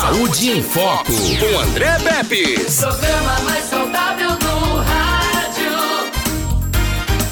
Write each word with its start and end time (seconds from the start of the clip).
Saúde 0.00 0.50
em 0.50 0.62
Foco, 0.62 1.10
com 1.10 1.58
André 1.58 1.98
Pepe. 1.98 2.54
Programa 2.76 3.40
mais 3.40 3.64
saudável 3.64 4.30
do 4.36 4.76
rádio. 4.76 5.72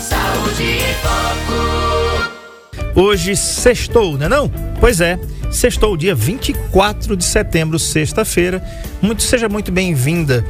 Saúde 0.00 0.64
em 0.64 0.94
Foco. 1.00 2.32
Hoje 3.00 3.36
sextou, 3.36 4.18
né 4.18 4.28
não? 4.28 4.50
Pois 4.80 5.00
é, 5.00 5.16
sextou 5.48 5.96
dia 5.96 6.12
24 6.12 7.16
de 7.16 7.24
setembro, 7.24 7.78
sexta-feira. 7.78 8.60
Muito, 9.00 9.22
seja 9.22 9.48
muito 9.48 9.70
bem-vinda. 9.70 10.44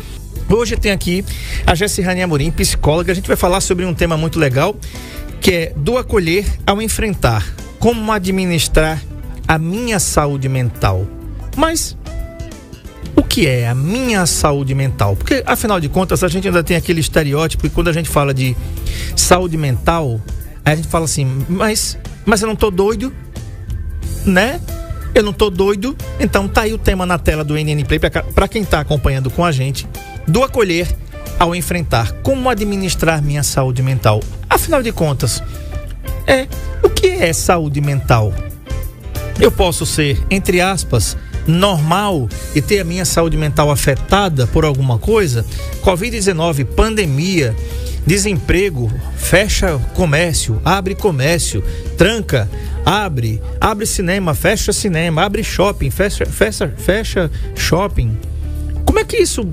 Hoje 0.48 0.74
tem 0.74 0.92
aqui 0.92 1.22
a 1.66 1.74
Jessirane 1.74 2.22
Amorim, 2.22 2.50
psicóloga. 2.50 3.12
A 3.12 3.14
gente 3.14 3.28
vai 3.28 3.36
falar 3.36 3.60
sobre 3.60 3.84
um 3.84 3.92
tema 3.92 4.16
muito 4.16 4.38
legal, 4.38 4.74
que 5.38 5.52
é 5.52 5.70
do 5.76 5.98
acolher 5.98 6.46
ao 6.66 6.80
enfrentar. 6.80 7.46
Como 7.78 8.10
administrar 8.10 9.02
a 9.46 9.58
minha 9.58 10.00
saúde 10.00 10.48
mental. 10.48 11.06
Mas 11.54 11.94
que 13.36 13.46
é 13.46 13.68
a 13.68 13.74
minha 13.74 14.24
saúde 14.24 14.74
mental? 14.74 15.14
Porque, 15.14 15.42
afinal 15.44 15.78
de 15.78 15.90
contas, 15.90 16.24
a 16.24 16.28
gente 16.28 16.48
ainda 16.48 16.64
tem 16.64 16.74
aquele 16.74 17.00
estereótipo 17.00 17.66
e 17.66 17.68
quando 17.68 17.88
a 17.88 17.92
gente 17.92 18.08
fala 18.08 18.32
de 18.32 18.56
saúde 19.14 19.58
mental, 19.58 20.18
a 20.64 20.74
gente 20.74 20.88
fala 20.88 21.04
assim, 21.04 21.44
mas, 21.46 21.98
mas 22.24 22.40
eu 22.40 22.48
não 22.48 22.56
tô 22.56 22.70
doido, 22.70 23.12
né? 24.24 24.58
Eu 25.14 25.22
não 25.22 25.34
tô 25.34 25.50
doido. 25.50 25.94
Então 26.18 26.48
tá 26.48 26.62
aí 26.62 26.72
o 26.72 26.78
tema 26.78 27.04
na 27.04 27.18
tela 27.18 27.44
do 27.44 27.52
NN 27.58 27.84
Play 27.84 28.00
para 28.00 28.48
quem 28.48 28.64
tá 28.64 28.80
acompanhando 28.80 29.30
com 29.30 29.44
a 29.44 29.52
gente, 29.52 29.86
do 30.26 30.42
acolher 30.42 30.88
ao 31.38 31.54
enfrentar. 31.54 32.12
Como 32.22 32.48
administrar 32.48 33.20
minha 33.20 33.42
saúde 33.42 33.82
mental? 33.82 34.22
Afinal 34.48 34.82
de 34.82 34.92
contas, 34.92 35.42
é 36.26 36.48
o 36.82 36.88
que 36.88 37.08
é 37.08 37.34
saúde 37.34 37.82
mental? 37.82 38.32
Eu 39.38 39.52
posso 39.52 39.84
ser, 39.84 40.18
entre 40.30 40.62
aspas, 40.62 41.18
normal 41.46 42.28
e 42.54 42.62
ter 42.62 42.80
a 42.80 42.84
minha 42.84 43.04
saúde 43.04 43.36
mental 43.36 43.70
afetada 43.70 44.46
por 44.46 44.64
alguma 44.64 44.98
coisa? 44.98 45.44
Covid-19, 45.82 46.64
pandemia, 46.64 47.54
desemprego, 48.06 48.90
fecha 49.16 49.78
comércio, 49.94 50.60
abre 50.64 50.94
comércio, 50.94 51.62
tranca, 51.98 52.48
abre, 52.84 53.42
abre 53.60 53.84
cinema, 53.84 54.34
fecha 54.34 54.72
cinema, 54.72 55.24
abre 55.24 55.42
shopping, 55.42 55.90
fecha, 55.90 56.24
fecha, 56.24 56.72
fecha 56.76 57.30
shopping. 57.56 58.16
Como 58.84 59.00
é 59.00 59.04
que 59.04 59.16
isso 59.16 59.48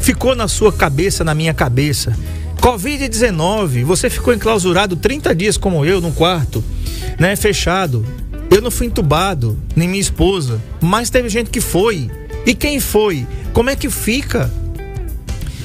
ficou 0.00 0.34
na 0.34 0.46
sua 0.46 0.72
cabeça, 0.72 1.24
na 1.24 1.34
minha 1.34 1.52
cabeça? 1.52 2.16
Covid-19, 2.62 3.82
você 3.82 4.08
ficou 4.08 4.32
enclausurado 4.32 4.94
30 4.94 5.34
dias 5.34 5.56
como 5.56 5.84
eu 5.84 6.00
no 6.00 6.12
quarto, 6.12 6.62
né, 7.18 7.34
fechado. 7.34 8.06
Eu 8.52 8.60
não 8.60 8.70
fui 8.70 8.86
entubado, 8.86 9.58
nem 9.74 9.88
minha 9.88 10.00
esposa, 10.00 10.60
mas 10.78 11.08
teve 11.08 11.30
gente 11.30 11.48
que 11.48 11.60
foi. 11.60 12.10
E 12.44 12.54
quem 12.54 12.80
foi? 12.80 13.26
Como 13.54 13.70
é 13.70 13.74
que 13.74 13.88
fica? 13.88 14.52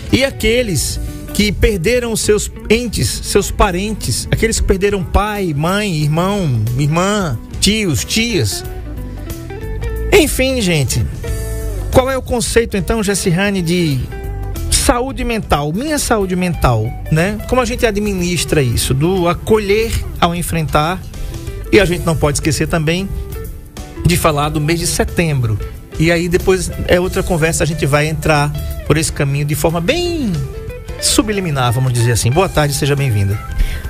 E 0.09 0.23
aqueles 0.23 0.97
que 1.33 1.52
perderam 1.52 2.15
seus 2.15 2.49
entes, 2.69 3.09
seus 3.09 3.52
parentes, 3.52 4.25
aqueles 4.31 4.61
que 4.61 4.65
perderam 4.65 5.03
pai, 5.03 5.53
mãe, 5.53 6.02
irmão, 6.02 6.63
irmã, 6.80 7.38
tios, 7.59 8.05
tias. 8.05 8.63
Enfim, 10.13 10.61
gente, 10.61 11.05
qual 11.91 12.09
é 12.09 12.17
o 12.17 12.21
conceito 12.21 12.77
então, 12.77 13.03
Jessihane, 13.03 13.61
de 13.61 13.99
saúde 14.71 15.25
mental, 15.25 15.73
minha 15.73 15.99
saúde 15.99 16.38
mental, 16.38 16.89
né? 17.11 17.38
Como 17.49 17.59
a 17.59 17.65
gente 17.65 17.85
administra 17.85 18.61
isso, 18.61 18.93
do 18.93 19.27
acolher 19.27 19.91
ao 20.21 20.33
enfrentar 20.33 21.02
e 21.72 21.80
a 21.80 21.86
gente 21.86 22.06
não 22.06 22.16
pode 22.16 22.38
esquecer 22.38 22.68
também 22.68 23.08
de 24.06 24.18
falar 24.18 24.50
do 24.50 24.62
mês 24.62 24.80
de 24.80 24.88
setembro. 24.88 25.60
E 26.00 26.12
aí 26.12 26.30
depois 26.30 26.72
é 26.88 27.00
outra 27.00 27.23
conversa, 27.23 27.64
a 27.64 27.68
gente 27.68 27.86
vai 27.86 28.08
entrar 28.08 28.52
por 28.86 28.98
esse 28.98 29.12
caminho 29.12 29.46
de 29.46 29.56
forma 29.56 29.82
bem 29.82 30.32
subliminar, 31.02 31.72
vamos 31.72 31.94
dizer 31.94 32.12
assim. 32.12 32.32
Boa 32.32 32.50
tarde, 32.50 32.73
seja 32.73 32.95
bem-vinda. 32.95 33.38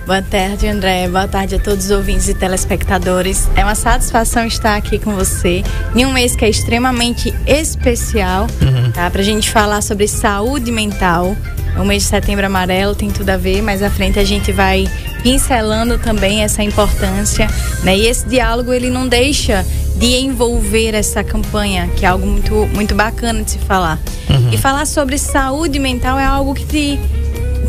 Boa 0.06 0.22
tarde, 0.22 0.68
André. 0.68 1.08
Boa 1.10 1.28
tarde 1.28 1.56
a 1.56 1.60
todos 1.60 1.86
os 1.86 1.92
ouvintes 1.92 2.30
e 2.30 2.34
telespectadores. 2.34 3.50
É 3.56 3.64
uma 3.64 3.76
satisfação 3.76 4.46
estar 4.46 4.76
aqui 4.76 4.98
com 4.98 5.14
você 5.14 5.64
em 5.94 6.06
um 6.06 6.14
mês 6.14 6.34
que 6.36 6.46
é 6.46 6.50
extremamente 6.50 7.34
especial, 7.46 8.48
uhum. 8.62 8.92
tá? 8.92 9.10
Pra 9.10 9.22
gente 9.22 9.50
falar 9.50 9.82
sobre 9.82 10.08
saúde 10.08 10.72
mental. 10.72 11.36
O 11.78 11.84
mês 11.84 12.04
de 12.04 12.10
setembro 12.10 12.46
amarelo 12.46 12.96
tem 12.96 13.12
tudo 13.12 13.30
a 13.30 13.38
ver, 13.38 13.62
mas 13.62 13.84
à 13.84 13.90
frente 13.90 14.18
a 14.18 14.24
gente 14.24 14.52
vai 14.52 14.88
pincelando 15.28 15.98
também 15.98 16.42
essa 16.42 16.64
importância, 16.64 17.50
né? 17.84 17.98
E 17.98 18.08
esse 18.08 18.26
diálogo 18.26 18.72
ele 18.72 18.90
não 18.90 19.06
deixa 19.06 19.66
de 19.98 20.16
envolver 20.16 20.96
essa 20.96 21.22
campanha, 21.22 21.90
que 21.98 22.06
é 22.06 22.08
algo 22.08 22.26
muito, 22.26 22.54
muito 22.74 22.96
bacana 22.96 23.44
de 23.44 23.52
se 23.52 23.58
falar. 23.58 24.00
Uhum. 24.30 24.52
E 24.54 24.58
falar 24.58 24.86
sobre 24.86 25.18
saúde 25.18 25.80
mental 25.80 26.18
é 26.18 26.24
algo 26.24 26.54
que 26.54 26.66
te, 26.66 27.00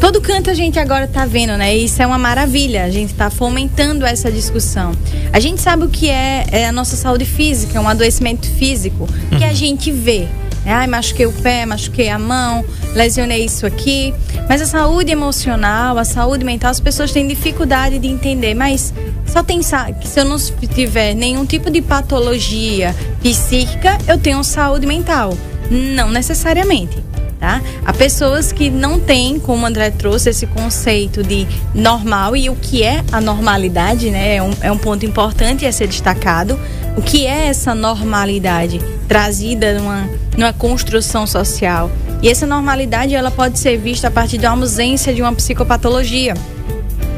todo 0.00 0.20
canto 0.20 0.50
a 0.50 0.54
gente 0.54 0.78
agora 0.78 1.06
está 1.06 1.26
vendo, 1.26 1.56
né? 1.56 1.76
E 1.76 1.86
isso 1.86 2.00
é 2.00 2.06
uma 2.06 2.18
maravilha. 2.18 2.84
A 2.84 2.90
gente 2.90 3.10
está 3.10 3.28
fomentando 3.28 4.06
essa 4.06 4.30
discussão. 4.30 4.92
A 5.32 5.40
gente 5.40 5.60
sabe 5.60 5.82
o 5.82 5.88
que 5.88 6.08
é, 6.08 6.46
é 6.52 6.66
a 6.68 6.70
nossa 6.70 6.94
saúde 6.94 7.24
física, 7.24 7.76
é 7.76 7.80
um 7.80 7.88
adoecimento 7.88 8.48
físico 8.48 9.08
que 9.36 9.42
a 9.42 9.48
uhum. 9.48 9.54
gente 9.54 9.90
vê. 9.90 10.28
Ai, 10.68 10.86
machuquei 10.86 11.26
o 11.26 11.32
pé, 11.32 11.64
machuquei 11.64 12.08
a 12.08 12.18
mão, 12.18 12.64
lesionei 12.94 13.44
isso 13.44 13.66
aqui. 13.66 14.14
Mas 14.48 14.60
a 14.60 14.66
saúde 14.66 15.10
emocional, 15.10 15.98
a 15.98 16.04
saúde 16.04 16.44
mental, 16.44 16.70
as 16.70 16.80
pessoas 16.80 17.10
têm 17.10 17.26
dificuldade 17.26 17.98
de 17.98 18.06
entender. 18.06 18.54
Mas 18.54 18.92
só 19.26 19.42
tem 19.42 19.60
que 19.60 20.08
se 20.08 20.20
eu 20.20 20.24
não 20.24 20.36
tiver 20.38 21.14
nenhum 21.14 21.44
tipo 21.44 21.70
de 21.70 21.80
patologia 21.80 22.94
psíquica, 23.22 23.98
eu 24.06 24.18
tenho 24.18 24.42
saúde 24.44 24.86
mental. 24.86 25.36
Não 25.70 26.10
necessariamente. 26.10 27.07
Tá? 27.38 27.62
Há 27.84 27.92
pessoas 27.92 28.50
que 28.50 28.68
não 28.68 28.98
têm, 28.98 29.38
como 29.38 29.62
o 29.62 29.66
André 29.66 29.90
trouxe, 29.90 30.30
esse 30.30 30.44
conceito 30.44 31.22
de 31.22 31.46
normal 31.72 32.36
e 32.36 32.50
o 32.50 32.56
que 32.56 32.82
é 32.82 33.04
a 33.12 33.20
normalidade, 33.20 34.10
né? 34.10 34.36
É 34.36 34.42
um, 34.42 34.50
é 34.60 34.72
um 34.72 34.78
ponto 34.78 35.06
importante 35.06 35.64
a 35.64 35.70
ser 35.70 35.86
destacado. 35.86 36.58
O 36.96 37.02
que 37.02 37.26
é 37.26 37.46
essa 37.46 37.76
normalidade 37.76 38.80
trazida 39.06 39.78
numa, 39.78 40.08
numa 40.36 40.52
construção 40.52 41.28
social? 41.28 41.88
E 42.20 42.28
essa 42.28 42.44
normalidade 42.44 43.14
ela 43.14 43.30
pode 43.30 43.56
ser 43.60 43.78
vista 43.78 44.08
a 44.08 44.10
partir 44.10 44.38
da 44.38 44.50
ausência 44.50 45.14
de 45.14 45.22
uma 45.22 45.32
psicopatologia, 45.32 46.34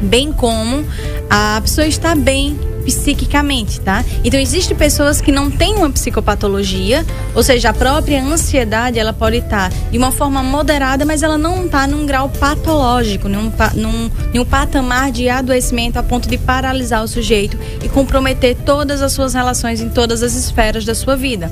bem 0.03 0.31
como 0.31 0.85
a 1.29 1.59
pessoa 1.61 1.87
está 1.87 2.13
bem 2.13 2.59
psiquicamente, 2.81 3.79
tá? 3.81 4.03
Então 4.23 4.39
existem 4.39 4.75
pessoas 4.75 5.21
que 5.21 5.31
não 5.31 5.49
têm 5.49 5.75
uma 5.75 5.89
psicopatologia, 5.89 7.05
ou 7.35 7.43
seja, 7.43 7.69
a 7.69 7.73
própria 7.73 8.23
ansiedade 8.23 8.99
ela 8.99 9.13
pode 9.13 9.37
estar 9.37 9.71
de 9.91 9.97
uma 9.97 10.11
forma 10.11 10.43
moderada, 10.43 11.05
mas 11.05 11.23
ela 11.23 11.37
não 11.37 11.65
está 11.65 11.87
num 11.87 12.05
grau 12.05 12.29
patológico, 12.29 13.27
num, 13.27 13.51
num, 13.75 14.09
num 14.33 14.45
patamar 14.45 15.11
de 15.11 15.29
adoecimento 15.29 15.97
a 15.97 16.03
ponto 16.03 16.27
de 16.27 16.37
paralisar 16.37 17.03
o 17.03 17.07
sujeito 17.07 17.57
e 17.83 17.89
comprometer 17.89 18.55
todas 18.65 19.01
as 19.01 19.11
suas 19.11 19.33
relações 19.33 19.81
em 19.81 19.89
todas 19.89 20.23
as 20.23 20.33
esferas 20.33 20.85
da 20.85 20.95
sua 20.95 21.15
vida. 21.15 21.51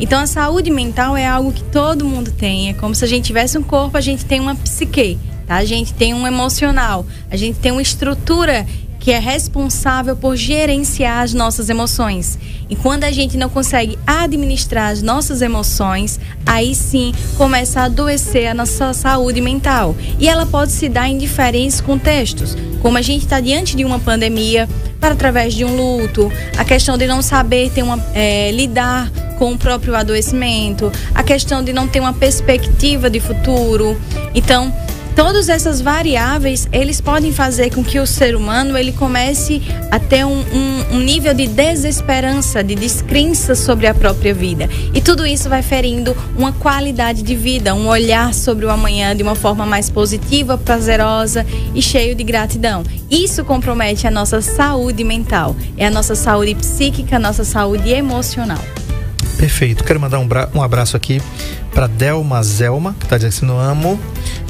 Então 0.00 0.20
a 0.20 0.26
saúde 0.26 0.70
mental 0.70 1.16
é 1.16 1.26
algo 1.26 1.52
que 1.52 1.62
todo 1.64 2.04
mundo 2.04 2.30
tem, 2.30 2.70
é 2.70 2.74
como 2.74 2.94
se 2.94 3.04
a 3.04 3.08
gente 3.08 3.26
tivesse 3.26 3.58
um 3.58 3.62
corpo, 3.62 3.96
a 3.96 4.00
gente 4.00 4.24
tem 4.24 4.40
uma 4.40 4.54
psique. 4.54 5.18
Tá? 5.46 5.56
A 5.56 5.64
gente 5.64 5.94
tem 5.94 6.12
um 6.12 6.26
emocional, 6.26 7.06
a 7.30 7.36
gente 7.36 7.58
tem 7.58 7.72
uma 7.72 7.80
estrutura 7.80 8.66
que 9.08 9.12
é 9.12 9.18
responsável 9.18 10.14
por 10.14 10.36
gerenciar 10.36 11.22
as 11.22 11.32
nossas 11.32 11.70
emoções. 11.70 12.38
E 12.68 12.76
quando 12.76 13.04
a 13.04 13.10
gente 13.10 13.38
não 13.38 13.48
consegue 13.48 13.98
administrar 14.06 14.90
as 14.90 15.00
nossas 15.00 15.40
emoções, 15.40 16.20
aí 16.44 16.74
sim 16.74 17.14
começa 17.38 17.80
a 17.80 17.84
adoecer 17.84 18.48
a 18.48 18.52
nossa 18.52 18.92
saúde 18.92 19.40
mental. 19.40 19.96
E 20.18 20.28
ela 20.28 20.44
pode 20.44 20.72
se 20.72 20.90
dar 20.90 21.08
em 21.08 21.16
diferentes 21.16 21.80
contextos, 21.80 22.54
como 22.82 22.98
a 22.98 23.00
gente 23.00 23.24
está 23.24 23.40
diante 23.40 23.74
de 23.74 23.82
uma 23.82 23.98
pandemia, 23.98 24.68
para 25.00 25.14
através 25.14 25.54
de 25.54 25.64
um 25.64 25.74
luto, 25.74 26.30
a 26.58 26.64
questão 26.66 26.98
de 26.98 27.06
não 27.06 27.22
saber 27.22 27.70
ter 27.70 27.82
uma, 27.82 27.98
é, 28.12 28.50
lidar 28.52 29.10
com 29.38 29.54
o 29.54 29.56
próprio 29.56 29.96
adoecimento, 29.96 30.92
a 31.14 31.22
questão 31.22 31.64
de 31.64 31.72
não 31.72 31.88
ter 31.88 32.00
uma 32.00 32.12
perspectiva 32.12 33.08
de 33.08 33.20
futuro. 33.20 33.98
Então, 34.34 34.70
todas 35.18 35.48
essas 35.48 35.80
variáveis 35.80 36.68
eles 36.70 37.00
podem 37.00 37.32
fazer 37.32 37.74
com 37.74 37.82
que 37.82 37.98
o 37.98 38.06
ser 38.06 38.36
humano 38.36 38.78
ele 38.78 38.92
comece 38.92 39.60
a 39.90 39.98
ter 39.98 40.24
um, 40.24 40.38
um, 40.38 40.94
um, 40.94 41.00
nível 41.00 41.34
de 41.34 41.48
desesperança, 41.48 42.62
de 42.62 42.76
descrença 42.76 43.56
sobre 43.56 43.88
a 43.88 43.94
própria 43.94 44.32
vida. 44.32 44.70
E 44.94 45.00
tudo 45.00 45.26
isso 45.26 45.48
vai 45.48 45.60
ferindo 45.60 46.16
uma 46.36 46.52
qualidade 46.52 47.24
de 47.24 47.34
vida, 47.34 47.74
um 47.74 47.88
olhar 47.88 48.32
sobre 48.32 48.64
o 48.64 48.70
amanhã 48.70 49.16
de 49.16 49.24
uma 49.24 49.34
forma 49.34 49.66
mais 49.66 49.90
positiva, 49.90 50.56
prazerosa 50.56 51.44
e 51.74 51.82
cheio 51.82 52.14
de 52.14 52.22
gratidão. 52.22 52.84
Isso 53.10 53.44
compromete 53.44 54.06
a 54.06 54.12
nossa 54.12 54.40
saúde 54.40 55.02
mental, 55.02 55.56
é 55.76 55.88
a 55.88 55.90
nossa 55.90 56.14
saúde 56.14 56.54
psíquica, 56.54 57.16
a 57.16 57.18
nossa 57.18 57.42
saúde 57.42 57.90
emocional. 57.90 58.62
Perfeito. 59.36 59.82
Quero 59.82 59.98
mandar 59.98 60.20
um, 60.20 60.28
um 60.54 60.62
abraço 60.62 60.96
aqui 60.96 61.20
para 61.72 61.88
Delma 61.88 62.40
Zelma, 62.44 62.94
que 63.00 63.06
está 63.06 63.16
dizendo 63.16 63.30
assim, 63.30 63.46
não 63.46 63.58
amo, 63.58 63.98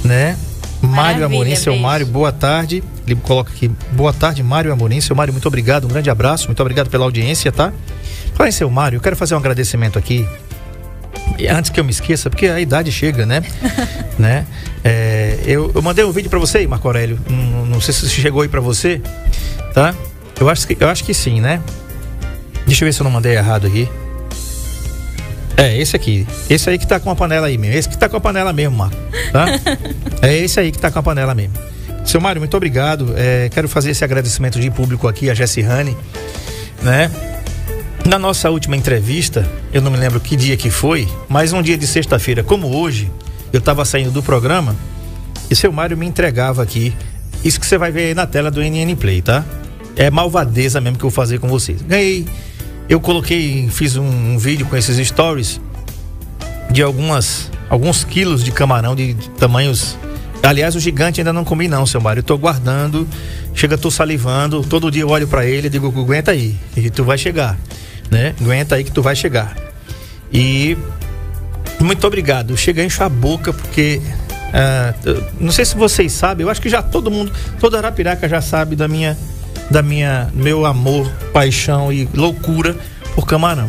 né? 0.04 0.36
Mário 0.82 1.24
Amorim, 1.24 1.54
seu 1.56 1.72
beijo. 1.72 1.86
Mário, 1.86 2.06
boa 2.06 2.32
tarde. 2.32 2.82
Ele 3.06 3.16
coloca 3.16 3.50
aqui, 3.52 3.70
boa 3.92 4.12
tarde, 4.12 4.42
Mário 4.42 4.72
Amorim. 4.72 5.00
Seu 5.00 5.16
Mário, 5.16 5.32
muito 5.32 5.46
obrigado, 5.48 5.84
um 5.84 5.88
grande 5.88 6.10
abraço, 6.10 6.46
muito 6.46 6.60
obrigado 6.60 6.88
pela 6.88 7.04
audiência, 7.04 7.50
tá? 7.50 7.72
Fala 8.34 8.48
em 8.48 8.52
seu 8.52 8.70
Mário, 8.70 8.96
eu 8.96 9.00
quero 9.00 9.16
fazer 9.16 9.34
um 9.34 9.38
agradecimento 9.38 9.98
aqui 9.98 10.24
E 11.36 11.48
antes 11.48 11.70
que 11.70 11.80
eu 11.80 11.84
me 11.84 11.90
esqueça, 11.90 12.30
porque 12.30 12.46
a 12.46 12.60
idade 12.60 12.92
chega, 12.92 13.26
né? 13.26 13.42
né? 14.18 14.46
É, 14.84 15.38
eu, 15.44 15.72
eu 15.74 15.82
mandei 15.82 16.04
um 16.04 16.12
vídeo 16.12 16.30
para 16.30 16.38
você, 16.38 16.66
Marco 16.66 16.86
Aurélio. 16.86 17.18
Não, 17.28 17.66
não 17.66 17.80
sei 17.80 17.92
se 17.92 18.08
chegou 18.08 18.42
aí 18.42 18.48
para 18.48 18.60
você, 18.60 19.00
tá? 19.74 19.94
Eu 20.38 20.48
acho, 20.48 20.66
que, 20.66 20.76
eu 20.78 20.88
acho 20.88 21.02
que 21.04 21.12
sim, 21.12 21.40
né? 21.40 21.60
Deixa 22.66 22.84
eu 22.84 22.86
ver 22.86 22.92
se 22.92 23.00
eu 23.00 23.04
não 23.04 23.10
mandei 23.10 23.34
errado 23.34 23.66
aqui. 23.66 23.88
É, 25.58 25.76
esse 25.76 25.96
aqui. 25.96 26.24
Esse 26.48 26.70
aí 26.70 26.78
que 26.78 26.86
tá 26.86 27.00
com 27.00 27.10
a 27.10 27.16
panela 27.16 27.48
aí 27.48 27.58
mesmo. 27.58 27.76
Esse 27.76 27.88
que 27.88 27.98
tá 27.98 28.08
com 28.08 28.16
a 28.16 28.20
panela 28.20 28.52
mesmo, 28.52 28.76
Marco. 28.76 28.96
Tá? 29.32 29.46
é 30.22 30.36
esse 30.36 30.60
aí 30.60 30.70
que 30.70 30.78
tá 30.78 30.88
com 30.88 31.00
a 31.00 31.02
panela 31.02 31.34
mesmo. 31.34 31.54
Seu 32.04 32.20
Mário, 32.20 32.40
muito 32.40 32.56
obrigado. 32.56 33.12
É, 33.16 33.48
quero 33.48 33.68
fazer 33.68 33.90
esse 33.90 34.04
agradecimento 34.04 34.60
de 34.60 34.70
público 34.70 35.08
aqui 35.08 35.28
a 35.28 35.34
Jessie 35.34 35.64
Rani, 35.64 35.96
né? 36.80 37.10
Na 38.06 38.20
nossa 38.20 38.48
última 38.50 38.76
entrevista, 38.76 39.46
eu 39.72 39.82
não 39.82 39.90
me 39.90 39.98
lembro 39.98 40.20
que 40.20 40.36
dia 40.36 40.56
que 40.56 40.70
foi, 40.70 41.08
mas 41.28 41.52
um 41.52 41.60
dia 41.60 41.76
de 41.76 41.86
sexta-feira, 41.88 42.44
como 42.44 42.74
hoje, 42.74 43.10
eu 43.52 43.58
estava 43.58 43.84
saindo 43.84 44.12
do 44.12 44.22
programa 44.22 44.76
e 45.50 45.56
seu 45.56 45.72
Mário 45.72 45.96
me 45.96 46.06
entregava 46.06 46.62
aqui. 46.62 46.94
Isso 47.44 47.58
que 47.58 47.66
você 47.66 47.76
vai 47.76 47.90
ver 47.90 48.06
aí 48.06 48.14
na 48.14 48.26
tela 48.26 48.50
do 48.50 48.62
NN 48.62 48.94
Play, 48.96 49.22
tá? 49.22 49.44
É 49.96 50.08
malvadeza 50.08 50.80
mesmo 50.80 50.96
que 50.96 51.04
eu 51.04 51.10
vou 51.10 51.14
fazer 51.14 51.40
com 51.40 51.48
vocês. 51.48 51.82
Ganhei. 51.82 52.26
Eu 52.88 53.00
coloquei, 53.00 53.68
fiz 53.70 53.96
um, 53.96 54.06
um 54.06 54.38
vídeo 54.38 54.66
com 54.66 54.76
esses 54.76 55.06
stories 55.06 55.60
de 56.70 56.82
algumas 56.82 57.50
alguns 57.68 58.02
quilos 58.02 58.42
de 58.42 58.50
camarão 58.50 58.94
de, 58.94 59.14
de 59.14 59.28
tamanhos 59.30 59.96
Aliás, 60.42 60.76
o 60.76 60.80
gigante 60.80 61.20
ainda 61.20 61.32
não 61.32 61.44
comi 61.44 61.68
não, 61.68 61.84
seu 61.84 62.00
Mário. 62.00 62.20
Eu 62.20 62.24
tô 62.24 62.38
guardando. 62.38 63.06
Chega, 63.54 63.76
tô 63.76 63.90
salivando. 63.90 64.62
Todo 64.62 64.90
dia 64.90 65.02
eu 65.02 65.08
olho 65.08 65.26
para 65.26 65.44
ele 65.44 65.66
e 65.66 65.70
digo, 65.70 65.88
aguenta 65.88 66.30
aí, 66.30 66.56
que 66.74 66.90
tu 66.90 67.04
vai 67.04 67.18
chegar, 67.18 67.58
né? 68.10 68.34
Aguenta 68.40 68.76
aí 68.76 68.84
que 68.84 68.92
tu 68.92 69.02
vai 69.02 69.16
chegar. 69.16 69.56
E 70.32 70.76
muito 71.80 72.06
obrigado. 72.06 72.56
Chega 72.56 72.82
a 72.82 72.84
encher 72.84 73.02
a 73.02 73.08
boca 73.08 73.52
porque 73.52 74.00
uh, 74.48 75.24
não 75.40 75.50
sei 75.50 75.64
se 75.64 75.76
vocês 75.76 76.12
sabem, 76.12 76.44
eu 76.44 76.50
acho 76.50 76.62
que 76.62 76.68
já 76.68 76.82
todo 76.82 77.10
mundo, 77.10 77.32
toda 77.58 77.78
Arapiraca 77.78 78.28
já 78.28 78.40
sabe 78.40 78.76
da 78.76 78.86
minha 78.86 79.18
da 79.70 79.82
minha 79.82 80.30
meu 80.32 80.64
amor, 80.64 81.10
paixão 81.32 81.92
e 81.92 82.08
loucura 82.14 82.76
por 83.14 83.26
camarão. 83.26 83.68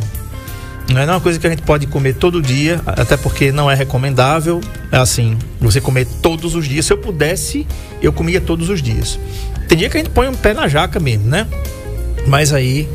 Não 0.92 1.02
é 1.02 1.06
uma 1.06 1.22
coisa 1.22 1.40
que 1.40 1.46
a 1.46 1.50
gente 1.50 1.62
pode 1.62 1.86
comer 1.86 2.16
todo 2.16 2.42
dia, 2.42 2.82
até 2.86 3.16
porque 3.16 3.52
não 3.52 3.70
é 3.70 3.76
recomendável, 3.76 4.60
é 4.92 4.98
assim, 4.98 5.38
você 5.62 5.80
comer 5.80 6.08
todos 6.22 6.56
os 6.56 6.68
dias. 6.68 6.86
Se 6.86 6.94
eu 6.94 6.98
pudesse, 6.98 7.68
eu 8.02 8.12
comia 8.12 8.42
todos 8.42 8.70
os 8.70 8.82
dias. 8.82 9.20
Tem 9.68 9.78
dia 9.78 9.88
que 9.88 9.98
a 9.98 10.00
gente 10.00 10.10
põe 10.10 10.28
um 10.28 10.34
pé 10.34 10.54
na 10.54 10.68
jaca 10.68 11.00
mesmo, 11.00 11.28
né? 11.28 11.46
Mas 12.26 12.52
aí, 12.52 12.90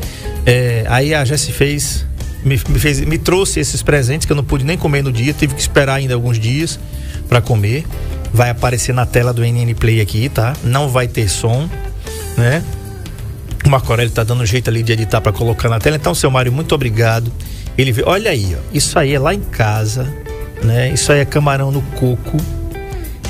é, 0.45 0.85
aí 0.89 1.13
a 1.13 1.23
Jessie 1.23 1.53
fez 1.53 2.05
me, 2.45 2.61
me, 2.69 2.79
fez, 2.79 2.99
me 3.01 3.17
trouxe 3.17 3.59
esses 3.59 3.81
presentes 3.81 4.25
que 4.25 4.31
eu 4.31 4.35
não 4.35 4.43
pude 4.43 4.63
nem 4.63 4.77
comer 4.77 5.03
no 5.03 5.11
dia, 5.11 5.33
tive 5.33 5.55
que 5.55 5.61
esperar 5.61 5.95
ainda 5.95 6.13
alguns 6.13 6.37
dias 6.37 6.79
para 7.27 7.41
comer. 7.41 7.85
Vai 8.31 8.49
aparecer 8.49 8.93
na 8.93 9.05
tela 9.05 9.33
do 9.33 9.41
NN 9.41 9.73
Play 9.73 9.99
aqui, 9.99 10.29
tá? 10.29 10.53
Não 10.63 10.89
vai 10.89 11.07
ter 11.07 11.29
som, 11.29 11.67
né? 12.37 12.63
O 13.65 13.69
Marco 13.69 13.91
Aurélio 13.91 14.11
tá 14.11 14.23
dando 14.23 14.45
jeito 14.45 14.69
ali 14.69 14.83
de 14.83 14.93
editar 14.93 15.19
para 15.21 15.31
colocar 15.31 15.67
na 15.69 15.79
tela. 15.79 15.95
Então, 15.95 16.13
seu 16.13 16.29
Mário, 16.29 16.51
muito 16.51 16.75
obrigado. 16.75 17.31
Ele 17.75 17.91
vê, 17.91 18.03
olha 18.05 18.29
aí, 18.29 18.55
ó, 18.55 18.59
isso 18.71 18.97
aí 18.99 19.15
é 19.15 19.19
lá 19.19 19.33
em 19.33 19.41
casa, 19.41 20.07
né? 20.63 20.91
Isso 20.91 21.11
aí 21.11 21.19
é 21.19 21.25
camarão 21.25 21.71
no 21.71 21.81
coco. 21.81 22.37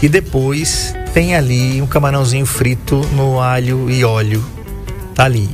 E 0.02 0.10
depois 0.10 0.94
tem 1.14 1.36
ali 1.36 1.82
um 1.82 1.88
camarãozinho 1.88 2.46
frito 2.46 2.98
no 3.14 3.40
alho 3.40 3.90
e 3.90 4.04
óleo. 4.04 4.44
Tá 5.16 5.24
ali. 5.24 5.50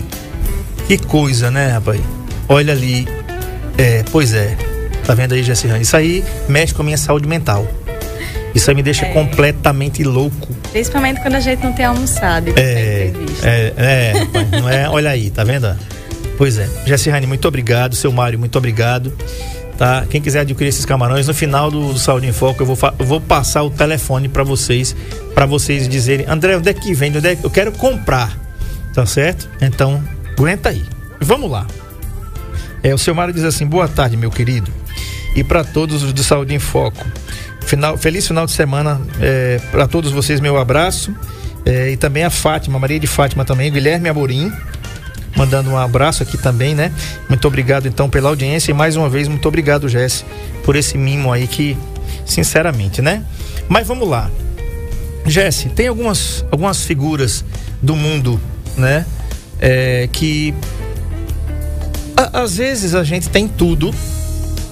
Que 0.88 0.98
coisa, 0.98 1.52
né, 1.52 1.70
rapaz? 1.70 2.02
Olha 2.50 2.74
ali. 2.74 3.08
É, 3.78 4.04
pois 4.12 4.34
é. 4.34 4.58
Tá 5.06 5.14
vendo 5.14 5.34
aí, 5.34 5.44
Jessirane? 5.44 5.84
Isso 5.84 5.96
aí 5.96 6.24
mexe 6.50 6.74
com 6.74 6.82
a 6.82 6.86
minha 6.86 6.98
saúde 6.98 7.28
mental. 7.28 7.68
Isso 8.54 8.70
aí 8.70 8.76
me 8.76 8.84
deixa 8.84 9.06
é. 9.06 9.14
completamente 9.14 10.04
louco. 10.04 10.54
Principalmente 10.72 11.22
quando 11.22 11.36
a 11.36 11.40
gente 11.40 11.64
não 11.64 11.74
tem 11.74 11.86
almoçado. 11.86 12.54
É, 12.56 13.12
é, 13.44 13.74
é, 13.78 14.12
rapaz, 14.18 14.52
não 14.52 14.70
é? 14.70 14.90
Olha 14.90 15.10
aí, 15.10 15.30
tá 15.30 15.44
vendo? 15.44 15.76
Pois 16.38 16.58
é. 16.58 16.68
Jessirane, 16.86 17.28
muito 17.28 17.48
obrigado. 17.48 17.96
Seu 17.96 18.12
Mário, 18.12 18.38
muito 18.38 18.58
obrigado. 18.58 19.14
Tá? 19.78 20.06
Quem 20.10 20.22
quiser 20.22 20.42
adquirir 20.42 20.70
esses 20.70 20.86
camarões, 20.86 21.28
no 21.28 21.34
final 21.34 21.72
do, 21.72 21.94
do 21.94 22.00
Saúde 22.00 22.28
em 22.28 22.32
Foco, 22.32 22.62
eu 22.62 22.68
vou, 22.68 22.78
eu 23.00 23.06
vou 23.06 23.20
passar 23.22 23.64
o 23.64 23.70
telefone 23.70 24.28
para 24.28 24.44
vocês, 24.44 24.96
para 25.34 25.46
vocês 25.46 25.88
dizerem, 25.88 26.26
André, 26.28 26.56
onde 26.56 26.70
é 26.70 26.74
que 26.74 26.94
vende? 26.94 27.18
Onde 27.18 27.30
é 27.30 27.36
que 27.36 27.44
eu 27.44 27.50
quero 27.50 27.72
comprar? 27.72 28.38
Tá 28.94 29.06
certo? 29.06 29.50
Então, 29.62 30.04
aguenta 30.38 30.70
aí. 30.70 30.84
Vamos 31.20 31.50
lá. 31.50 31.66
É, 32.84 32.94
o 32.94 32.98
seu 32.98 33.14
Mário 33.14 33.34
diz 33.34 33.44
assim: 33.44 33.66
boa 33.66 33.88
tarde, 33.88 34.18
meu 34.18 34.32
querido. 34.32 34.72
E 35.36 35.44
para 35.44 35.64
todos 35.64 36.04
os 36.04 36.12
do 36.12 36.24
Saúde 36.24 36.54
em 36.54 36.60
Foco. 36.60 37.06
Final, 37.72 37.98
feliz 37.98 38.28
final 38.28 38.46
de 38.46 38.52
semana 38.52 39.00
é, 39.22 39.58
para 39.72 39.88
todos 39.88 40.12
vocês, 40.12 40.42
meu 40.42 40.58
abraço. 40.58 41.16
É, 41.66 41.90
e 41.90 41.96
também 41.96 42.26
a 42.26 42.30
Fátima, 42.30 42.78
Maria 42.78 43.00
de 43.00 43.08
Fátima 43.08 43.46
também, 43.46 43.72
Guilherme 43.72 44.10
Amorim, 44.10 44.52
mandando 45.38 45.70
um 45.70 45.78
abraço 45.78 46.22
aqui 46.22 46.38
também, 46.38 46.76
né? 46.76 46.92
Muito 47.30 47.48
obrigado 47.48 47.88
então 47.88 48.10
pela 48.10 48.28
audiência 48.28 48.72
e 48.72 48.74
mais 48.74 48.98
uma 48.98 49.08
vez 49.08 49.30
muito 49.30 49.48
obrigado, 49.48 49.88
Jesse, 49.88 50.26
por 50.66 50.76
esse 50.76 50.98
mimo 50.98 51.32
aí 51.32 51.48
que, 51.48 51.78
sinceramente, 52.26 53.02
né? 53.02 53.24
Mas 53.70 53.88
vamos 53.88 54.06
lá. 54.06 54.30
Jesse, 55.26 55.70
tem 55.70 55.88
algumas, 55.88 56.46
algumas 56.52 56.84
figuras 56.84 57.46
do 57.82 57.96
mundo, 57.96 58.38
né? 58.76 59.06
É, 59.62 60.10
que 60.12 60.54
a, 62.18 62.42
às 62.42 62.58
vezes 62.58 62.94
a 62.94 63.06
gente 63.06 63.30
tem 63.30 63.48
tudo 63.48 63.96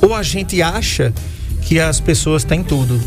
ou 0.02 0.13
a 0.13 0.22
gente 0.22 0.62
acha 0.62 1.13
que 1.62 1.80
as 1.80 2.00
pessoas 2.00 2.44
têm 2.44 2.64
tudo, 2.64 3.00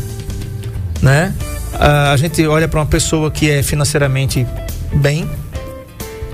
né? 1.01 1.33
A, 1.79 2.15
gente 2.17 2.45
olha 2.45 2.67
para 2.67 2.79
uma 2.79 2.85
pessoa 2.85 3.31
que 3.31 3.49
é 3.49 3.63
financeiramente 3.63 4.45
bem, 4.93 5.29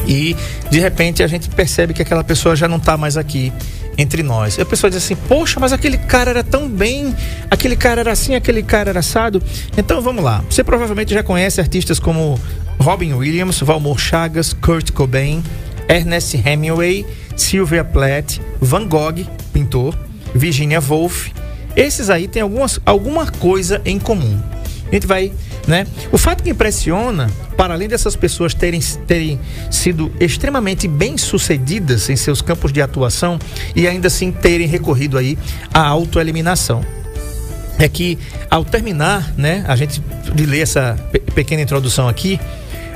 e 0.08 0.36
de 0.70 0.80
repente 0.80 1.24
a 1.24 1.28
gente 1.28 1.50
percebe 1.50 1.94
que 1.94 2.02
aquela 2.02 2.24
pessoa 2.24 2.56
já 2.56 2.68
não 2.68 2.78
está 2.78 2.98
mais 2.98 3.18
aqui 3.18 3.54
entre 3.98 4.24
nós. 4.24 4.58
E 4.58 4.62
a 4.62 4.66
pessoa 4.66 4.90
diz 4.90 5.04
assim: 5.04 5.16
Poxa, 5.16 5.60
mas 5.60 5.74
aquele 5.74 5.98
cara 5.98 6.32
era 6.32 6.44
tão 6.44 6.68
bem, 6.68 7.16
aquele 7.52 7.76
cara 7.76 8.02
era 8.02 8.12
assim, 8.12 8.36
aquele 8.36 8.64
cara 8.64 8.90
era 8.90 9.00
assado. 9.00 9.42
Então 9.78 10.02
vamos 10.02 10.24
lá. 10.24 10.44
Você 10.50 10.64
provavelmente 10.64 11.14
já 11.14 11.22
conhece 11.22 11.60
artistas 11.60 12.00
como 12.00 12.40
Robin 12.80 13.14
Williams, 13.14 13.60
Valmor 13.60 14.00
Chagas, 14.00 14.54
Kurt 14.54 14.92
Cobain, 14.92 15.44
Ernest 15.88 16.36
Hemingway, 16.36 17.06
Sylvia 17.36 17.84
Plath, 17.84 18.40
Van 18.62 18.88
Gogh, 18.88 19.26
pintor, 19.52 19.98
Virginia 20.34 20.82
Woolf. 20.82 21.30
Esses 21.80 22.10
aí 22.10 22.28
têm 22.28 22.42
algumas, 22.42 22.80
alguma 22.86 23.26
coisa 23.26 23.82
em 23.86 23.98
comum. 23.98 24.38
A 24.90 24.94
gente 24.94 25.08
vai 25.08 25.32
né? 25.70 25.86
O 26.12 26.18
fato 26.18 26.44
que 26.44 26.50
impressiona, 26.50 27.30
para 27.56 27.76
além 27.76 27.88
dessas 27.88 28.16
pessoas 28.16 28.56
terem, 28.56 28.80
terem 29.06 29.40
sido 29.70 30.12
extremamente 30.20 30.88
bem-sucedidas 30.88 32.10
em 32.10 32.16
seus 32.16 32.42
campos 32.42 32.74
de 32.74 32.82
atuação 32.82 33.38
e 33.76 33.88
ainda 33.88 34.08
assim 34.08 34.32
terem 34.32 34.68
recorrido 34.68 35.16
aí 35.16 35.38
à 35.72 35.86
autoeliminação, 35.88 36.84
é 37.78 37.88
que 37.88 38.18
ao 38.50 38.66
terminar, 38.66 39.32
né, 39.38 39.64
a 39.68 39.76
gente 39.76 40.02
de 40.34 40.46
ler 40.46 40.62
essa 40.62 40.98
pequena 41.36 41.62
introdução 41.62 42.08
aqui, 42.08 42.40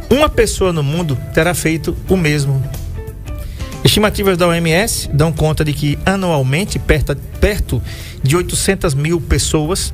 uma 0.09 0.27
pessoa 0.27 0.73
no 0.73 0.81
mundo 0.81 1.15
terá 1.31 1.53
feito 1.53 1.95
o 2.09 2.17
mesmo. 2.17 2.61
Estimativas 3.83 4.37
da 4.37 4.47
OMS 4.47 5.09
dão 5.13 5.33
conta 5.33 5.65
de 5.65 5.73
que 5.73 5.99
anualmente 6.05 6.79
perto, 6.79 7.15
perto 7.41 7.81
de 8.23 8.35
800 8.37 8.93
mil 8.93 9.19
pessoas 9.19 9.93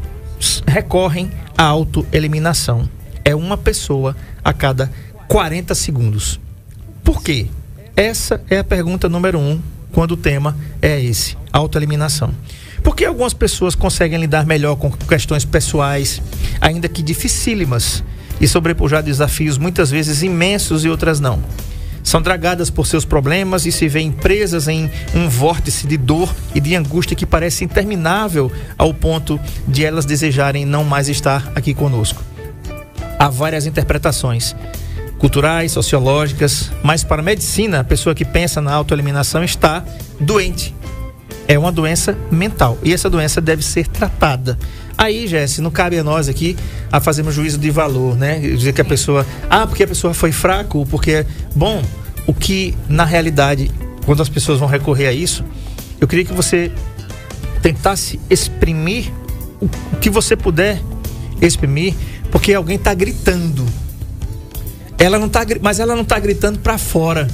recorrem 0.67 1.31
à 1.57 1.63
autoeliminação. 1.63 2.87
É 3.25 3.35
uma 3.35 3.57
pessoa 3.57 4.15
a 4.43 4.53
cada 4.53 4.91
40 5.27 5.73
segundos. 5.73 6.39
Por 7.03 7.23
quê? 7.23 7.47
Essa 7.95 8.39
é 8.47 8.59
a 8.59 8.63
pergunta 8.63 9.09
número 9.09 9.39
um 9.39 9.59
quando 9.91 10.11
o 10.11 10.17
tema 10.17 10.55
é 10.81 11.01
esse, 11.01 11.35
autoeliminação. 11.51 12.31
Por 12.83 12.95
que 12.95 13.03
algumas 13.03 13.33
pessoas 13.33 13.73
conseguem 13.73 14.19
lidar 14.19 14.45
melhor 14.45 14.75
com 14.75 14.91
questões 14.91 15.43
pessoais, 15.43 16.21
ainda 16.61 16.87
que 16.87 17.01
dificílimas, 17.01 18.03
e 18.39 18.47
sobrepujar 18.47 19.03
desafios 19.03 19.57
muitas 19.57 19.89
vezes 19.89 20.21
imensos 20.21 20.85
e 20.85 20.89
outras 20.89 21.19
não? 21.19 21.43
São 22.03 22.21
dragadas 22.21 22.69
por 22.69 22.87
seus 22.87 23.05
problemas 23.05 23.65
e 23.65 23.71
se 23.71 23.87
veem 23.87 24.11
presas 24.11 24.67
em 24.67 24.89
um 25.13 25.27
vórtice 25.29 25.85
de 25.85 25.97
dor 25.97 26.33
e 26.55 26.59
de 26.59 26.75
angústia 26.75 27.15
que 27.15 27.25
parece 27.25 27.63
interminável 27.63 28.51
ao 28.77 28.93
ponto 28.93 29.39
de 29.67 29.85
elas 29.85 30.05
desejarem 30.05 30.65
não 30.65 30.83
mais 30.83 31.09
estar 31.09 31.51
aqui 31.55 31.73
conosco. 31.73 32.23
Há 33.17 33.29
várias 33.29 33.65
interpretações 33.65 34.55
culturais, 35.19 35.73
sociológicas, 35.73 36.71
mas 36.81 37.03
para 37.03 37.21
a 37.21 37.25
medicina, 37.25 37.81
a 37.81 37.83
pessoa 37.83 38.15
que 38.15 38.23
pensa 38.23 38.61
na 38.61 38.73
autoeliminação 38.73 39.43
está 39.43 39.83
doente. 40.19 40.73
É 41.45 41.59
uma 41.59 41.71
doença 41.71 42.17
mental 42.31 42.77
e 42.81 42.93
essa 42.93 43.09
doença 43.09 43.41
deve 43.41 43.63
ser 43.63 43.87
tratada. 43.87 44.57
Aí, 44.99 45.27
Jesse, 45.27 45.61
não 45.61 45.71
cabe 45.71 45.97
a 45.97 46.03
nós 46.03 46.27
aqui 46.27 46.57
a 46.91 46.99
fazermos 46.99 47.33
juízo 47.33 47.57
de 47.57 47.71
valor, 47.71 48.17
né? 48.17 48.37
Dizer 48.37 48.73
que 48.73 48.81
a 48.81 48.85
pessoa, 48.85 49.25
ah, 49.49 49.65
porque 49.65 49.83
a 49.83 49.87
pessoa 49.87 50.13
foi 50.13 50.33
fraco, 50.33 50.85
porque, 50.91 51.25
bom, 51.55 51.81
o 52.27 52.33
que 52.33 52.75
na 52.89 53.05
realidade, 53.05 53.71
quando 54.05 54.21
as 54.21 54.27
pessoas 54.27 54.59
vão 54.59 54.67
recorrer 54.67 55.07
a 55.07 55.13
isso, 55.13 55.45
eu 56.01 56.05
queria 56.05 56.25
que 56.25 56.33
você 56.33 56.69
tentar 57.61 57.95
se 57.95 58.19
exprimir 58.29 59.09
o 59.61 59.69
que 60.01 60.09
você 60.09 60.35
puder 60.35 60.81
exprimir, 61.41 61.93
porque 62.29 62.53
alguém 62.53 62.75
está 62.75 62.93
gritando. 62.93 63.65
Ela 64.97 65.17
não 65.17 65.29
tá, 65.29 65.45
mas 65.61 65.79
ela 65.79 65.95
não 65.95 66.03
está 66.03 66.19
gritando 66.19 66.59
para 66.59 66.77
fora. 66.77 67.25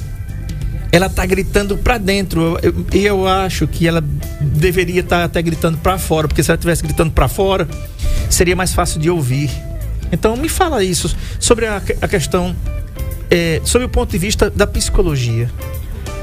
Ela 0.91 1.07
está 1.07 1.25
gritando 1.25 1.77
para 1.77 1.97
dentro. 1.97 2.57
Eu- 2.61 2.71
eu- 2.71 2.85
E 2.93 3.05
eu, 3.05 3.27
acho 3.27 3.67
que 3.67 3.87
ela 3.87 4.03
deveria 4.41 5.01
estar 5.01 5.23
até 5.23 5.41
gritando 5.41 5.77
para 5.77 5.97
fora, 5.97 6.27
porque 6.27 6.41
se 6.43 6.49
ela 6.49 6.55
estivesse 6.55 6.81
gritando 6.83 7.11
para 7.11 7.27
fora, 7.27 7.67
seria 8.29 8.55
mais 8.55 8.73
fácil 8.73 8.99
de 8.99 9.09
ouvir. 9.09 9.49
Então 10.11 10.37
me 10.37 10.47
fala 10.47 10.83
isso 10.83 11.15
sobre 11.39 11.65
a, 11.65 11.81
a 12.01 12.07
questão, 12.07 12.55
é, 13.29 13.59
sobre 13.65 13.85
o 13.85 13.89
ponto 13.89 14.11
de 14.11 14.17
vista 14.17 14.49
da 14.49 14.65
psicologia. 14.67 15.49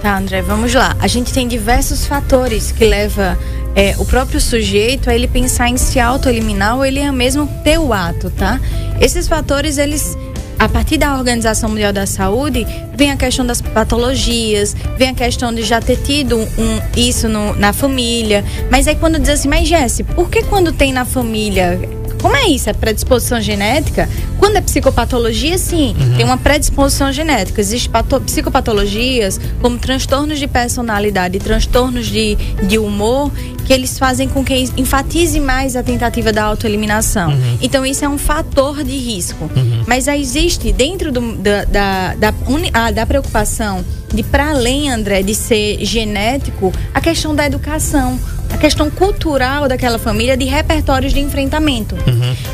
Tá, 0.01 0.17
André, 0.19 0.43
vamos 0.43 0.73
lá. 0.75 0.97
A 0.99 1.07
gente 1.07 1.33
tem 1.33 1.47
diversos 1.47 2.07
fatores 2.07 2.73
que 2.73 2.85
leva 2.85 3.39
é, 3.77 3.95
o 3.99 4.05
próprio 4.05 4.41
sujeito 4.41 5.09
a 5.09 5.15
ele 5.15 5.29
pensar 5.29 5.69
em 5.69 5.77
se 5.77 6.01
autoeliminar 6.01 6.77
ou 6.77 6.85
ele 6.85 6.99
é 7.01 7.11
mesmo 7.13 7.47
ter 7.63 7.79
o 7.79 7.93
ato, 7.93 8.29
tá? 8.31 8.61
Esses 9.01 9.29
fatores, 9.29 9.79
eles 9.79 10.17
a 10.63 10.69
partir 10.69 10.97
da 10.97 11.17
Organização 11.19 11.71
Mundial 11.71 11.93
da 11.93 12.07
Saúde, 12.07 12.65
vem 12.95 13.11
a 13.11 13.17
questão 13.17 13.45
das 13.45 13.61
patologias, 13.61 14.77
vem 14.97 15.09
a 15.09 15.15
questão 15.15 15.53
de 15.53 15.65
já 15.65 15.81
ter 15.81 15.97
tido 15.97 16.39
um, 16.39 16.81
isso 16.97 17.29
no- 17.29 17.57
na 17.57 17.73
família. 17.73 18.45
Mas 18.71 18.87
aí 18.87 18.95
quando 18.95 19.19
diz 19.19 19.29
assim, 19.31 19.49
mas 19.49 19.67
Jesse, 19.67 20.05
por 20.05 20.31
que 20.31 20.41
quando 20.45 20.73
tem 20.73 20.93
na 20.93 21.05
família 21.05 21.81
como 22.23 22.35
é 22.37 22.47
isso? 22.47 22.71
É 22.71 22.73
predisposição 22.73 23.41
genética? 23.41 24.09
Quando 24.39 24.57
é 24.57 24.61
psicopatologia, 24.61 25.59
sim, 25.59 25.95
tem 26.17 26.25
uma 26.25 26.39
predisposição 26.39 27.13
genética. 27.13 27.61
Existem 27.61 27.91
pato- 27.91 28.21
psicopatologias 28.21 29.41
como 29.61 29.77
transtornos 29.79 30.39
de 30.39 30.47
personalidade, 30.47 31.39
transtornos 31.39 32.07
de, 32.07 32.37
de 32.67 32.79
humor, 32.79 33.31
que 33.67 33.73
eles 33.73 33.99
fazem 33.99 34.29
com 34.29 34.45
que 34.45 34.55
enfatize 34.77 35.39
mais 35.41 35.77
a 35.77 35.83
tentativa 35.83 36.33
da 36.33 36.45
autoeliminação. 36.45 37.33
Então, 37.61 37.85
isso 37.85 38.05
é 38.05 38.09
um 38.09 38.19
fator 38.19 38.83
de 38.83 38.97
risco. 38.97 39.51
Mas 39.87 40.09
aí 40.09 40.21
existe, 40.21 40.73
dentro 40.73 41.11
do- 41.13 41.37
da, 41.37 41.65
da, 41.65 42.15
da, 42.15 42.35
ah, 42.73 42.91
da 42.91 43.05
preocupação 43.07 43.85
de, 44.13 44.23
para 44.23 44.51
além, 44.51 44.91
André, 44.91 45.23
de 45.23 45.35
ser 45.35 45.85
genético, 45.85 46.73
a 46.95 47.01
questão 47.01 47.35
da 47.35 47.47
educação 47.47 48.19
questão 48.63 48.89
cultural 48.89 49.67
daquela 49.67 49.99
família 49.99 50.37
de 50.37 50.45
repertórios 50.45 51.13
de 51.13 51.19
enfrentamento. 51.19 51.97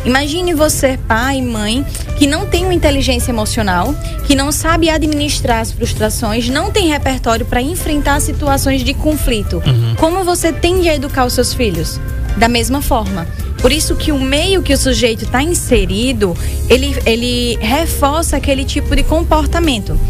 Imagine 0.07 0.55
você, 0.55 0.99
pai, 1.07 1.43
mãe, 1.43 1.85
que 2.17 2.27
não 2.27 2.47
tem 2.47 2.65
uma 2.65 2.73
inteligência 2.73 3.31
emocional, 3.31 3.95
que 4.27 4.35
não 4.35 4.51
sabe 4.51 4.89
administrar 4.89 5.61
as 5.61 5.71
frustrações, 5.71 6.49
não 6.49 6.71
tem 6.71 6.89
repertório 6.89 7.45
para 7.45 7.61
enfrentar 7.61 8.23
situações 8.23 8.83
de 8.83 8.95
conflito. 8.95 9.63
Como 9.99 10.25
você 10.25 10.51
tende 10.51 10.89
a 10.89 10.95
educar 10.95 11.27
os 11.27 11.35
seus 11.35 11.53
filhos? 11.53 12.01
Da 12.39 12.49
mesma 12.49 12.81
forma. 12.81 13.27
Por 13.61 13.71
isso 13.71 13.95
que 13.95 14.11
o 14.11 14.19
meio 14.19 14.63
que 14.63 14.73
o 14.73 14.79
sujeito 14.79 15.27
está 15.27 15.43
inserido, 15.43 16.35
ele, 16.71 16.97
ele 17.05 17.59
reforça 17.61 18.39
aquele 18.39 18.65
tipo 18.65 18.97
de 18.97 19.03
comportamento. 19.03 20.01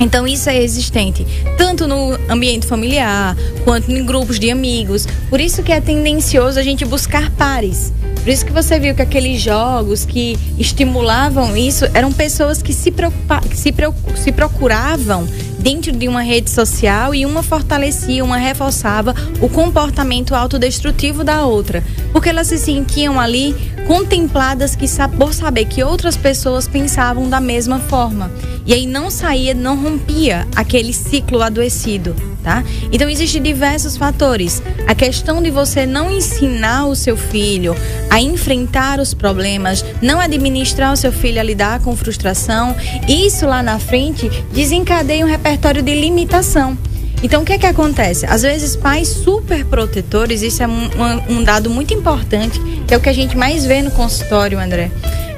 Então 0.00 0.26
isso 0.26 0.48
é 0.48 0.60
existente 0.60 1.26
tanto 1.58 1.86
no 1.86 2.18
ambiente 2.28 2.66
familiar 2.66 3.36
quanto 3.64 3.92
em 3.92 4.04
grupos 4.04 4.40
de 4.40 4.50
amigos. 4.50 5.06
Por 5.28 5.40
isso 5.40 5.62
que 5.62 5.70
é 5.70 5.80
tendencioso 5.80 6.58
a 6.58 6.62
gente 6.62 6.84
buscar 6.84 7.30
pares. 7.32 7.92
Por 8.16 8.28
isso 8.28 8.44
que 8.44 8.52
você 8.52 8.78
viu 8.78 8.94
que 8.94 9.02
aqueles 9.02 9.40
jogos 9.40 10.04
que 10.04 10.38
estimulavam 10.58 11.56
isso 11.56 11.86
eram 11.94 12.12
pessoas 12.12 12.60
que 12.60 12.72
se, 12.72 12.90
que 12.90 13.56
se, 13.56 13.74
se 14.16 14.32
procuravam 14.32 15.26
dentro 15.58 15.92
de 15.92 16.08
uma 16.08 16.22
rede 16.22 16.50
social 16.50 17.14
e 17.14 17.24
uma 17.24 17.42
fortalecia, 17.42 18.24
uma 18.24 18.36
reforçava 18.36 19.14
o 19.40 19.48
comportamento 19.48 20.34
autodestrutivo 20.34 21.22
da 21.22 21.44
outra, 21.44 21.84
porque 22.12 22.28
elas 22.28 22.48
se 22.48 22.58
sentiam 22.58 23.20
ali 23.20 23.54
contempladas 23.86 24.74
que 24.74 24.86
por 25.18 25.34
saber 25.34 25.66
que 25.66 25.82
outras 25.82 26.16
pessoas 26.16 26.68
pensavam 26.68 27.28
da 27.28 27.40
mesma 27.40 27.78
forma. 27.78 28.30
E 28.70 28.72
aí 28.72 28.86
não 28.86 29.10
saía, 29.10 29.52
não 29.52 29.74
rompia 29.74 30.46
aquele 30.54 30.92
ciclo 30.92 31.42
adoecido, 31.42 32.14
tá? 32.40 32.62
Então 32.92 33.10
existem 33.10 33.42
diversos 33.42 33.96
fatores. 33.96 34.62
A 34.86 34.94
questão 34.94 35.42
de 35.42 35.50
você 35.50 35.84
não 35.84 36.08
ensinar 36.08 36.86
o 36.86 36.94
seu 36.94 37.16
filho 37.16 37.74
a 38.08 38.20
enfrentar 38.20 39.00
os 39.00 39.12
problemas, 39.12 39.84
não 40.00 40.20
administrar 40.20 40.92
o 40.92 40.96
seu 40.96 41.10
filho 41.10 41.40
a 41.40 41.42
lidar 41.42 41.80
com 41.80 41.96
frustração, 41.96 42.76
isso 43.08 43.44
lá 43.44 43.60
na 43.60 43.80
frente 43.80 44.30
desencadeia 44.52 45.26
um 45.26 45.28
repertório 45.28 45.82
de 45.82 46.00
limitação. 46.00 46.78
Então, 47.24 47.42
o 47.42 47.44
que 47.44 47.54
é 47.54 47.58
que 47.58 47.66
acontece? 47.66 48.24
Às 48.24 48.42
vezes, 48.42 48.76
pais 48.76 49.08
super 49.08 49.64
protetores, 49.64 50.42
isso 50.42 50.62
é 50.62 50.68
um, 50.68 50.88
um- 51.28 51.42
dado 51.42 51.68
muito 51.68 51.92
importante, 51.92 52.60
que 52.86 52.94
é 52.94 52.96
o 52.96 53.00
que 53.00 53.08
a 53.08 53.12
gente 53.12 53.36
mais 53.36 53.64
vê 53.64 53.82
no 53.82 53.90
consultório, 53.90 54.60
André. 54.60 54.92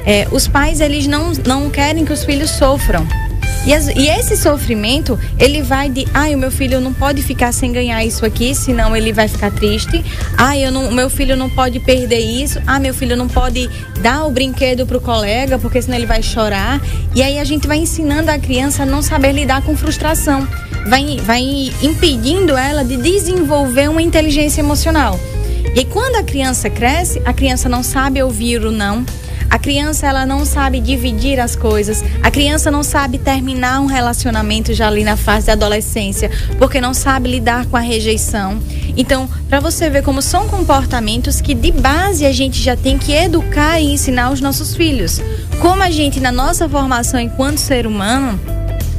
É, 0.05 0.27
os 0.33 0.47
pais, 0.49 0.81
eles 0.81 1.07
não, 1.07 1.33
não 1.47 1.71
querem 1.71 2.05
que 2.05 2.13
os 2.13 2.25
filhos 2.25 2.51
sofram. 2.51 3.07
E, 3.65 3.73
as- 3.73 3.87
e 3.89 4.09
esse 4.09 4.37
sofrimento, 4.37 5.19
ele 5.39 5.63
vai 5.63 5.89
de, 5.89 6.07
ai, 6.13 6.35
o 6.35 6.39
meu 6.39 6.51
filho 6.51 6.81
não 6.81 6.93
pode 6.93 7.23
ficar 7.23 7.53
sem 7.53 7.71
ganhar 7.73 8.05
isso 8.05 8.27
aqui, 8.27 8.55
senão 8.57 8.97
ele 8.97 9.13
vai 9.13 9.29
ficar 9.29 9.53
triste. 9.53 10.05
Ai, 10.37 10.67
eu 10.67 10.73
não, 10.73 10.91
meu 10.91 11.09
filho 11.09 11.37
não 11.37 11.49
pode 11.49 11.79
perder 11.79 12.19
isso. 12.19 12.61
Ah, 12.67 12.81
meu 12.81 12.93
filho 12.93 13.17
não 13.17 13.29
pode 13.29 13.71
dar 14.01 14.25
o 14.25 14.31
brinquedo 14.33 14.85
pro 14.85 15.01
colega, 15.01 15.59
porque 15.59 15.81
senão 15.81 15.97
ele 15.97 16.07
vai 16.07 16.23
chorar. 16.23 16.81
E 17.15 17.23
aí 17.23 17.39
a 17.39 17.45
gente 17.45 17.69
vai 17.69 17.79
ensinando 17.79 18.31
a 18.33 18.39
criança 18.39 18.83
a 18.83 18.87
não 18.87 19.01
saber 19.01 19.31
lidar 19.33 19.63
com 19.63 19.77
frustração. 19.77 20.47
Vai, 20.89 21.19
vai 21.25 21.71
impedindo 21.83 22.57
ela 22.57 22.85
de 22.85 22.97
desenvolver 22.97 23.89
uma 23.89 24.03
inteligência 24.03 24.61
emocional. 24.61 25.19
E 25.77 25.85
quando 25.85 26.17
a 26.17 26.23
criança 26.25 26.69
cresce, 26.69 27.23
a 27.25 27.33
criança 27.33 27.69
não 27.69 27.85
sabe 27.85 28.21
ouvir 28.21 28.65
o 28.65 28.73
não. 28.73 29.07
A 29.51 29.59
criança 29.59 30.07
ela 30.07 30.25
não 30.25 30.45
sabe 30.45 30.81
dividir 30.81 31.39
as 31.39 31.55
coisas. 31.55 32.03
A 32.23 32.31
criança 32.31 32.71
não 32.71 32.83
sabe 32.83 33.19
terminar 33.19 33.81
um 33.81 33.87
relacionamento 33.87 34.73
já 34.73 34.89
ali 34.89 35.05
na 35.05 35.17
fase 35.17 35.47
da 35.47 35.53
adolescência, 35.53 36.31
porque 36.59 36.81
não 36.81 36.95
sabe 36.95 37.31
lidar 37.31 37.67
com 37.67 37.77
a 37.77 37.81
rejeição. 37.81 38.61
Então, 38.97 39.29
para 39.49 39.61
você 39.61 39.89
ver 39.89 40.03
como 40.03 40.21
são 40.21 40.49
comportamentos 40.49 41.41
que 41.41 41.55
de 41.55 41.73
base 41.73 42.27
a 42.27 42.33
gente 42.33 42.63
já 42.63 42.77
tem 42.77 42.99
que 42.99 43.13
educar 43.13 43.81
e 43.81 43.93
ensinar 43.93 44.31
os 44.31 44.41
nossos 44.41 44.75
filhos. 44.75 45.21
Como 45.61 45.83
a 45.83 45.91
gente 45.91 46.21
na 46.21 46.33
nossa 46.33 46.69
formação 46.69 47.21
enquanto 47.21 47.59
ser 47.59 47.87
humano, 47.87 48.39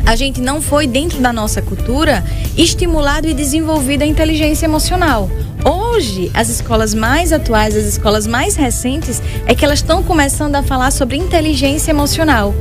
a 0.05 0.15
gente 0.15 0.41
não 0.41 0.61
foi 0.61 0.85
dentro 0.85 1.19
da 1.19 1.31
nossa 1.31 1.61
cultura 1.61 2.23
estimulado 2.57 3.27
e 3.27 3.33
desenvolvido 3.33 4.03
a 4.03 4.05
inteligência 4.05 4.65
emocional. 4.65 5.29
Hoje, 5.65 6.29
as 6.33 6.49
escolas 6.49 6.93
mais 6.93 7.31
atuais, 7.31 7.75
as 7.75 7.85
escolas 7.85 8.27
mais 8.27 8.55
recentes, 8.55 9.21
é 9.45 9.55
que 9.55 9.63
elas 9.63 9.79
estão 9.79 10.03
começando 10.03 10.55
a 10.55 10.63
falar 10.63 10.91
sobre 10.91 11.15
inteligência 11.15 11.91
emocional. 11.91 12.53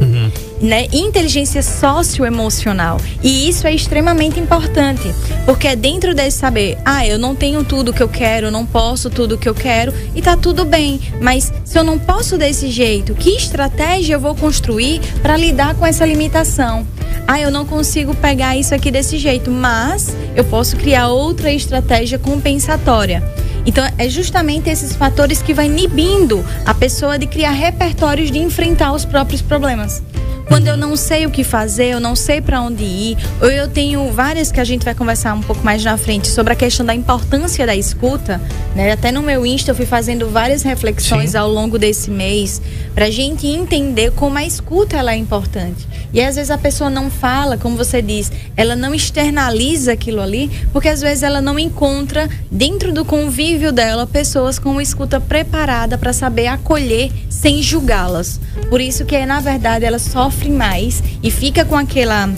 Né? 0.61 0.87
Inteligência 0.93 1.61
socioemocional. 1.61 2.99
E 3.21 3.49
isso 3.49 3.67
é 3.67 3.75
extremamente 3.75 4.39
importante, 4.39 5.13
porque 5.45 5.67
é 5.67 5.75
dentro 5.75 6.15
desse 6.15 6.39
saber, 6.39 6.79
ah, 6.85 7.05
eu 7.05 7.19
não 7.19 7.35
tenho 7.35 7.65
tudo 7.65 7.93
que 7.93 8.03
eu 8.03 8.09
quero, 8.09 8.51
não 8.51 8.65
posso 8.65 9.11
tudo 9.11 9.37
que 9.37 9.49
eu 9.49 9.55
quero, 9.55 9.93
e 10.15 10.23
tá 10.23 10.37
tudo 10.37 10.65
bem. 10.65 11.01
Mas 11.21 11.53
se 11.65 11.77
eu 11.77 11.83
não 11.83 11.99
posso 11.99 12.39
desse 12.39 12.71
jeito, 12.71 13.15
que 13.15 13.31
estratégia 13.31 14.15
eu 14.15 14.21
vou 14.21 14.37
construir 14.37 15.01
para 15.21 15.37
lidar 15.37 15.75
com 15.75 15.85
essa 15.85 16.07
limitação? 16.07 16.87
Ah, 17.27 17.41
eu 17.41 17.51
não 17.51 17.65
consigo 17.65 18.15
pegar 18.15 18.57
isso 18.57 18.75
aqui 18.75 18.91
desse 18.91 19.19
jeito, 19.19 19.51
mas 19.51 20.15
eu 20.35 20.45
posso 20.45 20.77
criar 20.77 21.09
outra 21.09 21.53
estratégia 21.53 22.19
compensatória. 22.19 23.23
Então, 23.65 23.89
é 23.97 24.09
justamente 24.09 24.69
esses 24.69 24.95
fatores 24.97 25.41
que 25.41 25.55
vai 25.55 25.67
inibindo 25.67 26.45
a 26.67 26.75
pessoa 26.75 27.19
de 27.19 27.27
criar 27.27 27.53
repertórios 27.53 28.31
de 28.31 28.39
enfrentar 28.39 28.93
os 28.93 29.05
próprios 29.05 29.41
problemas. 29.41 30.03
Quando 30.47 30.67
eu 30.67 30.77
não 30.77 30.97
sei 30.97 31.27
o 31.27 31.31
que 31.31 31.45
fazer, 31.45 31.87
eu 31.87 32.01
não 32.01 32.15
sei 32.15 32.41
para 32.41 32.61
onde 32.61 32.85
ir, 32.85 33.17
ou 33.41 33.51
eu 33.51 33.69
tenho 33.69 34.11
várias 34.13 34.53
que 34.53 34.61
a 34.61 34.65
gente 34.65 34.85
vai 34.85 34.95
conversar 34.95 35.35
um 35.35 35.41
pouco 35.41 35.65
mais 35.65 35.83
na 35.83 35.97
frente 35.97 36.29
sobre 36.29 36.53
a 36.53 36.57
questão 36.57 36.85
da 36.85 36.95
importância 36.95 37.67
da 37.67 37.75
escuta, 37.75 38.41
né? 38.75 38.93
Até 38.93 39.11
no 39.11 39.23
meu 39.23 39.47
Insta 39.47 39.71
eu 39.71 39.75
fui 39.75 39.87
fazendo 39.87 40.29
várias 40.29 40.63
reflexões 40.63 41.31
Sim. 41.31 41.39
ao 41.39 41.51
longo 41.51 41.79
desse 41.79 42.11
mês 42.11 42.61
pra 42.95 43.11
gente 43.11 43.47
entender 43.47 44.13
como 44.13 44.39
a 44.39 44.45
escuta 44.45 44.97
ela 44.97 45.13
é 45.13 45.17
importante. 45.17 45.87
E 46.13 46.21
às 46.21 46.37
vezes 46.37 46.51
a 46.51 46.59
pessoa 46.59 46.91
não 46.91 47.11
fala, 47.11 47.57
como 47.57 47.77
você 47.77 48.03
diz, 48.03 48.31
ela 48.55 48.77
não 48.77 48.95
externaliza 48.95 49.93
aquilo 49.93 50.21
ali, 50.21 50.51
porque 50.73 50.89
às 50.89 51.01
vezes 51.01 51.23
ela 51.23 51.41
não 51.41 51.59
encontra 51.59 52.29
dentro 52.51 52.93
do 52.93 53.05
convívio 53.05 53.73
dela 53.73 54.07
pessoas 54.07 54.59
com 54.59 54.73
uma 54.73 54.83
escuta 54.83 55.19
preparada 55.19 55.97
para 55.97 56.13
saber 56.13 56.49
acolher 56.49 57.11
sem 57.31 57.63
julgá-las. 57.63 58.39
Por 58.69 58.81
isso 58.81 59.07
que 59.07 59.25
na 59.25 59.41
verdade 59.41 59.87
ela 59.87 59.99
sofre 60.33 60.51
mais 60.51 61.03
e 61.23 61.31
fica 61.31 61.65
com 61.65 61.77
aquela 61.77 62.29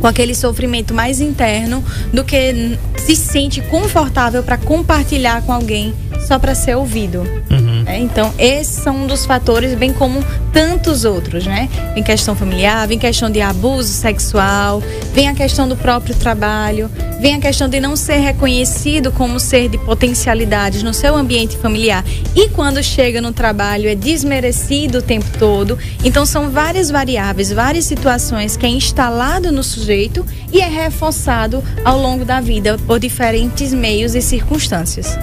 com 0.00 0.06
aquele 0.06 0.34
sofrimento 0.34 0.92
mais 0.92 1.20
interno 1.20 1.82
do 2.12 2.24
que 2.24 2.76
se 2.98 3.14
sente 3.14 3.60
confortável 3.62 4.42
para 4.42 4.58
compartilhar 4.58 5.42
com 5.42 5.52
alguém 5.52 5.94
só 6.26 6.38
para 6.38 6.54
ser 6.54 6.76
ouvido. 6.76 7.20
Uhum. 7.50 7.84
É 7.86 7.98
Então, 7.98 8.32
esses 8.38 8.82
são 8.82 9.04
um 9.04 9.06
dos 9.06 9.26
fatores, 9.26 9.74
bem 9.74 9.92
como 9.92 10.24
tantos 10.52 11.04
outros, 11.04 11.46
né? 11.46 11.68
Vem 11.94 12.02
questão 12.02 12.34
familiar, 12.34 12.86
vem 12.86 12.98
questão 12.98 13.30
de 13.30 13.40
abuso 13.40 13.92
sexual, 13.92 14.82
vem 15.12 15.28
a 15.28 15.34
questão 15.34 15.68
do 15.68 15.76
próprio 15.76 16.14
trabalho, 16.14 16.90
vem 17.20 17.34
a 17.34 17.38
questão 17.38 17.68
de 17.68 17.80
não 17.80 17.96
ser 17.96 18.18
reconhecido 18.18 19.10
como 19.12 19.40
ser 19.40 19.68
de 19.68 19.78
potencialidades 19.78 20.82
no 20.82 20.94
seu 20.94 21.16
ambiente 21.16 21.56
familiar. 21.56 22.04
E 22.34 22.48
quando 22.50 22.82
chega 22.82 23.20
no 23.20 23.32
trabalho 23.32 23.88
é 23.88 23.94
desmerecido 23.94 24.98
o 24.98 25.02
tempo 25.02 25.26
todo. 25.38 25.78
Então 26.04 26.26
são 26.26 26.50
várias 26.50 26.90
variáveis, 26.90 27.52
várias 27.52 27.84
situações 27.84 28.56
que 28.56 28.66
é 28.66 28.68
instalado 28.68 29.50
no 29.50 29.62
sujeito 29.62 30.24
e 30.52 30.60
é 30.60 30.68
reforçado 30.68 31.62
ao 31.84 31.98
longo 32.00 32.24
da 32.24 32.40
vida 32.40 32.78
por 32.86 32.98
diferentes 32.98 33.72
meios 33.72 34.14
e 34.14 34.22
circunstâncias. 34.22 35.16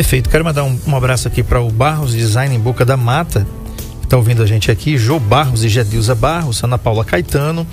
Perfeito. 0.00 0.30
Quero 0.30 0.42
mandar 0.42 0.64
um, 0.64 0.80
um 0.86 0.96
abraço 0.96 1.28
aqui 1.28 1.42
para 1.42 1.60
o 1.60 1.70
Barros 1.70 2.12
Design 2.12 2.56
em 2.56 2.58
Boca 2.58 2.86
da 2.86 2.96
Mata, 2.96 3.46
que 3.98 4.06
está 4.06 4.16
ouvindo 4.16 4.42
a 4.42 4.46
gente 4.46 4.70
aqui. 4.70 4.96
Jô 4.96 5.20
Barros 5.20 5.62
e 5.62 5.68
Gedilza 5.68 6.14
Barros, 6.14 6.64
Ana 6.64 6.78
Paula 6.78 7.04
Caetano. 7.04 7.66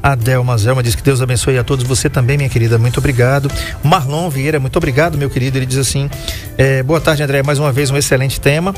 A 0.00 0.14
Delma 0.14 0.56
Zelma 0.56 0.80
diz 0.80 0.94
que 0.94 1.02
Deus 1.02 1.20
abençoe 1.20 1.58
a 1.58 1.64
todos. 1.64 1.84
Você 1.84 2.08
também, 2.08 2.36
minha 2.36 2.48
querida, 2.48 2.78
muito 2.78 2.98
obrigado. 2.98 3.50
Marlon 3.82 4.30
Vieira, 4.30 4.60
muito 4.60 4.76
obrigado, 4.76 5.18
meu 5.18 5.28
querido. 5.28 5.58
Ele 5.58 5.66
diz 5.66 5.76
assim: 5.76 6.08
é, 6.56 6.84
Boa 6.84 7.00
tarde, 7.00 7.24
André. 7.24 7.42
Mais 7.42 7.58
uma 7.58 7.72
vez, 7.72 7.90
um 7.90 7.96
excelente 7.96 8.40
tema. 8.40 8.72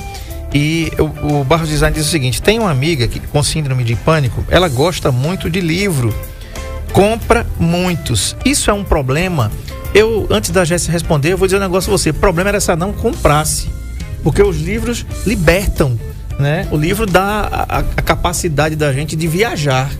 E 0.54 0.90
o, 0.98 1.40
o 1.40 1.44
Barros 1.44 1.68
Design 1.68 1.94
diz 1.94 2.06
o 2.06 2.10
seguinte: 2.10 2.40
tem 2.40 2.58
uma 2.58 2.70
amiga 2.70 3.06
que, 3.06 3.20
com 3.20 3.42
síndrome 3.42 3.84
de 3.84 3.96
pânico, 3.96 4.42
ela 4.48 4.66
gosta 4.66 5.12
muito 5.12 5.50
de 5.50 5.60
livro, 5.60 6.08
compra 6.90 7.46
muitos. 7.60 8.34
Isso 8.46 8.70
é 8.70 8.72
um 8.72 8.82
problema 8.82 9.52
eu, 9.94 10.26
antes 10.28 10.50
da 10.50 10.64
Jéssica 10.64 10.92
responder, 10.92 11.32
eu 11.32 11.38
vou 11.38 11.46
dizer 11.46 11.56
um 11.56 11.60
negócio 11.60 11.92
a 11.92 11.96
você. 11.96 12.10
O 12.10 12.14
problema 12.14 12.50
era 12.50 12.60
se 12.60 12.68
ela 12.70 12.78
não 12.78 12.92
comprasse. 12.92 13.68
Porque 14.24 14.42
os 14.42 14.60
livros 14.60 15.06
libertam, 15.24 15.98
né? 16.38 16.66
O 16.72 16.76
livro 16.76 17.06
dá 17.06 17.48
a, 17.68 17.78
a 17.78 18.02
capacidade 18.02 18.74
da 18.74 18.92
gente 18.92 19.14
de 19.14 19.28
viajar, 19.28 19.90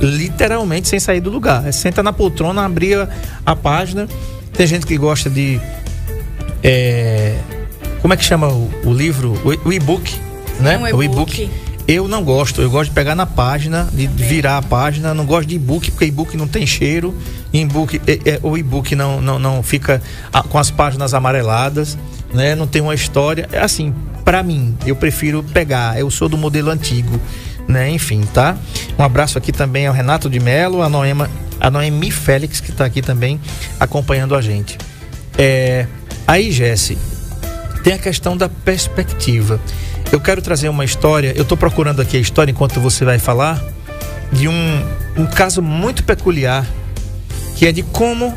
literalmente, 0.00 0.88
sem 0.88 0.98
sair 0.98 1.20
do 1.20 1.30
lugar. 1.30 1.66
É, 1.66 1.72
senta 1.72 2.02
na 2.02 2.12
poltrona, 2.12 2.64
abria 2.64 3.08
a 3.44 3.54
página. 3.54 4.08
Tem 4.52 4.66
gente 4.66 4.86
que 4.86 4.96
gosta 4.96 5.28
de. 5.28 5.60
É, 6.62 7.36
como 8.00 8.14
é 8.14 8.16
que 8.16 8.24
chama 8.24 8.48
o, 8.48 8.70
o 8.84 8.92
livro? 8.92 9.32
O, 9.44 9.68
o 9.68 9.72
e-book, 9.72 10.18
né? 10.60 10.78
Um 10.78 10.96
o 10.96 11.02
e-book. 11.02 11.50
Eu 11.86 12.06
não 12.06 12.22
gosto, 12.22 12.62
eu 12.62 12.70
gosto 12.70 12.90
de 12.90 12.94
pegar 12.94 13.14
na 13.14 13.26
página, 13.26 13.88
de 13.92 14.06
virar 14.06 14.58
a 14.58 14.62
página, 14.62 15.12
não 15.12 15.26
gosto 15.26 15.48
de 15.48 15.56
e-book, 15.56 15.90
porque 15.90 16.04
e-book 16.04 16.36
não 16.36 16.46
tem 16.46 16.64
cheiro, 16.64 17.12
e-book, 17.52 18.00
é, 18.06 18.38
o 18.42 18.56
e-book 18.56 18.94
não, 18.94 19.20
não, 19.20 19.38
não 19.38 19.62
fica 19.62 20.00
com 20.48 20.58
as 20.58 20.70
páginas 20.70 21.12
amareladas, 21.12 21.98
né? 22.32 22.54
Não 22.54 22.66
tem 22.68 22.80
uma 22.80 22.94
história. 22.94 23.48
É 23.50 23.58
assim, 23.58 23.92
para 24.24 24.42
mim, 24.42 24.76
eu 24.86 24.94
prefiro 24.94 25.42
pegar, 25.42 25.98
eu 25.98 26.08
sou 26.10 26.28
do 26.28 26.38
modelo 26.38 26.70
antigo, 26.70 27.20
né? 27.66 27.90
Enfim, 27.90 28.22
tá? 28.32 28.56
Um 28.96 29.02
abraço 29.02 29.36
aqui 29.36 29.50
também 29.50 29.86
ao 29.86 29.94
Renato 29.94 30.30
de 30.30 30.38
Melo, 30.38 30.82
a 30.82 30.88
Noema, 30.88 31.28
a 31.60 31.68
Noemi 31.68 32.10
Félix, 32.12 32.60
que 32.60 32.70
está 32.70 32.84
aqui 32.84 33.02
também 33.02 33.40
acompanhando 33.80 34.36
a 34.36 34.40
gente. 34.40 34.78
É, 35.36 35.86
aí, 36.26 36.52
Jesse, 36.52 36.96
tem 37.82 37.94
a 37.94 37.98
questão 37.98 38.36
da 38.36 38.48
perspectiva. 38.48 39.60
Eu 40.12 40.20
quero 40.20 40.42
trazer 40.42 40.68
uma 40.68 40.84
história, 40.84 41.32
eu 41.34 41.42
estou 41.42 41.56
procurando 41.56 42.02
aqui 42.02 42.18
a 42.18 42.20
história 42.20 42.50
enquanto 42.50 42.78
você 42.78 43.02
vai 43.02 43.18
falar, 43.18 43.64
de 44.30 44.46
um, 44.46 44.84
um 45.16 45.24
caso 45.24 45.62
muito 45.62 46.04
peculiar, 46.04 46.68
que 47.56 47.66
é 47.66 47.72
de 47.72 47.82
como 47.82 48.36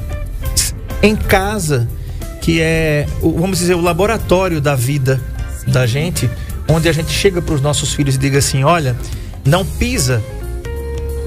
em 1.03 1.17
casa, 1.17 1.85
que 2.41 2.61
é, 2.61 3.05
vamos 3.21 3.59
dizer, 3.59 3.75
o 3.75 3.81
laboratório 3.81 4.61
da 4.61 4.73
vida 4.73 5.21
Sim. 5.65 5.71
da 5.71 5.85
gente, 5.85 6.29
onde 6.65 6.87
a 6.87 6.93
gente 6.93 7.11
chega 7.11 7.41
para 7.41 7.53
os 7.53 7.59
nossos 7.59 7.93
filhos 7.93 8.15
e 8.15 8.19
diga 8.19 8.39
assim: 8.39 8.63
olha, 8.63 8.95
não 9.43 9.65
pisa 9.65 10.23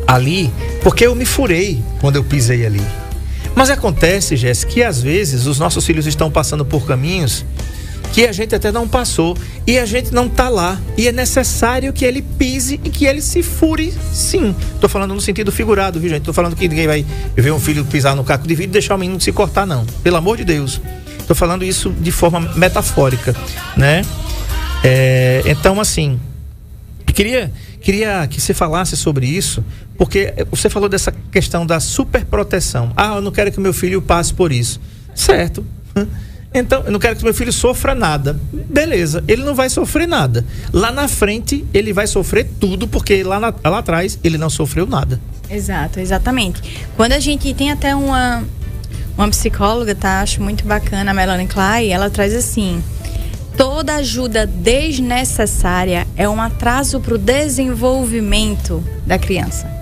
ali, 0.06 0.50
porque 0.82 1.06
eu 1.06 1.14
me 1.14 1.26
furei 1.26 1.84
quando 2.00 2.16
eu 2.16 2.24
pisei 2.24 2.64
ali. 2.64 2.82
Mas 3.54 3.68
acontece, 3.68 4.34
Jéssica, 4.34 4.72
que 4.72 4.82
às 4.82 5.02
vezes 5.02 5.44
os 5.44 5.58
nossos 5.58 5.84
filhos 5.84 6.06
estão 6.06 6.30
passando 6.30 6.64
por 6.64 6.86
caminhos 6.86 7.44
que 8.12 8.26
a 8.26 8.32
gente 8.32 8.54
até 8.54 8.72
não 8.72 8.88
passou 8.88 9.36
e 9.66 9.78
a 9.78 9.86
gente 9.86 10.12
não 10.12 10.28
tá 10.28 10.48
lá. 10.48 10.80
E 10.96 11.06
é 11.08 11.12
necessário 11.12 11.92
que 11.92 12.04
ele 12.04 12.22
pise 12.22 12.80
e 12.85 12.90
que 12.90 13.06
ele 13.06 13.20
se 13.20 13.42
fure, 13.42 13.92
sim. 14.12 14.54
Tô 14.80 14.88
falando 14.88 15.14
no 15.14 15.20
sentido 15.20 15.52
figurado, 15.52 16.00
viu, 16.00 16.09
gente? 16.11 16.22
Tô 16.22 16.33
falando 16.33 16.56
que 16.56 16.68
ninguém 16.68 16.87
vai 16.87 17.06
ver 17.37 17.52
um 17.52 17.61
filho 17.61 17.85
pisar 17.85 18.16
no 18.16 18.24
caco 18.24 18.46
de 18.46 18.54
vidro 18.54 18.70
e 18.70 18.72
deixar 18.72 18.94
o 18.94 18.98
menino 18.98 19.20
se 19.20 19.33
cortar, 19.33 19.66
não. 19.66 19.85
Pelo 20.02 20.16
amor 20.16 20.37
de 20.37 20.44
Deus. 20.44 20.80
Tô 21.26 21.35
falando 21.35 21.64
isso 21.64 21.90
de 21.90 22.11
forma 22.11 22.40
metafórica, 22.54 23.37
né? 23.76 24.02
É, 24.83 25.42
então, 25.44 25.80
assim, 25.80 26.18
queria, 27.06 27.52
queria 27.80 28.26
que 28.26 28.40
você 28.40 28.54
falasse 28.54 28.96
sobre 28.96 29.26
isso, 29.26 29.62
porque 29.98 30.33
você 30.50 30.70
falou 30.70 30.88
dessa 30.88 31.12
questão 31.30 31.66
da 31.66 31.80
superproteção. 31.80 32.92
Ah, 32.96 33.16
eu 33.16 33.20
não 33.20 33.33
quero 33.33 33.52
que 33.52 33.61
meu 33.61 33.74
filho 33.74 34.00
passe 34.00 34.33
por 34.33 34.52
isso. 34.52 34.80
Certo. 35.14 35.66
Então, 36.52 36.82
eu 36.87 36.92
não 36.92 36.98
quero 36.98 37.16
que 37.16 37.24
meu 37.24 37.34
filho 37.34 37.52
sofra 37.52 37.94
nada. 37.94 38.38
Beleza, 38.52 39.22
ele 39.28 39.44
não 39.44 39.54
vai 39.54 39.68
sofrer 39.68 40.08
nada. 40.08 40.44
Lá 40.72 40.90
na 40.90 41.06
frente, 41.06 41.64
ele 41.74 41.92
vai 41.92 42.06
sofrer 42.06 42.48
tudo, 42.58 42.88
porque 42.88 43.22
lá, 43.22 43.38
na, 43.38 43.54
lá 43.64 43.78
atrás 43.78 44.18
ele 44.24 44.38
não 44.38 44.48
sofreu 44.48 44.87
nada. 44.87 45.20
Exato, 45.50 46.00
exatamente. 46.00 46.62
Quando 46.96 47.12
a 47.12 47.18
gente 47.18 47.52
tem 47.54 47.70
até 47.70 47.94
uma, 47.94 48.44
uma 49.16 49.28
psicóloga, 49.28 49.94
tá? 49.94 50.20
Acho 50.20 50.42
muito 50.42 50.64
bacana, 50.64 51.11
a 51.11 51.14
Melanie 51.14 51.46
Clay, 51.46 51.90
ela 51.90 52.08
traz 52.11 52.34
assim: 52.34 52.82
toda 53.56 53.96
ajuda 53.96 54.46
desnecessária 54.46 56.06
é 56.16 56.28
um 56.28 56.40
atraso 56.40 57.00
para 57.00 57.14
o 57.14 57.18
desenvolvimento 57.18 58.82
da 59.06 59.18
criança. 59.18 59.77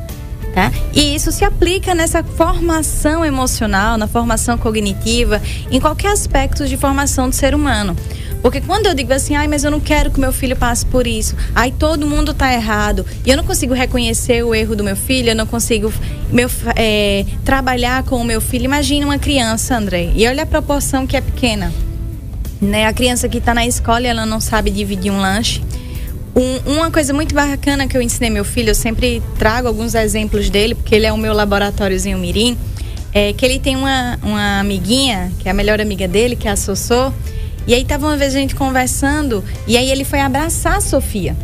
Tá? 0.57 0.73
E 0.95 1.15
isso 1.15 1.31
se 1.31 1.45
aplica 1.45 1.95
nessa 1.95 2.25
formação 2.25 3.23
emocional, 3.23 3.99
na 3.99 4.07
formação 4.07 4.57
cognitiva, 4.57 5.43
em 5.71 5.79
qualquer 5.79 6.09
aspecto 6.09 6.67
de 6.67 6.79
formação 6.79 7.29
do 7.29 7.35
ser 7.35 7.55
humano. 7.55 7.95
Porque 8.41 8.63
quando 8.63 8.87
eu 8.87 8.95
digo 8.95 9.13
assim, 9.13 9.37
ai, 9.37 9.49
mas 9.49 9.65
eu 9.65 9.71
não 9.71 9.81
quero 9.81 10.11
que 10.11 10.19
meu 10.19 10.33
filho 10.33 10.57
passe 10.57 10.87
por 10.87 11.07
isso, 11.07 11.37
ai, 11.55 11.75
todo 11.79 12.07
mundo 12.07 12.33
tá 12.33 12.55
errado, 12.55 13.05
e 13.23 13.29
eu 13.29 13.37
não 13.37 13.45
consigo 13.45 13.75
reconhecer 13.75 14.43
o 14.45 14.55
erro 14.55 14.75
do 14.75 14.83
meu 14.83 14.97
filho, 14.97 15.29
eu 15.29 15.37
não 15.37 15.45
consigo 15.45 15.93
meu, 16.33 16.49
é, 16.75 17.27
trabalhar 17.45 18.03
com 18.05 18.17
o 18.17 18.25
meu 18.25 18.41
filho. 18.41 18.65
Imagina 18.65 19.05
uma 19.05 19.19
criança, 19.19 19.77
André, 19.77 20.11
e 20.17 20.27
olha 20.27 20.45
a 20.45 20.47
proporção 20.47 21.07
que 21.07 21.19
é 21.19 21.21
pequena. 21.21 21.71
Né? 22.63 22.87
A 22.87 22.95
criança 22.95 23.29
que 23.29 23.37
está 23.37 23.53
na 23.53 23.67
escola, 23.67 24.07
ela 24.07 24.25
não 24.25 24.41
sabe 24.41 24.71
dividir 24.71 25.13
um 25.13 25.21
lanche 25.21 25.61
um, 26.37 26.75
uma 26.75 26.91
coisa 26.91 27.15
muito 27.15 27.35
bacana 27.35 27.89
que 27.89 27.97
eu 27.97 28.03
ensinei 28.03 28.29
meu 28.29 28.45
filho, 28.45 28.71
eu 28.71 28.75
sempre 28.75 29.23
trago 29.39 29.67
alguns 29.67 29.95
exemplos 29.95 30.51
dele, 30.51 30.75
porque 30.75 30.95
ele 30.95 31.07
é 31.07 31.13
o 31.13 31.17
meu 31.17 31.33
laboratóriozinho 31.33 32.19
mirim, 32.19 32.59
é 33.11 33.33
que 33.33 33.45
ele 33.47 33.59
tem 33.59 33.75
uma, 33.75 34.19
uma 34.23 34.61
amiguinha, 34.61 35.33
que 35.39 35.49
é 35.49 35.51
a 35.51 35.55
melhor 35.55 35.81
amiga 35.81 36.07
dele, 36.07 36.37
que 36.37 36.47
é 36.47 36.51
a 36.51 36.57
Sossô, 36.57 37.11
e 37.67 37.73
aí 37.75 37.85
tava 37.87 38.07
uma 38.07 38.19
vez 38.19 38.37
a 38.37 38.39
gente 38.39 38.55
conversando, 38.55 39.43
e 39.67 39.79
aí 39.79 39.91
ele 39.91 40.05
foi 40.05 40.21
abraçar 40.21 40.77
a 40.77 40.81
Sofia. 40.83 41.35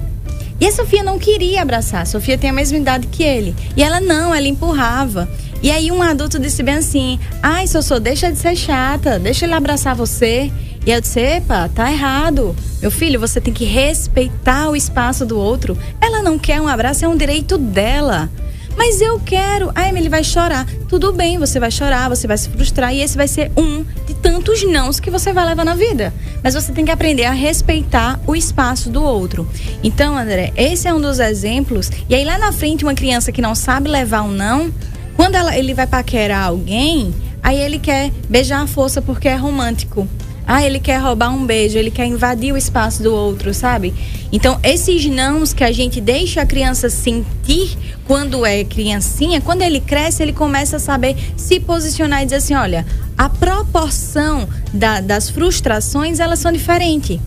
E 0.61 0.67
a 0.67 0.71
Sofia 0.71 1.03
não 1.03 1.19
queria 1.19 1.63
abraçar, 1.63 2.03
a 2.03 2.07
Sofia 2.07 2.37
tem 2.37 2.51
a 2.51 2.53
mesma 2.53 2.77
idade 2.77 3.07
que 3.07 3.23
ele. 3.23 3.57
E 3.77 3.83
ela 3.83 3.99
não, 3.99 4.33
ela 4.33 4.47
empurrava. 4.47 5.29
E 5.63 5.71
aí 5.71 5.91
um 5.91 6.03
adulto 6.03 6.39
disse 6.39 6.63
bem 6.63 6.75
assim: 6.75 7.19
Ai, 7.43 7.67
Sossô, 7.67 7.99
deixa 7.99 8.31
de 8.31 8.39
ser 8.39 8.55
chata, 8.55 9.19
deixa 9.19 9.45
ele 9.45 9.55
abraçar 9.55 9.97
você. 9.97 10.53
E 10.85 10.91
eu 10.91 11.01
disse: 11.01 11.21
Epa, 11.21 11.69
tá 11.69 11.91
errado. 11.91 12.55
Meu 12.81 12.91
filho, 12.91 13.21
você 13.21 13.41
tem 13.41 13.53
que 13.53 13.65
respeitar 13.65 14.69
o 14.69 14.77
espaço 14.77 15.25
do 15.25 15.39
outro. 15.39 15.79
Ela 16.01 16.23
não 16.23 16.39
quer 16.39 16.61
um 16.61 16.69
abraço, 16.69 17.05
é 17.05 17.09
um 17.09 17.17
direito 17.17 17.57
dela. 17.57 18.29
Mas 18.77 19.01
eu 19.01 19.21
quero. 19.21 19.71
A 19.75 19.89
Emily 19.89 20.09
vai 20.09 20.25
chorar. 20.25 20.67
Tudo 20.89 21.13
bem, 21.13 21.39
você 21.39 21.61
vai 21.61 21.71
chorar, 21.71 22.09
você 22.09 22.27
vai 22.27 22.39
se 22.39 22.49
frustrar. 22.49 22.95
E 22.95 23.01
esse 23.01 23.17
vai 23.17 23.29
ser 23.29 23.53
um 23.57 23.85
de 24.07 24.15
tantos 24.15 24.63
nãos 24.65 24.99
que 24.99 25.11
você 25.11 25.33
vai 25.33 25.45
levar 25.45 25.65
na 25.65 25.75
vida. 25.75 26.13
Mas 26.43 26.55
você 26.55 26.73
tem 26.73 26.85
que 26.85 26.91
aprender 26.91 27.25
a 27.25 27.33
respeitar 27.33 28.19
o 28.27 28.35
espaço 28.35 28.91
do 28.91 29.03
outro. 29.03 29.49
Então, 29.83 30.17
André, 30.17 30.53
esse 30.57 30.89
é 30.89 30.95
um 30.95 31.01
dos 31.01 31.21
exemplos. 31.21 31.91
E 32.09 32.15
aí 32.15 32.25
lá 32.25 32.39
na 32.39 32.51
frente, 32.51 32.85
uma 32.85 32.95
criança 32.95 33.31
que 33.31 33.43
não 33.43 33.55
sabe 33.55 33.89
levar 33.89 34.23
um 34.23 34.33
não, 34.33 34.73
quando 35.17 35.35
ela, 35.35 35.57
ele 35.57 35.75
vai 35.75 35.87
paquerar 35.87 36.47
alguém, 36.47 37.15
aí 37.43 37.61
ele 37.61 37.79
quer 37.79 38.11
beijar 38.29 38.63
a 38.63 38.67
força 38.67 39.01
porque 39.03 39.29
é 39.29 39.37
romântico. 39.37 40.09
Ah, 40.47 40.65
ele 40.65 40.81
quer 40.81 40.99
roubar 40.99 41.31
um 41.31 41.47
beijo, 41.47 41.79
ele 41.79 41.91
quer 41.91 42.07
invadir 42.07 42.53
o 42.53 42.57
espaço 42.57 43.03
do 43.03 43.15
outro, 43.15 43.55
sabe? 43.55 43.95
Então, 44.33 44.59
esses 44.63 45.07
nãos 45.07 45.53
que 45.53 45.63
a 45.63 45.71
gente 45.71 46.01
deixa 46.01 46.43
a 46.43 46.47
criança 46.47 46.91
sentir 46.91 47.77
quando 48.07 48.45
é 48.45 48.65
criancinha, 48.65 49.41
quando 49.41 49.63
ele 49.63 49.81
cresce, 49.81 50.23
ele 50.23 50.33
começa 50.33 50.77
a 50.77 50.81
saber 50.81 51.17
se 51.37 51.61
posicionar 51.61 52.23
e 52.23 52.25
dizer 52.25 52.37
assim: 52.37 52.55
olha, 52.55 52.85
a 53.17 53.29
proporção 53.29 54.49
da, 54.73 55.01
das 55.01 55.31
frustrações 55.31 56.19
elas 56.19 56.39
são 56.39 56.51
diferentes. 56.51 57.21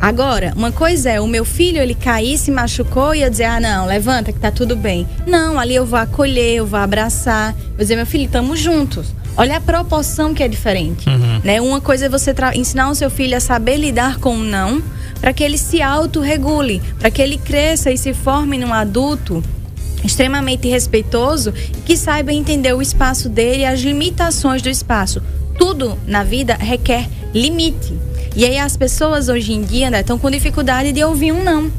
Agora, 0.00 0.54
uma 0.56 0.72
coisa 0.72 1.10
é 1.10 1.20
o 1.20 1.26
meu 1.26 1.44
filho 1.44 1.78
ele 1.78 1.94
cair, 1.94 2.38
se 2.38 2.50
machucou 2.50 3.14
e 3.14 3.22
eu 3.22 3.28
dizer: 3.28 3.44
ah, 3.44 3.60
não, 3.60 3.86
levanta 3.86 4.32
que 4.32 4.40
tá 4.40 4.50
tudo 4.50 4.74
bem. 4.74 5.06
Não, 5.26 5.58
ali 5.58 5.74
eu 5.74 5.84
vou 5.84 5.98
acolher, 5.98 6.56
eu 6.56 6.66
vou 6.66 6.80
abraçar, 6.80 7.52
vou 7.52 7.78
dizer: 7.78 7.96
meu 7.96 8.06
filho, 8.06 8.24
estamos 8.24 8.58
juntos. 8.58 9.14
Olha 9.40 9.56
a 9.56 9.60
proporção 9.60 10.34
que 10.34 10.42
é 10.42 10.48
diferente. 10.48 11.08
Uhum. 11.08 11.40
Né? 11.42 11.62
Uma 11.62 11.80
coisa 11.80 12.04
é 12.04 12.08
você 12.10 12.34
ensinar 12.54 12.90
o 12.90 12.94
seu 12.94 13.08
filho 13.08 13.34
a 13.34 13.40
saber 13.40 13.78
lidar 13.78 14.18
com 14.18 14.36
o 14.36 14.42
não, 14.42 14.82
para 15.18 15.32
que 15.32 15.42
ele 15.42 15.56
se 15.56 15.80
autorregule, 15.80 16.82
para 16.98 17.10
que 17.10 17.22
ele 17.22 17.38
cresça 17.38 17.90
e 17.90 17.96
se 17.96 18.12
forme 18.12 18.58
num 18.58 18.70
adulto 18.70 19.42
extremamente 20.04 20.68
respeitoso 20.68 21.54
que 21.86 21.96
saiba 21.96 22.34
entender 22.34 22.74
o 22.74 22.82
espaço 22.82 23.30
dele 23.30 23.62
e 23.62 23.64
as 23.64 23.80
limitações 23.80 24.60
do 24.60 24.68
espaço. 24.68 25.22
Tudo 25.58 25.96
na 26.06 26.22
vida 26.22 26.54
requer 26.56 27.08
limite. 27.32 27.94
E 28.36 28.44
aí 28.44 28.58
as 28.58 28.76
pessoas 28.76 29.30
hoje 29.30 29.54
em 29.54 29.62
dia 29.62 29.88
estão 29.88 30.16
né, 30.16 30.22
com 30.22 30.30
dificuldade 30.30 30.92
de 30.92 31.02
ouvir 31.02 31.32
um 31.32 31.42
não. 31.42 31.72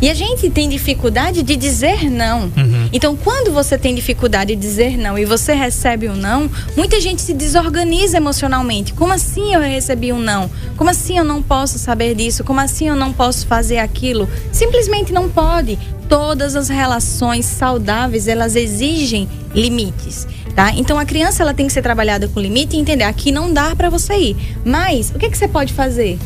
E 0.00 0.08
a 0.08 0.14
gente 0.14 0.48
tem 0.48 0.70
dificuldade 0.70 1.42
de 1.42 1.54
dizer 1.54 2.10
não. 2.10 2.50
Uhum. 2.56 2.73
Então, 2.94 3.16
quando 3.16 3.50
você 3.50 3.76
tem 3.76 3.92
dificuldade 3.92 4.54
de 4.54 4.62
dizer 4.62 4.96
não 4.96 5.18
e 5.18 5.24
você 5.24 5.52
recebe 5.52 6.08
um 6.08 6.14
não, 6.14 6.48
muita 6.76 7.00
gente 7.00 7.20
se 7.20 7.34
desorganiza 7.34 8.18
emocionalmente. 8.18 8.94
Como 8.94 9.12
assim 9.12 9.52
eu 9.52 9.60
recebi 9.60 10.12
um 10.12 10.20
não? 10.20 10.48
Como 10.76 10.88
assim 10.88 11.18
eu 11.18 11.24
não 11.24 11.42
posso 11.42 11.76
saber 11.76 12.14
disso? 12.14 12.44
Como 12.44 12.60
assim 12.60 12.86
eu 12.86 12.94
não 12.94 13.12
posso 13.12 13.48
fazer 13.48 13.78
aquilo? 13.78 14.28
Simplesmente 14.52 15.12
não 15.12 15.28
pode. 15.28 15.76
Todas 16.08 16.54
as 16.54 16.68
relações 16.68 17.46
saudáveis, 17.46 18.28
elas 18.28 18.54
exigem 18.54 19.28
limites. 19.52 20.28
Tá? 20.54 20.70
Então 20.70 20.96
a 20.96 21.04
criança 21.04 21.42
ela 21.42 21.52
tem 21.52 21.66
que 21.66 21.72
ser 21.72 21.82
trabalhada 21.82 22.28
com 22.28 22.38
limite 22.38 22.76
e 22.76 22.78
entender 22.78 23.02
aqui 23.02 23.32
não 23.32 23.52
dá 23.52 23.74
para 23.74 23.90
você 23.90 24.14
ir. 24.14 24.36
Mas 24.64 25.10
o 25.10 25.18
que, 25.18 25.28
que 25.28 25.36
você 25.36 25.48
pode 25.48 25.72
fazer? 25.72 26.16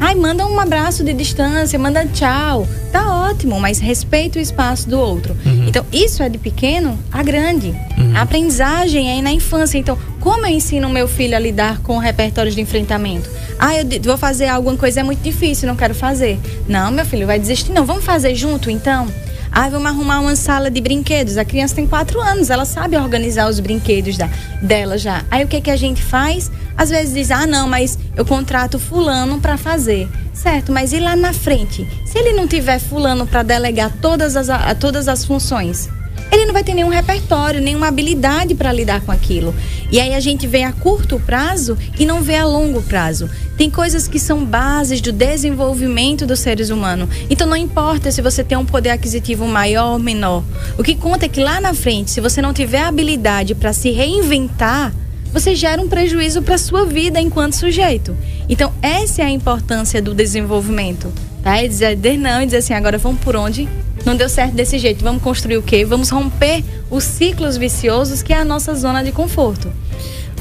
Ai, 0.00 0.14
manda 0.14 0.46
um 0.46 0.60
abraço 0.60 1.02
de 1.04 1.12
distância, 1.12 1.78
manda 1.78 2.06
tchau. 2.06 2.66
Tá 2.92 3.28
ótimo, 3.28 3.60
mas 3.60 3.78
respeita 3.78 4.38
o 4.38 4.42
espaço 4.42 4.88
do 4.88 4.98
outro. 4.98 5.36
Uhum. 5.44 5.66
Então, 5.68 5.84
isso 5.92 6.22
é 6.22 6.28
de 6.28 6.38
pequeno 6.38 6.98
a 7.12 7.22
grande. 7.22 7.68
Uhum. 7.96 8.16
A 8.16 8.22
aprendizagem 8.22 9.08
é 9.08 9.12
aí 9.14 9.22
na 9.22 9.32
infância. 9.32 9.76
Então, 9.76 9.98
como 10.20 10.46
eu 10.46 10.50
ensino 10.50 10.88
meu 10.88 11.08
filho 11.08 11.36
a 11.36 11.38
lidar 11.38 11.80
com 11.80 11.98
repertórios 11.98 12.54
de 12.54 12.60
enfrentamento? 12.60 13.28
Ah, 13.58 13.74
eu 13.76 13.84
vou 14.02 14.16
fazer 14.16 14.46
alguma 14.46 14.76
coisa, 14.76 15.00
é 15.00 15.02
muito 15.02 15.20
difícil, 15.20 15.66
não 15.66 15.76
quero 15.76 15.94
fazer. 15.94 16.38
Não, 16.68 16.90
meu 16.90 17.04
filho, 17.04 17.26
vai 17.26 17.38
desistir. 17.38 17.72
Não, 17.72 17.84
vamos 17.84 18.04
fazer 18.04 18.34
junto 18.34 18.70
então? 18.70 19.08
Ah, 19.50 19.68
vamos 19.68 19.86
arrumar 19.86 20.20
uma 20.20 20.36
sala 20.36 20.70
de 20.70 20.80
brinquedos. 20.80 21.36
A 21.36 21.44
criança 21.44 21.74
tem 21.74 21.86
quatro 21.86 22.20
anos, 22.20 22.50
ela 22.50 22.64
sabe 22.64 22.96
organizar 22.96 23.48
os 23.48 23.60
brinquedos 23.60 24.16
da, 24.16 24.28
dela 24.62 24.98
já. 24.98 25.24
Aí 25.30 25.44
o 25.44 25.48
que, 25.48 25.60
que 25.60 25.70
a 25.70 25.76
gente 25.76 26.02
faz? 26.02 26.50
Às 26.76 26.90
vezes 26.90 27.14
diz, 27.14 27.30
ah, 27.30 27.46
não, 27.46 27.68
mas 27.68 27.98
eu 28.16 28.24
contrato 28.24 28.78
fulano 28.78 29.40
para 29.40 29.56
fazer. 29.56 30.08
Certo, 30.32 30.70
mas 30.70 30.92
e 30.92 31.00
lá 31.00 31.16
na 31.16 31.32
frente? 31.32 31.86
Se 32.06 32.18
ele 32.18 32.32
não 32.32 32.46
tiver 32.46 32.78
fulano 32.78 33.26
para 33.26 33.42
delegar 33.42 33.92
todas 34.00 34.36
as, 34.36 34.48
a, 34.48 34.74
todas 34.74 35.08
as 35.08 35.24
funções, 35.24 35.88
ele 36.30 36.44
não 36.44 36.52
vai 36.52 36.62
ter 36.62 36.74
nenhum 36.74 36.90
repertório, 36.90 37.60
nenhuma 37.60 37.88
habilidade 37.88 38.54
para 38.54 38.72
lidar 38.72 39.00
com 39.00 39.10
aquilo. 39.10 39.54
E 39.90 39.98
aí 39.98 40.14
a 40.14 40.20
gente 40.20 40.46
vê 40.46 40.62
a 40.62 40.72
curto 40.72 41.18
prazo 41.18 41.76
e 41.98 42.04
não 42.04 42.22
vê 42.22 42.36
a 42.36 42.46
longo 42.46 42.82
prazo. 42.82 43.28
Tem 43.58 43.68
coisas 43.68 44.06
que 44.06 44.20
são 44.20 44.44
bases 44.44 45.00
do 45.00 45.10
desenvolvimento 45.10 46.24
dos 46.24 46.38
seres 46.38 46.70
humanos. 46.70 47.08
Então 47.28 47.44
não 47.44 47.56
importa 47.56 48.12
se 48.12 48.22
você 48.22 48.44
tem 48.44 48.56
um 48.56 48.64
poder 48.64 48.90
aquisitivo 48.90 49.48
maior 49.48 49.94
ou 49.94 49.98
menor. 49.98 50.44
O 50.78 50.84
que 50.84 50.94
conta 50.94 51.26
é 51.26 51.28
que 51.28 51.40
lá 51.40 51.60
na 51.60 51.74
frente, 51.74 52.12
se 52.12 52.20
você 52.20 52.40
não 52.40 52.54
tiver 52.54 52.82
habilidade 52.82 53.56
para 53.56 53.72
se 53.72 53.90
reinventar, 53.90 54.94
você 55.32 55.56
gera 55.56 55.82
um 55.82 55.88
prejuízo 55.88 56.40
para 56.40 56.56
sua 56.56 56.86
vida 56.86 57.20
enquanto 57.20 57.54
sujeito. 57.54 58.16
Então 58.48 58.72
essa 58.80 59.22
é 59.22 59.24
a 59.24 59.30
importância 59.30 60.00
do 60.00 60.14
desenvolvimento. 60.14 61.12
Tá? 61.42 61.56
É 61.56 61.66
dizer 61.66 61.98
não 62.16 62.40
e 62.40 62.44
dizer 62.44 62.58
assim, 62.58 62.74
agora 62.74 62.96
vamos 62.96 63.20
por 63.20 63.34
onde? 63.34 63.68
Não 64.06 64.14
deu 64.14 64.28
certo 64.28 64.54
desse 64.54 64.78
jeito, 64.78 65.02
vamos 65.02 65.20
construir 65.20 65.56
o 65.56 65.62
quê? 65.62 65.84
Vamos 65.84 66.10
romper 66.10 66.62
os 66.88 67.02
ciclos 67.02 67.56
viciosos 67.56 68.22
que 68.22 68.32
é 68.32 68.38
a 68.38 68.44
nossa 68.44 68.72
zona 68.76 69.02
de 69.02 69.10
conforto. 69.10 69.72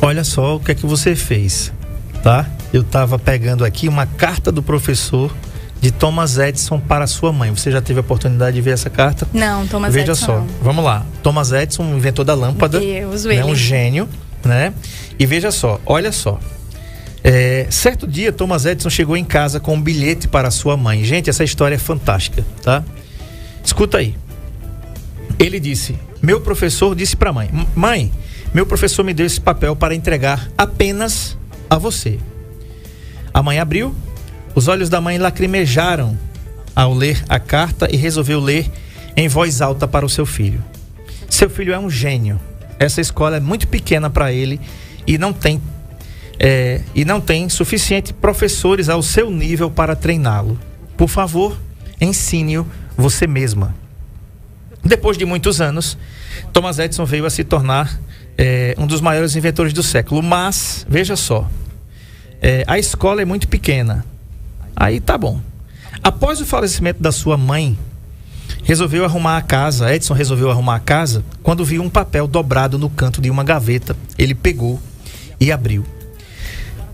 Olha 0.04 0.24
só 0.24 0.58
o 0.58 0.60
que 0.60 0.72
é 0.72 0.76
que 0.76 0.86
você 0.86 1.16
fez, 1.16 1.74
tá? 2.22 2.48
Eu 2.74 2.82
estava 2.82 3.18
pegando 3.18 3.64
aqui 3.64 3.88
uma 3.88 4.06
carta 4.06 4.52
do 4.52 4.62
professor 4.62 5.34
de 5.80 5.92
Thomas 5.92 6.38
Edison 6.38 6.80
para 6.80 7.08
sua 7.08 7.32
mãe. 7.32 7.52
Você 7.52 7.72
já 7.72 7.82
teve 7.82 8.00
a 8.00 8.02
oportunidade 8.02 8.56
de 8.56 8.62
ver 8.62 8.72
essa 8.72 8.90
carta? 8.90 9.28
Não, 9.34 9.68
Thomas 9.68 9.94
Veja 9.94 10.12
Edison. 10.12 10.26
Veja 10.26 10.40
só, 10.40 10.40
não. 10.40 10.48
vamos 10.62 10.84
lá. 10.84 11.06
Thomas 11.24 11.52
Edison, 11.52 11.84
inventor 11.96 12.26
da 12.26 12.34
lâmpada, 12.34 12.80
né, 12.80 13.46
um 13.46 13.56
gênio, 13.56 14.10
né? 14.44 14.74
E 15.18 15.26
veja 15.26 15.52
só, 15.52 15.80
olha 15.86 16.12
só. 16.12 16.40
É, 17.24 17.68
certo 17.70 18.08
dia, 18.08 18.32
Thomas 18.32 18.66
Edison 18.66 18.90
chegou 18.90 19.18
em 19.18 19.26
casa 19.26 19.60
com 19.60 19.76
um 19.76 19.82
bilhete 19.82 20.28
para 20.28 20.50
sua 20.52 20.78
mãe. 20.78 21.04
Gente, 21.04 21.30
essa 21.30 21.44
história 21.44 21.76
é 21.76 21.80
fantástica, 21.80 22.46
tá? 22.64 22.84
Escuta 23.64 23.98
aí. 23.98 24.16
Ele 25.38 25.60
disse: 25.60 25.98
Meu 26.22 26.42
professor 26.42 26.96
disse 26.96 27.16
para 27.16 27.30
a 27.30 27.34
mãe: 27.34 27.50
Mãe, 27.76 28.12
meu 28.54 28.66
professor 28.66 29.04
me 29.04 29.14
deu 29.14 29.26
esse 29.26 29.42
papel 29.42 29.76
para 29.76 29.94
entregar 29.94 30.50
apenas 30.58 31.38
a 31.70 31.78
você. 31.78 32.18
A 33.38 33.44
mãe 33.44 33.60
abriu, 33.60 33.94
os 34.56 34.68
olhos 34.68 34.90
da 34.90 35.00
mãe 35.00 35.20
lacrimejaram 35.20 36.18
ao 36.76 36.92
ler 36.92 37.24
a 37.30 37.40
carta 37.40 37.88
e 37.88 37.96
resolveu 37.96 38.40
ler 38.40 38.68
em 39.16 39.28
voz 39.28 39.62
alta 39.62 39.88
para 39.88 40.04
o 40.04 40.10
seu 40.10 40.26
filho. 40.26 40.66
Seu 41.30 41.48
filho 41.48 41.72
é 41.72 41.78
um 41.78 41.88
gênio. 41.88 42.42
Essa 42.80 43.00
escola 43.00 43.38
é 43.38 43.40
muito 43.40 43.68
pequena 43.68 44.10
para 44.10 44.34
ele 44.34 44.60
e 45.06 45.20
não 45.20 45.32
tem 45.32 45.62
é, 46.40 46.82
e 46.96 47.06
não 47.06 47.22
tem 47.22 47.48
suficiente 47.48 48.12
professores 48.12 48.90
ao 48.90 49.04
seu 49.04 49.30
nível 49.30 49.70
para 49.70 49.96
treiná-lo. 49.96 50.60
Por 50.98 51.08
favor, 51.08 51.56
ensine-o 52.02 52.66
você 52.98 53.28
mesma. 53.28 53.76
Depois 54.84 55.16
de 55.16 55.26
muitos 55.26 55.62
anos, 55.62 55.96
Thomas 56.52 56.80
Edison 56.80 57.06
veio 57.06 57.28
a 57.28 57.30
se 57.30 57.44
tornar 57.44 58.02
é, 58.36 58.74
um 58.80 58.88
dos 58.88 59.00
maiores 59.00 59.36
inventores 59.36 59.74
do 59.74 59.84
século. 59.84 60.24
Mas, 60.24 60.88
veja 60.90 61.16
só, 61.16 61.48
é, 62.42 62.64
a 62.68 62.78
escola 62.78 63.22
é 63.22 63.26
muito 63.26 63.48
pequena. 63.48 64.06
Aí 64.76 65.00
tá 65.00 65.18
bom. 65.18 65.42
Após 66.04 66.40
o 66.40 66.46
falecimento 66.46 67.02
da 67.02 67.12
sua 67.12 67.38
mãe, 67.38 67.78
resolveu 68.64 69.04
arrumar 69.04 69.38
a 69.38 69.42
casa. 69.42 69.94
Edson 69.94 70.14
resolveu 70.14 70.52
arrumar 70.52 70.76
a 70.76 70.80
casa 70.80 71.24
quando 71.42 71.66
viu 71.66 71.82
um 71.82 71.90
papel 71.90 72.28
dobrado 72.28 72.78
no 72.78 72.90
canto 72.90 73.22
de 73.22 73.30
uma 73.30 73.44
gaveta. 73.44 73.96
Ele 74.18 74.36
pegou 74.36 74.80
e 75.40 75.52
abriu. 75.52 75.86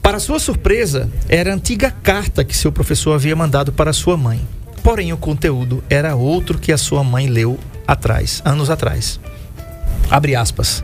Para 0.01 0.19
sua 0.19 0.39
surpresa, 0.39 1.09
era 1.29 1.51
a 1.51 1.55
antiga 1.55 1.89
carta 1.89 2.43
que 2.43 2.55
seu 2.55 2.71
professor 2.71 3.13
havia 3.13 3.35
mandado 3.35 3.71
para 3.71 3.93
sua 3.93 4.17
mãe. 4.17 4.41
Porém, 4.83 5.13
o 5.13 5.17
conteúdo 5.17 5.81
era 5.89 6.15
outro 6.15 6.59
que 6.59 6.73
a 6.73 6.77
sua 6.77 7.03
mãe 7.03 7.27
leu 7.27 7.57
atrás, 7.87 8.41
anos 8.43 8.69
atrás. 8.69 9.19
Abre 10.11 10.35
aspas. 10.35 10.83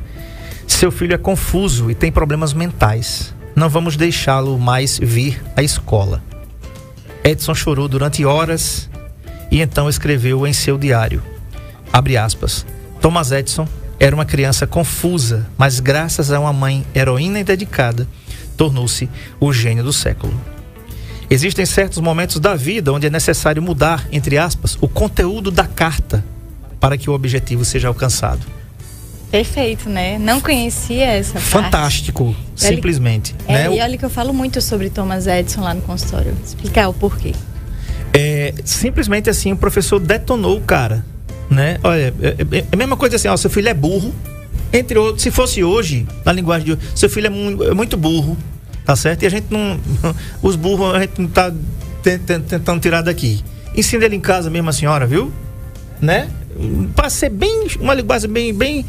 Seu 0.65 0.91
filho 0.91 1.13
é 1.13 1.17
confuso 1.17 1.91
e 1.91 1.95
tem 1.95 2.11
problemas 2.11 2.53
mentais. 2.53 3.33
Não 3.59 3.67
vamos 3.67 3.97
deixá-lo 3.97 4.57
mais 4.57 4.97
vir 4.97 5.43
à 5.53 5.61
escola. 5.61 6.23
Edson 7.25 7.53
chorou 7.53 7.89
durante 7.89 8.23
horas 8.23 8.89
e 9.51 9.59
então 9.59 9.89
escreveu 9.89 10.47
em 10.47 10.53
seu 10.53 10.77
diário. 10.77 11.21
Abre 11.91 12.15
aspas. 12.15 12.65
Thomas 13.01 13.33
Edison 13.33 13.67
era 13.99 14.15
uma 14.15 14.23
criança 14.23 14.65
confusa, 14.65 15.45
mas 15.57 15.81
graças 15.81 16.31
a 16.31 16.39
uma 16.39 16.53
mãe 16.53 16.85
heroína 16.95 17.41
e 17.41 17.43
dedicada, 17.43 18.07
tornou-se 18.55 19.09
o 19.41 19.51
gênio 19.51 19.83
do 19.83 19.91
século. 19.91 20.39
Existem 21.29 21.65
certos 21.65 21.99
momentos 21.99 22.39
da 22.39 22.55
vida 22.55 22.93
onde 22.93 23.07
é 23.07 23.09
necessário 23.09 23.61
mudar, 23.61 24.07
entre 24.09 24.37
aspas, 24.37 24.77
o 24.79 24.87
conteúdo 24.87 25.51
da 25.51 25.67
carta 25.67 26.23
para 26.79 26.97
que 26.97 27.09
o 27.09 27.13
objetivo 27.13 27.65
seja 27.65 27.89
alcançado. 27.89 28.58
Perfeito, 29.31 29.89
né? 29.89 30.17
Não 30.17 30.41
conhecia 30.41 31.05
essa 31.05 31.39
Fantástico, 31.39 32.33
parte. 32.33 32.75
simplesmente. 32.75 33.35
É, 33.47 33.69
né? 33.69 33.77
E 33.77 33.81
olha 33.81 33.97
que 33.97 34.03
eu 34.03 34.09
falo 34.09 34.33
muito 34.33 34.59
sobre 34.59 34.89
Thomas 34.89 35.27
Edison 35.27 35.61
lá 35.61 35.73
no 35.73 35.81
consultório. 35.81 36.35
Explicar 36.43 36.89
o 36.89 36.93
porquê. 36.93 37.33
É, 38.11 38.53
simplesmente 38.65 39.29
assim, 39.29 39.51
o 39.51 39.55
professor 39.55 39.99
detonou 39.99 40.57
o 40.57 40.61
cara, 40.61 41.05
né? 41.49 41.77
Olha, 41.83 42.13
é, 42.21 42.35
é, 42.39 42.57
é 42.59 42.65
a 42.71 42.75
mesma 42.75 42.97
coisa 42.97 43.17
assim, 43.17 43.27
ó, 43.27 43.37
seu 43.37 43.51
filho 43.51 43.69
é 43.69 43.73
burro, 43.73 44.13
entre 44.73 44.97
outros, 44.97 45.21
se 45.21 45.29
fosse 45.29 45.63
hoje, 45.63 46.07
na 46.25 46.31
linguagem 46.31 46.65
de 46.65 46.71
hoje, 46.73 46.81
seu 46.95 47.09
filho 47.09 47.27
é 47.27 47.29
muito, 47.29 47.63
é 47.63 47.73
muito 47.73 47.97
burro, 47.97 48.35
tá 48.83 48.95
certo? 48.95 49.23
E 49.23 49.25
a 49.27 49.29
gente 49.29 49.47
não. 49.51 49.79
Os 50.41 50.55
burros 50.55 50.95
a 50.95 50.99
gente 51.01 51.21
não 51.21 51.29
tá 51.29 51.51
tentando 52.01 52.79
tirar 52.79 53.01
daqui. 53.01 53.43
Ensina 53.75 54.05
ele 54.05 54.15
em 54.15 54.19
casa 54.19 54.49
mesmo 54.49 54.69
a 54.69 54.73
senhora, 54.73 55.05
viu? 55.05 55.31
Né? 56.01 56.29
Para 56.95 57.09
ser 57.09 57.29
bem. 57.29 57.67
Uma 57.79 57.93
linguagem 57.93 58.29
bem, 58.29 58.53
bem 58.53 58.85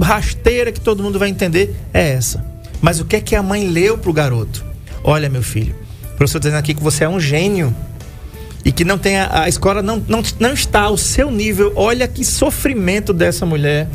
rasteira 0.00 0.72
que 0.72 0.80
todo 0.80 1.02
mundo 1.02 1.18
vai 1.18 1.28
entender, 1.28 1.74
é 1.92 2.10
essa. 2.10 2.44
Mas 2.80 3.00
o 3.00 3.04
que 3.04 3.16
é 3.16 3.20
que 3.20 3.36
a 3.36 3.42
mãe 3.42 3.68
leu 3.68 3.98
pro 3.98 4.12
garoto? 4.12 4.64
Olha, 5.04 5.28
meu 5.28 5.42
filho, 5.42 5.74
o 6.12 6.16
professor 6.16 6.38
dizendo 6.38 6.56
aqui 6.56 6.74
que 6.74 6.82
você 6.82 7.04
é 7.04 7.08
um 7.08 7.20
gênio 7.20 7.74
e 8.64 8.72
que 8.72 8.84
não 8.84 8.98
tem 8.98 9.18
a, 9.18 9.42
a 9.42 9.48
escola 9.48 9.82
não, 9.82 10.02
não, 10.08 10.22
não 10.38 10.52
está 10.52 10.82
ao 10.82 10.96
seu 10.96 11.30
nível. 11.30 11.72
Olha 11.76 12.06
que 12.06 12.24
sofrimento 12.24 13.12
dessa 13.12 13.44
mulher 13.46 13.88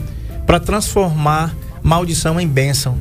para 0.45 0.59
transformar 0.59 1.55
maldição 1.81 2.39
em 2.39 2.47
bênção. 2.47 2.99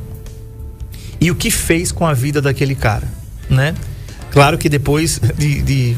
E 1.19 1.31
o 1.31 1.35
que 1.35 1.49
fez 1.49 1.91
com 1.91 2.05
a 2.05 2.13
vida 2.13 2.41
daquele 2.41 2.75
cara, 2.75 3.07
né? 3.49 3.73
Claro 4.31 4.57
que 4.57 4.67
depois 4.67 5.19
de, 5.37 5.61
de 5.61 5.97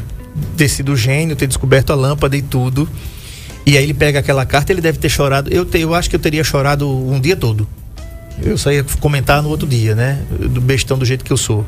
ter 0.56 0.68
sido 0.68 0.96
gênio, 0.96 1.34
ter 1.34 1.46
descoberto 1.46 1.92
a 1.92 1.96
lâmpada 1.96 2.36
e 2.36 2.42
tudo, 2.42 2.88
e 3.68 3.76
aí 3.76 3.84
ele 3.84 3.92
pega 3.92 4.20
aquela 4.20 4.46
carta, 4.46 4.72
ele 4.72 4.80
deve 4.80 4.96
ter 4.98 5.10
chorado. 5.10 5.52
Eu, 5.52 5.62
te, 5.66 5.78
eu 5.78 5.94
acho 5.94 6.08
que 6.08 6.16
eu 6.16 6.20
teria 6.20 6.42
chorado 6.42 6.88
um 6.88 7.20
dia 7.20 7.36
todo. 7.36 7.68
Eu 8.42 8.56
só 8.56 8.72
ia 8.72 8.82
comentar 8.98 9.42
no 9.42 9.50
outro 9.50 9.68
dia, 9.68 9.94
né? 9.94 10.22
Do 10.30 10.58
bestão 10.58 10.96
do 10.96 11.04
jeito 11.04 11.22
que 11.22 11.30
eu 11.30 11.36
sou. 11.36 11.66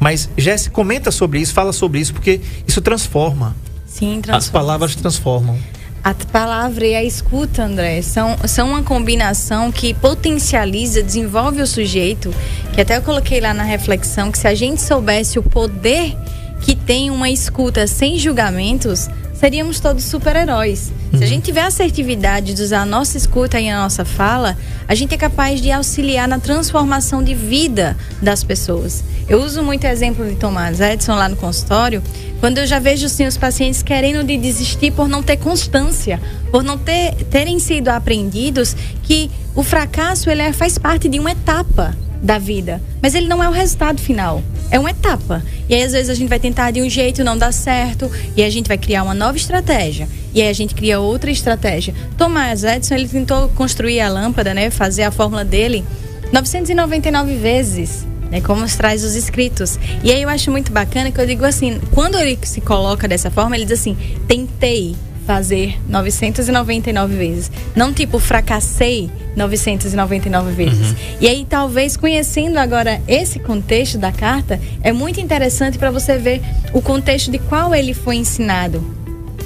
Mas 0.00 0.28
Jesse, 0.36 0.68
comenta 0.68 1.12
sobre 1.12 1.38
isso, 1.38 1.54
fala 1.54 1.72
sobre 1.72 2.00
isso, 2.00 2.12
porque 2.12 2.40
isso 2.66 2.80
transforma. 2.80 3.54
Sim, 3.86 4.16
As 4.16 4.22
transforma. 4.22 4.60
palavras 4.60 4.96
transformam. 4.96 5.56
A 6.02 6.12
palavra 6.14 6.84
e 6.84 6.96
a 6.96 7.04
escuta, 7.04 7.62
André, 7.62 8.02
são, 8.02 8.36
são 8.48 8.70
uma 8.70 8.82
combinação 8.82 9.70
que 9.70 9.94
potencializa, 9.94 11.00
desenvolve 11.00 11.62
o 11.62 11.66
sujeito, 11.66 12.34
que 12.72 12.80
até 12.80 12.96
eu 12.96 13.02
coloquei 13.02 13.40
lá 13.40 13.54
na 13.54 13.62
reflexão, 13.62 14.32
que 14.32 14.38
se 14.38 14.48
a 14.48 14.54
gente 14.54 14.82
soubesse 14.82 15.38
o 15.38 15.44
poder 15.44 16.16
que 16.60 16.74
tem 16.74 17.08
uma 17.10 17.30
escuta 17.30 17.86
sem 17.86 18.18
julgamentos, 18.18 19.08
seríamos 19.38 19.80
todos 19.80 20.04
super-heróis. 20.04 20.92
Se 21.16 21.22
a 21.24 21.26
gente 21.26 21.44
tiver 21.44 21.62
a 21.62 21.66
assertividade 21.68 22.52
de 22.54 22.62
usar 22.62 22.80
a 22.82 22.86
nossa 22.86 23.16
escuta 23.16 23.60
e 23.60 23.68
a 23.68 23.82
nossa 23.82 24.04
fala, 24.04 24.56
a 24.86 24.94
gente 24.94 25.14
é 25.14 25.16
capaz 25.16 25.60
de 25.60 25.70
auxiliar 25.70 26.26
na 26.28 26.38
transformação 26.38 27.22
de 27.22 27.34
vida 27.34 27.96
das 28.20 28.42
pessoas. 28.44 29.02
Eu 29.28 29.42
uso 29.42 29.62
muito 29.62 29.84
exemplo 29.84 30.28
de 30.28 30.36
Thomas 30.36 30.80
Edison 30.80 31.14
lá 31.14 31.28
no 31.28 31.36
consultório, 31.36 32.02
quando 32.40 32.58
eu 32.58 32.66
já 32.66 32.78
vejo 32.78 33.08
sim, 33.08 33.26
os 33.26 33.36
pacientes 33.36 33.82
querendo 33.82 34.24
de 34.26 34.36
desistir 34.36 34.90
por 34.92 35.08
não 35.08 35.22
ter 35.22 35.36
constância, 35.38 36.20
por 36.50 36.62
não 36.62 36.76
ter, 36.76 37.14
terem 37.30 37.58
sido 37.58 37.88
aprendidos 37.88 38.76
que 39.02 39.30
o 39.54 39.62
fracasso 39.62 40.28
ele 40.28 40.42
é- 40.42 40.52
faz 40.52 40.76
parte 40.76 41.08
de 41.08 41.18
uma 41.18 41.32
etapa 41.32 41.96
da 42.22 42.38
vida, 42.38 42.80
mas 43.02 43.14
ele 43.14 43.28
não 43.28 43.42
é 43.42 43.48
o 43.48 43.52
resultado 43.52 44.00
final. 44.00 44.42
É 44.70 44.78
uma 44.78 44.90
etapa. 44.90 45.42
E 45.68 45.74
aí, 45.74 45.82
às 45.82 45.92
vezes, 45.92 46.10
a 46.10 46.14
gente 46.14 46.28
vai 46.28 46.40
tentar 46.40 46.70
de 46.70 46.82
um 46.82 46.88
jeito, 46.88 47.22
não 47.22 47.38
dá 47.38 47.52
certo, 47.52 48.10
e 48.36 48.42
aí 48.42 48.48
a 48.48 48.50
gente 48.50 48.66
vai 48.66 48.78
criar 48.78 49.02
uma 49.02 49.14
nova 49.14 49.36
estratégia. 49.36 50.08
E 50.34 50.42
aí 50.42 50.48
a 50.48 50.52
gente 50.52 50.74
cria 50.74 51.00
outra 51.00 51.30
estratégia. 51.30 51.94
Thomas 52.18 52.62
Edison, 52.62 52.94
ele 52.94 53.08
tentou 53.08 53.48
construir 53.50 54.00
a 54.00 54.08
lâmpada, 54.08 54.52
né? 54.52 54.70
Fazer 54.70 55.04
a 55.04 55.10
fórmula 55.10 55.44
dele 55.44 55.84
999 56.32 57.36
vezes. 57.36 58.06
Né, 58.30 58.40
como 58.40 58.60
nos 58.60 58.74
traz 58.74 59.04
os 59.04 59.14
escritos. 59.14 59.78
E 60.02 60.10
aí 60.10 60.20
eu 60.20 60.28
acho 60.28 60.50
muito 60.50 60.72
bacana 60.72 61.12
que 61.12 61.20
eu 61.20 61.24
digo 61.24 61.44
assim, 61.44 61.80
quando 61.92 62.18
ele 62.18 62.36
se 62.42 62.60
coloca 62.60 63.06
dessa 63.06 63.30
forma, 63.30 63.54
ele 63.54 63.64
diz 63.64 63.78
assim: 63.78 63.96
tentei 64.26 64.96
fazer 65.26 65.76
999 65.88 67.16
vezes. 67.16 67.50
Não 67.74 67.92
tipo 67.92 68.18
fracassei 68.18 69.10
999 69.34 70.52
vezes. 70.52 70.94
E 71.20 71.26
aí 71.26 71.44
talvez 71.48 71.96
conhecendo 71.96 72.58
agora 72.58 73.02
esse 73.08 73.38
contexto 73.38 73.98
da 73.98 74.12
carta, 74.12 74.60
é 74.82 74.92
muito 74.92 75.20
interessante 75.20 75.76
para 75.76 75.90
você 75.90 76.16
ver 76.16 76.40
o 76.72 76.80
contexto 76.80 77.30
de 77.30 77.38
qual 77.38 77.74
ele 77.74 77.92
foi 77.92 78.16
ensinado. 78.16 78.82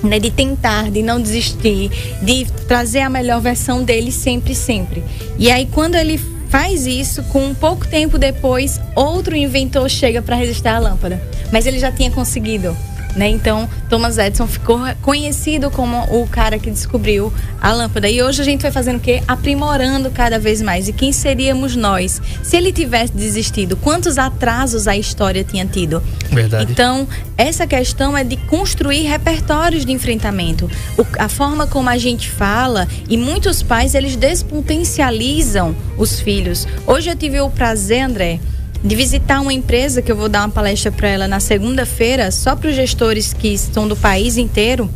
Né, 0.03 0.19
de 0.19 0.31
tentar, 0.31 0.91
de 0.91 1.03
não 1.03 1.21
desistir, 1.21 1.91
de 2.23 2.47
trazer 2.67 3.01
a 3.01 3.11
melhor 3.11 3.39
versão 3.39 3.85
dele 3.85 4.11
sempre, 4.11 4.55
sempre. 4.55 5.05
E 5.39 5.51
aí 5.51 5.69
quando 5.71 5.95
ele 5.95 6.19
faz 6.49 6.87
isso, 6.87 7.23
com 7.25 7.45
um 7.45 7.55
pouco 7.55 7.87
tempo 7.87 8.17
depois, 8.17 8.81
outro 8.97 9.37
inventor 9.37 9.91
chega 9.91 10.23
para 10.23 10.37
resistir 10.37 10.69
à 10.69 10.79
lâmpada. 10.79 11.23
Mas 11.53 11.67
ele 11.67 11.79
já 11.79 11.93
tinha 11.93 12.11
conseguido. 12.11 12.75
Né? 13.17 13.29
Então, 13.29 13.69
Thomas 13.89 14.19
Edison 14.19 14.47
ficou 14.47 14.79
conhecido 15.03 15.69
como 15.71 15.99
o 16.23 16.29
cara 16.29 16.59
que 16.59 16.71
descobriu 16.71 17.33
a 17.61 17.73
lâmpada. 17.73 18.09
E 18.09 18.23
hoje 18.23 18.41
a 18.41 18.45
gente 18.45 18.63
vai 18.63 18.71
fazendo 18.71 18.97
o 18.97 19.01
quê? 19.01 19.21
Aprimorando 19.27 20.11
cada 20.11 20.39
vez 20.39 20.63
mais. 20.63 20.87
E 20.89 20.93
quem 20.93 21.13
seríamos 21.13 21.75
nós? 21.75 22.23
Se 22.43 22.57
ele 22.57 22.73
tivesse 22.73 23.13
desistido, 23.13 23.77
quantos 23.77 24.17
atrasos 24.17 24.87
a 24.87 24.97
história 24.97 25.43
tinha 25.43 25.67
tido? 25.67 26.01
Verdade. 26.31 26.71
Então, 26.71 27.07
essa 27.37 27.67
questão 27.67 28.17
é 28.17 28.23
de 28.23 28.37
construir 28.37 29.03
repertórios 29.03 29.85
de 29.85 29.93
enfrentamento. 29.93 30.71
O- 30.97 31.05
a 31.19 31.29
forma 31.29 31.67
como 31.67 31.89
a 31.91 31.99
gente 31.99 32.29
fala, 32.31 32.87
e 33.09 33.17
muitos 33.17 33.61
pais, 33.63 33.95
eles 33.97 34.15
despotencializam 34.17 35.75
os 35.99 36.21
filhos. 36.21 36.67
Hoje 36.87 37.11
eu 37.11 37.17
tive 37.17 37.41
o 37.41 37.51
prazer, 37.51 38.03
André, 38.03 38.39
de 38.83 38.97
visitar 38.97 39.41
uma 39.41 39.53
empresa 39.53 40.01
que 40.01 40.11
eu 40.11 40.17
vou 40.17 40.29
dar 40.29 40.41
uma 40.41 40.49
palestra 40.49 40.91
para 40.91 41.09
ela 41.09 41.29
na 41.29 41.41
segunda-feira, 41.41 42.31
só 42.31 42.57
para 42.57 42.71
os 42.71 42.77
gestores 42.77 43.33
que 43.33 43.49
estão 43.49 43.87
do 43.87 43.97
país 43.97 44.37
inteiro. 44.37 44.89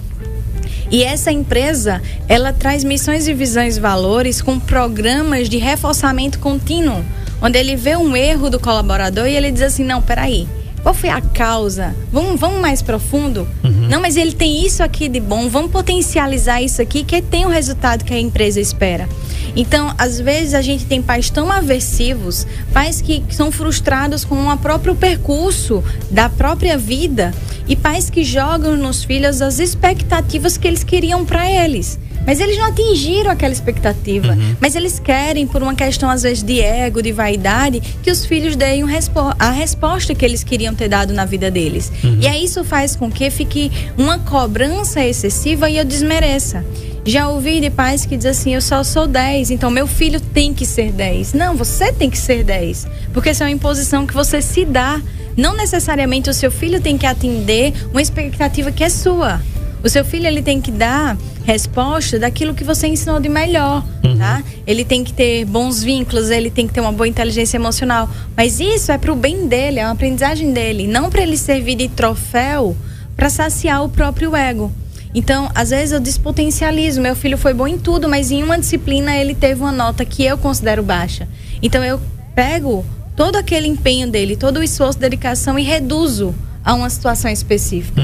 E 0.90 1.02
essa 1.02 1.32
empresa, 1.32 2.00
ela 2.28 2.52
traz 2.52 2.84
missões 2.84 3.26
e 3.26 3.34
visões 3.34 3.76
valores 3.76 4.40
com 4.40 4.58
programas 4.58 5.48
de 5.48 5.58
reforçamento 5.58 6.38
contínuo, 6.38 7.04
onde 7.42 7.58
ele 7.58 7.76
vê 7.76 7.96
um 7.96 8.16
erro 8.16 8.48
do 8.48 8.60
colaborador 8.60 9.26
e 9.26 9.36
ele 9.36 9.50
diz 9.50 9.62
assim: 9.62 9.84
não, 9.84 10.00
peraí, 10.00 10.46
qual 10.82 10.94
foi 10.94 11.08
a 11.08 11.20
causa? 11.20 11.94
Vamos, 12.12 12.38
vamos 12.38 12.60
mais 12.60 12.82
profundo? 12.82 13.48
Não, 13.88 14.00
mas 14.00 14.16
ele 14.16 14.32
tem 14.32 14.64
isso 14.64 14.82
aqui 14.82 15.08
de 15.08 15.18
bom, 15.18 15.48
vamos 15.48 15.70
potencializar 15.70 16.62
isso 16.62 16.80
aqui 16.80 17.02
que 17.02 17.20
tem 17.22 17.46
o 17.46 17.48
resultado 17.48 18.04
que 18.04 18.12
a 18.12 18.20
empresa 18.20 18.60
espera. 18.60 19.08
Então, 19.56 19.94
às 19.96 20.18
vezes 20.20 20.54
a 20.54 20.60
gente 20.62 20.84
tem 20.84 21.00
pais 21.00 21.30
tão 21.30 21.50
aversivos, 21.50 22.46
pais 22.72 23.00
que 23.00 23.22
são 23.30 23.52
frustrados 23.52 24.24
com 24.24 24.48
o 24.48 24.56
próprio 24.58 24.94
percurso 24.94 25.82
da 26.10 26.28
própria 26.28 26.76
vida 26.76 27.32
e 27.68 27.76
pais 27.76 28.10
que 28.10 28.24
jogam 28.24 28.76
nos 28.76 29.04
filhos 29.04 29.40
as 29.40 29.58
expectativas 29.58 30.56
que 30.58 30.66
eles 30.66 30.82
queriam 30.82 31.24
para 31.24 31.48
eles. 31.50 31.98
Mas 32.26 32.40
eles 32.40 32.56
não 32.56 32.64
atingiram 32.64 33.30
aquela 33.30 33.52
expectativa. 33.52 34.34
Mas 34.58 34.74
eles 34.74 34.98
querem, 34.98 35.46
por 35.46 35.62
uma 35.62 35.74
questão, 35.74 36.08
às 36.08 36.22
vezes, 36.22 36.42
de 36.42 36.58
ego, 36.58 37.02
de 37.02 37.12
vaidade, 37.12 37.80
que 38.02 38.10
os 38.10 38.24
filhos 38.24 38.56
deem 38.56 38.82
respo- 38.86 39.34
a 39.38 39.50
resposta 39.50 40.14
que 40.14 40.24
eles 40.24 40.42
queriam 40.42 40.74
ter 40.74 40.88
dado 40.88 41.12
na 41.12 41.26
vida 41.26 41.50
deles. 41.50 41.92
E 42.20 42.26
aí 42.26 42.44
isso 42.44 42.64
faz 42.64 42.96
com 42.96 43.10
que 43.10 43.28
fique 43.30 43.70
uma 43.98 44.18
cobrança 44.18 45.04
excessiva 45.04 45.68
e 45.68 45.76
eu 45.76 45.84
desmereça. 45.84 46.64
Já 47.06 47.28
ouvi 47.28 47.60
de 47.60 47.68
pais 47.68 48.06
que 48.06 48.16
dizem 48.16 48.30
assim: 48.30 48.54
eu 48.54 48.62
só 48.62 48.82
sou 48.82 49.06
10, 49.06 49.50
então 49.50 49.70
meu 49.70 49.86
filho 49.86 50.20
tem 50.20 50.54
que 50.54 50.64
ser 50.64 50.90
10. 50.90 51.34
Não, 51.34 51.54
você 51.54 51.92
tem 51.92 52.08
que 52.08 52.16
ser 52.18 52.42
10. 52.42 52.86
Porque 53.12 53.28
essa 53.28 53.44
é 53.44 53.46
uma 53.46 53.52
imposição 53.52 54.06
que 54.06 54.14
você 54.14 54.40
se 54.40 54.64
dá. 54.64 55.00
Não 55.36 55.54
necessariamente 55.54 56.30
o 56.30 56.34
seu 56.34 56.50
filho 56.50 56.80
tem 56.80 56.96
que 56.96 57.06
atender 57.06 57.74
uma 57.90 58.00
expectativa 58.00 58.72
que 58.72 58.82
é 58.82 58.88
sua. 58.88 59.40
O 59.82 59.88
seu 59.88 60.02
filho 60.02 60.26
ele 60.26 60.40
tem 60.40 60.62
que 60.62 60.70
dar 60.70 61.18
resposta 61.44 62.18
daquilo 62.18 62.54
que 62.54 62.64
você 62.64 62.86
ensinou 62.86 63.20
de 63.20 63.28
melhor, 63.28 63.84
tá? 64.16 64.42
Ele 64.66 64.82
tem 64.82 65.04
que 65.04 65.12
ter 65.12 65.44
bons 65.44 65.82
vínculos, 65.82 66.30
ele 66.30 66.50
tem 66.50 66.66
que 66.66 66.72
ter 66.72 66.80
uma 66.80 66.92
boa 66.92 67.06
inteligência 67.06 67.58
emocional. 67.58 68.08
Mas 68.34 68.60
isso 68.60 68.90
é 68.90 68.96
pro 68.96 69.14
bem 69.14 69.46
dele, 69.46 69.78
é 69.78 69.84
uma 69.84 69.92
aprendizagem 69.92 70.54
dele, 70.54 70.86
não 70.86 71.10
para 71.10 71.20
ele 71.20 71.36
servir 71.36 71.74
de 71.74 71.88
troféu 71.88 72.74
para 73.14 73.28
saciar 73.28 73.84
o 73.84 73.90
próprio 73.90 74.34
ego. 74.34 74.72
Então, 75.14 75.50
às 75.54 75.70
vezes 75.70 75.92
eu 75.92 76.00
despotencializo. 76.00 77.00
Meu 77.00 77.14
filho 77.14 77.38
foi 77.38 77.54
bom 77.54 77.68
em 77.68 77.78
tudo, 77.78 78.08
mas 78.08 78.30
em 78.30 78.42
uma 78.42 78.58
disciplina 78.58 79.16
ele 79.16 79.34
teve 79.34 79.60
uma 79.60 79.72
nota 79.72 80.04
que 80.04 80.24
eu 80.24 80.36
considero 80.36 80.82
baixa. 80.82 81.28
Então, 81.62 81.84
eu 81.84 82.00
pego 82.34 82.84
todo 83.16 83.36
aquele 83.36 83.68
empenho 83.68 84.10
dele, 84.10 84.36
todo 84.36 84.58
o 84.58 84.62
esforço, 84.62 84.98
dedicação 84.98 85.58
e 85.58 85.62
reduzo 85.62 86.34
a 86.64 86.74
uma 86.74 86.88
situação 86.88 87.30
específica. 87.30 88.00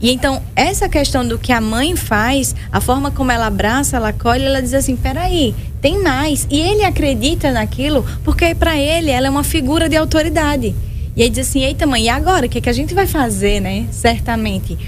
E 0.00 0.10
então, 0.10 0.42
essa 0.56 0.88
questão 0.88 1.26
do 1.26 1.38
que 1.38 1.52
a 1.52 1.60
mãe 1.60 1.94
faz, 1.94 2.56
a 2.72 2.80
forma 2.80 3.10
como 3.10 3.30
ela 3.30 3.46
abraça, 3.46 3.96
ela 3.96 4.08
acolhe, 4.08 4.44
ela 4.44 4.62
diz 4.62 4.72
assim: 4.72 4.96
peraí, 4.96 5.54
tem 5.80 6.02
mais. 6.02 6.46
E 6.50 6.58
ele 6.58 6.82
acredita 6.82 7.52
naquilo 7.52 8.04
porque, 8.24 8.54
para 8.54 8.76
ele, 8.76 9.10
ela 9.10 9.26
é 9.26 9.30
uma 9.30 9.44
figura 9.44 9.88
de 9.88 9.96
autoridade. 9.96 10.74
E 11.14 11.22
aí 11.22 11.28
diz 11.28 11.46
assim: 11.46 11.62
eita, 11.62 11.86
mãe, 11.86 12.04
e 12.04 12.08
agora? 12.08 12.46
O 12.46 12.48
que, 12.48 12.58
é 12.58 12.60
que 12.60 12.70
a 12.70 12.72
gente 12.72 12.94
vai 12.94 13.06
fazer, 13.06 13.60
né? 13.60 13.86
Certamente. 13.92 14.78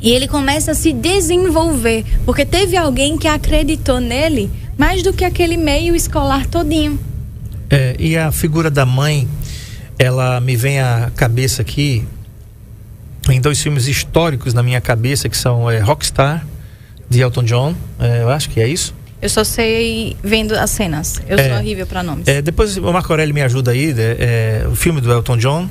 E 0.00 0.10
ele 0.12 0.26
começa 0.26 0.70
a 0.72 0.74
se 0.74 0.92
desenvolver, 0.92 2.04
porque 2.24 2.44
teve 2.46 2.76
alguém 2.76 3.18
que 3.18 3.28
acreditou 3.28 4.00
nele 4.00 4.50
mais 4.78 5.02
do 5.02 5.12
que 5.12 5.24
aquele 5.24 5.56
meio 5.56 5.94
escolar 5.94 6.46
todinho. 6.46 6.98
É, 7.68 7.94
e 7.98 8.16
a 8.16 8.32
figura 8.32 8.70
da 8.70 8.86
mãe, 8.86 9.28
ela 9.98 10.40
me 10.40 10.56
vem 10.56 10.80
à 10.80 11.10
cabeça 11.14 11.62
aqui 11.62 12.04
em 13.28 13.40
dois 13.40 13.60
filmes 13.60 13.86
históricos 13.86 14.54
na 14.54 14.62
minha 14.62 14.80
cabeça, 14.80 15.28
que 15.28 15.36
são 15.36 15.70
é, 15.70 15.78
Rockstar, 15.78 16.46
de 17.08 17.20
Elton 17.20 17.44
John, 17.44 17.74
é, 17.98 18.22
eu 18.22 18.30
acho 18.30 18.48
que 18.50 18.60
é 18.60 18.66
isso. 18.66 18.94
Eu 19.20 19.28
só 19.28 19.44
sei 19.44 20.16
vendo 20.22 20.54
as 20.54 20.70
cenas. 20.70 21.20
Eu 21.28 21.38
É. 21.38 21.48
sou 21.48 21.58
horrível 21.58 21.86
para 21.86 22.02
nomes. 22.02 22.26
É, 22.26 22.40
depois 22.40 22.76
o 22.78 22.92
Marco 22.92 23.12
Aurélio 23.12 23.34
me 23.34 23.42
ajuda 23.42 23.72
aí, 23.72 23.92
né, 23.92 24.16
é, 24.18 24.66
o 24.70 24.74
filme 24.74 25.00
do 25.00 25.12
Elton 25.12 25.36
John. 25.36 25.68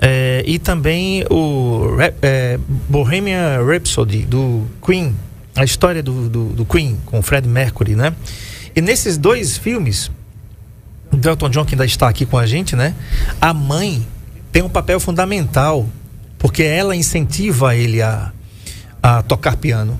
É, 0.00 0.42
e 0.46 0.58
também 0.58 1.24
o 1.30 1.96
é, 2.22 2.58
Bohemian 2.88 3.64
Rhapsody, 3.64 4.22
do 4.22 4.66
Queen. 4.84 5.14
A 5.56 5.64
história 5.64 6.02
do, 6.02 6.28
do, 6.28 6.44
do 6.46 6.64
Queen, 6.64 6.98
com 7.06 7.20
o 7.20 7.22
Fred 7.22 7.48
Mercury, 7.48 7.94
né? 7.94 8.12
E 8.74 8.80
nesses 8.80 9.16
dois 9.16 9.56
filmes, 9.56 10.10
do 11.12 11.28
Elton 11.28 11.48
John, 11.48 11.64
que 11.64 11.74
ainda 11.74 11.84
está 11.84 12.08
aqui 12.08 12.26
com 12.26 12.36
a 12.36 12.46
gente, 12.46 12.74
né? 12.74 12.94
A 13.40 13.54
mãe 13.54 14.04
tem 14.50 14.62
um 14.62 14.68
papel 14.68 14.98
fundamental, 14.98 15.88
porque 16.38 16.62
ela 16.62 16.94
incentiva 16.96 17.76
ele 17.76 18.02
a, 18.02 18.32
a 19.02 19.22
tocar 19.22 19.56
piano. 19.56 19.98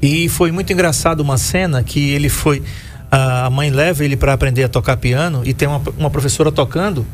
E 0.00 0.28
foi 0.28 0.50
muito 0.52 0.72
engraçado 0.72 1.20
uma 1.20 1.36
cena 1.36 1.82
que 1.82 2.10
ele 2.10 2.28
foi. 2.28 2.62
A 3.10 3.50
mãe 3.50 3.70
leva 3.70 4.04
ele 4.04 4.16
para 4.16 4.32
aprender 4.32 4.62
a 4.62 4.68
tocar 4.68 4.96
piano 4.96 5.42
e 5.44 5.52
tem 5.52 5.66
uma, 5.68 5.82
uma 5.98 6.10
professora 6.10 6.52
tocando 6.52 7.04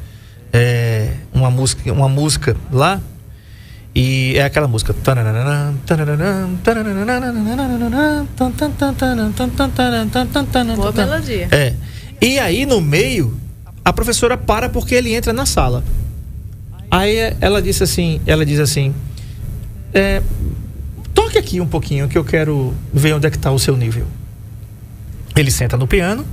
é, 0.53 1.13
uma, 1.37 1.51
música, 1.51 1.93
uma 1.93 2.09
música 2.09 2.57
lá. 2.73 3.01
E 3.95 4.35
é 4.37 4.45
aquela 4.45 4.69
música. 4.69 4.95
Boa 10.77 10.93
melodia. 10.93 11.49
É. 11.51 11.75
E 12.21 12.39
aí 12.39 12.67
no 12.67 12.81
meio, 12.81 13.39
a 13.85 13.93
professora 13.93 14.37
para 14.37 14.69
porque 14.69 14.95
ele 14.95 15.15
entra 15.15 15.33
na 15.33 15.47
sala. 15.47 15.83
Aí 16.91 17.17
ela 17.41 17.61
disse 17.63 17.83
assim, 17.83 18.21
ela 18.27 18.45
diz 18.45 18.61
assim, 18.61 18.95
é, 19.93 20.23
toque 21.15 21.39
aqui 21.39 21.61
um 21.61 21.67
pouquinho 21.67 22.07
que 22.07 22.17
eu 22.17 22.25
quero 22.25 22.75
ver 22.93 23.15
onde 23.15 23.27
é 23.27 23.31
que 23.31 23.37
está 23.37 23.51
o 23.51 23.59
seu 23.59 23.77
nível. 23.77 24.07
Ele 25.35 25.51
senta 25.51 25.77
no 25.77 25.87
piano 25.87 26.25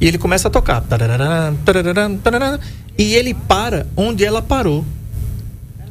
e 0.00 0.06
ele 0.06 0.18
começa 0.18 0.48
a 0.48 0.50
tocar. 0.50 0.82
E 2.98 3.14
ele 3.14 3.34
para 3.34 3.86
onde 3.96 4.24
ela 4.24 4.42
parou. 4.42 4.84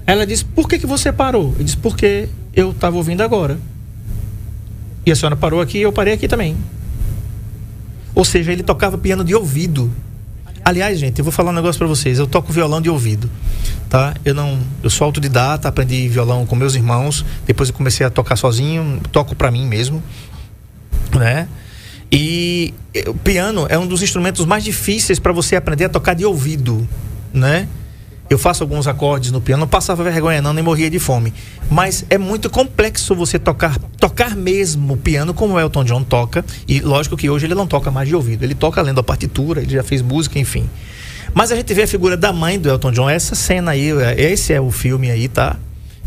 Ela 0.08 0.26
diz, 0.26 0.44
por 0.44 0.70
que, 0.70 0.78
que 0.78 0.86
você 0.86 1.12
parou? 1.12 1.54
Ele 1.56 1.64
diz, 1.64 1.76
porque 1.76 2.30
eu 2.54 2.72
estava 2.72 2.96
ouvindo 2.96 3.22
agora. 3.22 3.58
E 5.06 5.12
a 5.12 5.16
senhora 5.16 5.36
parou 5.36 5.62
aqui 5.62 5.80
e 5.80 5.82
eu 5.82 5.92
parei 5.92 6.14
aqui 6.14 6.28
também. 6.28 6.56
Ou 8.14 8.24
seja, 8.24 8.52
ele 8.52 8.64
tocava 8.64 8.98
piano 8.98 9.24
de 9.24 9.36
ouvido. 9.36 9.92
Aliás, 10.64 10.98
gente, 10.98 11.20
eu 11.20 11.26
vou 11.26 11.32
falar 11.32 11.52
um 11.52 11.54
negócio 11.54 11.78
para 11.78 11.88
vocês. 11.88 12.18
Eu 12.18 12.26
toco 12.26 12.52
violão 12.52 12.82
de 12.82 12.90
ouvido, 12.90 13.30
tá? 13.90 14.16
Eu 14.24 14.34
não, 14.34 14.60
eu 14.82 14.90
sou 14.90 15.06
autodidata, 15.06 15.68
aprendi 15.68 16.08
violão 16.08 16.46
com 16.46 16.56
meus 16.56 16.74
irmãos. 16.74 17.24
Depois 17.46 17.70
eu 17.70 17.76
comecei 17.76 18.06
a 18.06 18.10
tocar 18.10 18.36
sozinho, 18.36 19.00
toco 19.12 19.36
para 19.36 19.52
mim 19.52 19.68
mesmo, 19.68 20.02
né? 21.14 21.48
E 22.12 22.74
o 23.08 23.14
piano 23.14 23.66
é 23.70 23.78
um 23.78 23.88
dos 23.88 24.02
instrumentos 24.02 24.46
mais 24.46 24.64
difíceis 24.64 25.20
para 25.20 25.34
você 25.34 25.56
aprender 25.56 25.86
a 25.86 25.90
tocar 25.90 26.14
de 26.14 26.26
ouvido, 26.26 26.88
né? 27.34 27.68
Eu 28.28 28.40
faço 28.40 28.64
alguns 28.64 28.88
acordes 28.88 29.32
no 29.32 29.40
piano, 29.40 29.62
não 29.62 29.68
passava 29.68 30.04
vergonha 30.04 30.42
não, 30.42 30.52
nem 30.52 30.64
morria 30.64 30.90
de 30.90 30.98
fome. 30.98 31.32
Mas 31.70 32.06
é 32.10 32.18
muito 32.18 32.50
complexo 32.50 33.14
você 33.14 33.38
tocar, 33.38 33.78
tocar 34.00 34.36
mesmo 34.36 34.98
piano 34.98 35.32
como 35.32 35.54
o 35.54 35.60
Elton 35.60 35.84
John 35.84 36.04
toca. 36.04 36.44
E 36.68 36.80
lógico 36.80 37.16
que 37.16 37.30
hoje 37.30 37.46
ele 37.46 37.54
não 37.54 37.68
toca 37.68 37.92
mais 37.92 38.08
de 38.08 38.16
ouvido, 38.16 38.44
ele 38.44 38.56
toca 38.56 38.82
lendo 38.82 39.00
a 39.00 39.04
partitura, 39.04 39.62
ele 39.62 39.74
já 39.74 39.84
fez 39.84 40.02
música, 40.02 40.40
enfim. 40.40 40.68
Mas 41.36 41.52
a 41.52 41.56
gente 41.56 41.72
vê 41.74 41.84
a 41.84 41.88
figura 41.88 42.18
da 42.18 42.34
mãe 42.34 42.58
do 42.58 42.68
Elton 42.68 42.92
John, 42.92 43.10
essa 43.10 43.36
cena 43.36 43.72
aí, 43.72 43.90
esse 44.18 44.54
é 44.54 44.60
o 44.60 44.72
filme 44.72 45.12
aí, 45.12 45.28
tá? 45.28 45.58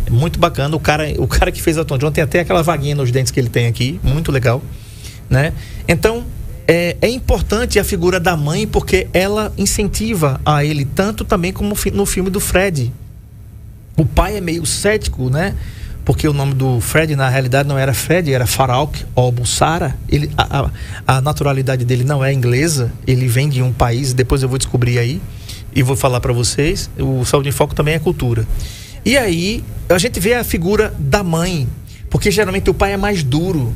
É 0.04 0.10
muito 0.10 0.40
bacana. 0.40 0.74
O 0.74 0.80
cara, 0.80 1.04
o 1.18 1.26
cara 1.28 1.52
que 1.52 1.62
fez 1.62 1.76
Elton 1.76 1.98
John 1.98 2.10
tem 2.10 2.24
até 2.24 2.40
aquela 2.40 2.62
vaguinha 2.62 2.96
nos 2.96 3.12
dentes 3.12 3.30
que 3.30 3.38
ele 3.38 3.50
tem 3.50 3.66
aqui, 3.66 4.00
muito 4.02 4.32
legal, 4.32 4.60
né? 5.28 5.52
Então, 5.86 6.24
é, 6.66 6.96
é, 7.00 7.08
importante 7.08 7.78
a 7.78 7.84
figura 7.84 8.20
da 8.20 8.36
mãe 8.36 8.66
porque 8.66 9.08
ela 9.12 9.52
incentiva 9.56 10.40
a 10.44 10.64
ele 10.64 10.84
tanto 10.84 11.24
também 11.24 11.52
como 11.52 11.74
no 11.92 12.06
filme 12.06 12.28
do 12.28 12.40
Fred. 12.40 12.92
O 13.96 14.04
pai 14.04 14.36
é 14.36 14.40
meio 14.40 14.64
cético, 14.66 15.30
né? 15.30 15.54
Porque 16.04 16.28
o 16.28 16.32
nome 16.32 16.54
do 16.54 16.80
Fred 16.80 17.14
na 17.16 17.28
realidade 17.28 17.68
não 17.68 17.78
era 17.78 17.92
Fred, 17.92 18.32
era 18.32 18.46
Farouk 18.46 19.04
ou 19.14 19.32
Bussara. 19.32 19.96
Ele, 20.08 20.30
a, 20.36 20.70
a, 21.06 21.16
a 21.16 21.20
naturalidade 21.20 21.84
dele 21.84 22.04
não 22.04 22.24
é 22.24 22.32
inglesa, 22.32 22.92
ele 23.06 23.26
vem 23.26 23.48
de 23.48 23.62
um 23.62 23.72
país, 23.72 24.12
depois 24.12 24.42
eu 24.42 24.48
vou 24.48 24.56
descobrir 24.56 24.98
aí 24.98 25.20
e 25.74 25.82
vou 25.82 25.96
falar 25.96 26.20
para 26.20 26.32
vocês. 26.32 26.88
O 26.98 27.24
Saúde 27.24 27.48
em 27.48 27.52
Foco 27.52 27.74
também 27.74 27.94
é 27.94 27.98
cultura. 27.98 28.46
E 29.04 29.16
aí 29.16 29.64
a 29.88 29.98
gente 29.98 30.20
vê 30.20 30.34
a 30.34 30.44
figura 30.44 30.94
da 30.98 31.22
mãe, 31.22 31.68
porque 32.10 32.30
geralmente 32.30 32.68
o 32.68 32.74
pai 32.74 32.92
é 32.92 32.96
mais 32.96 33.22
duro, 33.22 33.74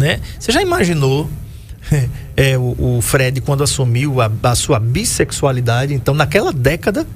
né? 0.00 0.20
Você 0.38 0.50
já 0.50 0.62
imaginou 0.62 1.30
é, 2.36 2.56
o, 2.58 2.96
o, 2.96 3.00
Fred 3.02 3.40
quando 3.42 3.62
assumiu 3.62 4.20
a, 4.20 4.30
a, 4.42 4.54
sua 4.54 4.80
bissexualidade. 4.80 5.94
Então, 5.94 6.14
naquela 6.14 6.52
década, 6.52 7.06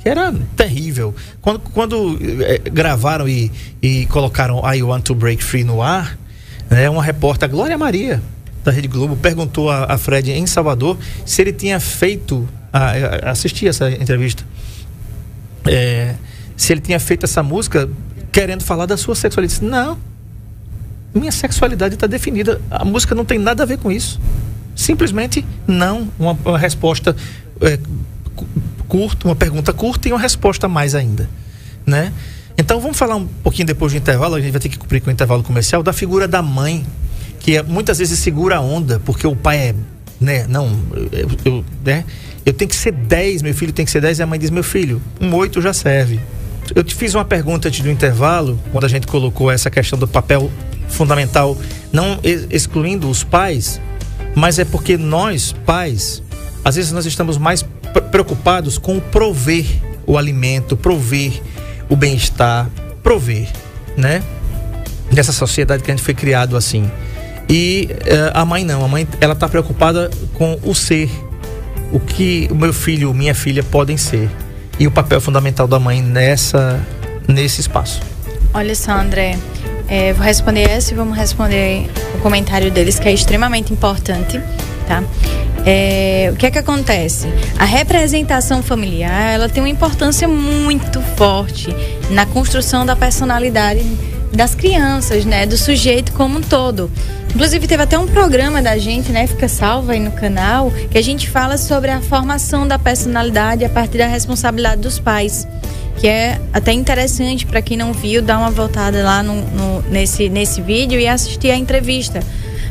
que 0.00 0.08
era 0.08 0.34
terrível. 0.56 1.14
Quando, 1.40 1.60
quando 1.60 2.18
é, 2.42 2.58
gravaram 2.58 3.28
e, 3.28 3.50
e 3.80 4.06
colocaram 4.06 4.60
I 4.70 4.82
Want 4.82 5.04
to 5.04 5.14
Break 5.14 5.42
Free 5.42 5.64
no 5.64 5.80
ar, 5.80 6.18
né, 6.68 6.90
uma 6.90 7.02
repórter, 7.02 7.48
Glória 7.48 7.78
Maria, 7.78 8.20
da 8.64 8.72
Rede 8.72 8.88
Globo, 8.88 9.16
perguntou 9.16 9.70
a, 9.70 9.84
a 9.84 9.98
Fred 9.98 10.32
em 10.32 10.46
Salvador 10.46 10.98
se 11.24 11.40
ele 11.40 11.52
tinha 11.52 11.78
feito. 11.80 12.48
Assisti 13.22 13.68
essa 13.68 13.90
entrevista. 13.90 14.44
É, 15.66 16.14
se 16.56 16.72
ele 16.72 16.80
tinha 16.80 16.98
feito 16.98 17.24
essa 17.24 17.42
música 17.42 17.88
querendo 18.32 18.64
falar 18.64 18.86
da 18.86 18.96
sua 18.96 19.14
sexualidade. 19.14 19.62
Não 19.62 20.11
minha 21.14 21.32
sexualidade 21.32 21.94
está 21.94 22.06
definida. 22.06 22.60
A 22.70 22.84
música 22.84 23.14
não 23.14 23.24
tem 23.24 23.38
nada 23.38 23.62
a 23.62 23.66
ver 23.66 23.78
com 23.78 23.90
isso. 23.90 24.20
Simplesmente 24.74 25.44
não. 25.66 26.08
Uma, 26.18 26.38
uma 26.44 26.58
resposta 26.58 27.14
é, 27.60 27.78
curta, 28.88 29.28
uma 29.28 29.36
pergunta 29.36 29.72
curta 29.72 30.08
e 30.08 30.12
uma 30.12 30.20
resposta 30.20 30.68
mais 30.68 30.94
ainda, 30.94 31.28
né? 31.86 32.12
Então 32.58 32.80
vamos 32.80 32.98
falar 32.98 33.16
um 33.16 33.26
pouquinho 33.26 33.66
depois 33.66 33.92
do 33.92 33.98
intervalo, 33.98 34.34
a 34.34 34.40
gente 34.40 34.52
vai 34.52 34.60
ter 34.60 34.68
que 34.68 34.78
cumprir 34.78 35.00
com 35.00 35.08
o 35.08 35.12
intervalo 35.12 35.42
comercial, 35.42 35.82
da 35.82 35.92
figura 35.92 36.28
da 36.28 36.42
mãe, 36.42 36.84
que 37.40 37.56
é, 37.56 37.62
muitas 37.62 37.98
vezes 37.98 38.18
segura 38.18 38.56
a 38.56 38.60
onda, 38.60 39.00
porque 39.04 39.26
o 39.26 39.34
pai 39.34 39.58
é, 39.58 39.74
né, 40.20 40.46
não, 40.46 40.78
eu, 41.10 41.28
eu, 41.44 41.64
né, 41.84 42.04
eu 42.44 42.52
tenho 42.52 42.68
que 42.68 42.76
ser 42.76 42.92
10, 42.92 43.40
meu 43.42 43.54
filho 43.54 43.72
tem 43.72 43.84
que 43.84 43.90
ser 43.90 44.02
10, 44.02 44.18
e 44.18 44.22
a 44.22 44.26
mãe 44.26 44.38
diz, 44.38 44.50
meu 44.50 44.62
filho, 44.62 45.00
um 45.20 45.34
8 45.34 45.60
já 45.62 45.72
serve. 45.72 46.20
Eu 46.74 46.84
te 46.84 46.94
fiz 46.94 47.14
uma 47.14 47.24
pergunta 47.24 47.68
antes 47.68 47.80
do 47.80 47.90
intervalo, 47.90 48.60
quando 48.70 48.84
a 48.84 48.88
gente 48.88 49.06
colocou 49.06 49.50
essa 49.50 49.70
questão 49.70 49.98
do 49.98 50.06
papel 50.06 50.50
fundamental, 50.92 51.56
não 51.92 52.18
excluindo 52.50 53.08
os 53.08 53.24
pais, 53.24 53.80
mas 54.34 54.58
é 54.58 54.64
porque 54.64 54.96
nós, 54.96 55.54
pais, 55.66 56.22
às 56.64 56.76
vezes 56.76 56.92
nós 56.92 57.06
estamos 57.06 57.36
mais 57.38 57.64
preocupados 58.10 58.78
com 58.78 59.00
prover 59.00 59.66
o 60.06 60.16
alimento, 60.16 60.76
prover 60.76 61.40
o 61.88 61.96
bem-estar, 61.96 62.68
prover, 63.02 63.48
né? 63.96 64.22
Nessa 65.10 65.32
sociedade 65.32 65.82
que 65.82 65.90
a 65.90 65.94
gente 65.94 66.04
foi 66.04 66.14
criado 66.14 66.56
assim. 66.56 66.90
E 67.48 67.90
uh, 67.90 68.30
a 68.32 68.44
mãe 68.44 68.64
não, 68.64 68.84
a 68.84 68.88
mãe 68.88 69.06
ela 69.20 69.34
está 69.34 69.48
preocupada 69.48 70.10
com 70.34 70.58
o 70.62 70.74
ser, 70.74 71.10
o 71.92 72.00
que 72.00 72.48
o 72.50 72.54
meu 72.54 72.72
filho, 72.72 73.12
minha 73.12 73.34
filha 73.34 73.62
podem 73.62 73.96
ser 73.96 74.30
e 74.78 74.86
o 74.86 74.90
papel 74.90 75.20
fundamental 75.20 75.68
da 75.68 75.78
mãe 75.78 76.00
nessa 76.00 76.80
nesse 77.28 77.60
espaço. 77.60 78.00
Olha 78.54 78.74
só, 78.74 78.92
André, 78.92 79.38
é, 79.92 80.14
vou 80.14 80.24
responder 80.24 80.62
essa 80.62 80.94
e 80.94 80.96
vamos 80.96 81.14
responder 81.14 81.86
o 82.14 82.18
comentário 82.20 82.70
deles, 82.70 82.98
que 82.98 83.06
é 83.06 83.12
extremamente 83.12 83.74
importante, 83.74 84.40
tá? 84.88 85.04
É, 85.66 86.30
o 86.32 86.36
que 86.36 86.46
é 86.46 86.50
que 86.50 86.58
acontece? 86.58 87.28
A 87.58 87.66
representação 87.66 88.62
familiar, 88.62 89.34
ela 89.34 89.50
tem 89.50 89.62
uma 89.62 89.68
importância 89.68 90.26
muito 90.26 90.98
forte 91.14 91.76
na 92.08 92.24
construção 92.24 92.86
da 92.86 92.96
personalidade 92.96 93.84
das 94.32 94.54
crianças, 94.54 95.26
né? 95.26 95.44
Do 95.44 95.58
sujeito 95.58 96.10
como 96.14 96.38
um 96.38 96.40
todo. 96.40 96.90
Inclusive, 97.34 97.66
teve 97.66 97.82
até 97.82 97.98
um 97.98 98.06
programa 98.06 98.62
da 98.62 98.78
gente, 98.78 99.12
né? 99.12 99.26
Fica 99.26 99.46
salvo 99.46 99.92
aí 99.92 100.00
no 100.00 100.12
canal, 100.12 100.72
que 100.90 100.96
a 100.96 101.02
gente 101.02 101.28
fala 101.28 101.58
sobre 101.58 101.90
a 101.90 102.00
formação 102.00 102.66
da 102.66 102.78
personalidade 102.78 103.62
a 103.62 103.68
partir 103.68 103.98
da 103.98 104.06
responsabilidade 104.06 104.80
dos 104.80 104.98
pais 104.98 105.46
que 105.98 106.08
é 106.08 106.40
até 106.52 106.72
interessante 106.72 107.46
para 107.46 107.62
quem 107.62 107.76
não 107.76 107.92
viu 107.92 108.22
dar 108.22 108.38
uma 108.38 108.50
voltada 108.50 109.02
lá 109.02 109.22
no, 109.22 109.34
no, 109.34 109.82
nesse, 109.90 110.28
nesse 110.28 110.60
vídeo 110.60 110.98
e 110.98 111.06
assistir 111.06 111.50
a 111.50 111.56
entrevista. 111.56 112.20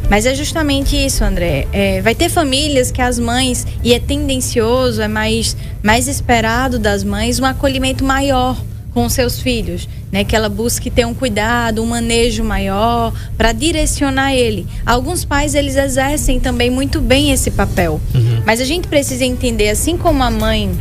Mas 0.09 0.25
é 0.25 0.35
justamente 0.35 0.95
isso, 0.95 1.23
André. 1.23 1.67
É, 1.71 2.01
vai 2.01 2.13
ter 2.13 2.27
famílias 2.27 2.91
que 2.91 3.01
as 3.01 3.17
mães, 3.17 3.65
e 3.81 3.93
é 3.93 3.99
tendencioso, 3.99 5.01
é 5.01 5.07
mais, 5.07 5.55
mais 5.81 6.07
esperado 6.07 6.77
das 6.77 7.03
mães, 7.03 7.39
um 7.39 7.45
acolhimento 7.45 8.03
maior 8.03 8.61
com 8.93 9.07
seus 9.07 9.39
filhos, 9.39 9.87
né? 10.11 10.25
Que 10.25 10.35
ela 10.35 10.49
busque 10.49 10.89
ter 10.89 11.05
um 11.05 11.13
cuidado, 11.13 11.81
um 11.81 11.85
manejo 11.85 12.43
maior 12.43 13.13
para 13.37 13.53
direcionar 13.53 14.33
ele. 14.35 14.67
Alguns 14.85 15.23
pais 15.23 15.55
eles 15.55 15.77
exercem 15.77 16.41
também 16.41 16.69
muito 16.69 16.99
bem 16.99 17.31
esse 17.31 17.49
papel, 17.49 18.01
uhum. 18.13 18.43
mas 18.45 18.59
a 18.59 18.65
gente 18.65 18.89
precisa 18.89 19.23
entender, 19.23 19.69
assim 19.69 19.97
como 19.97 20.21
a 20.23 20.29
mãe 20.29 20.71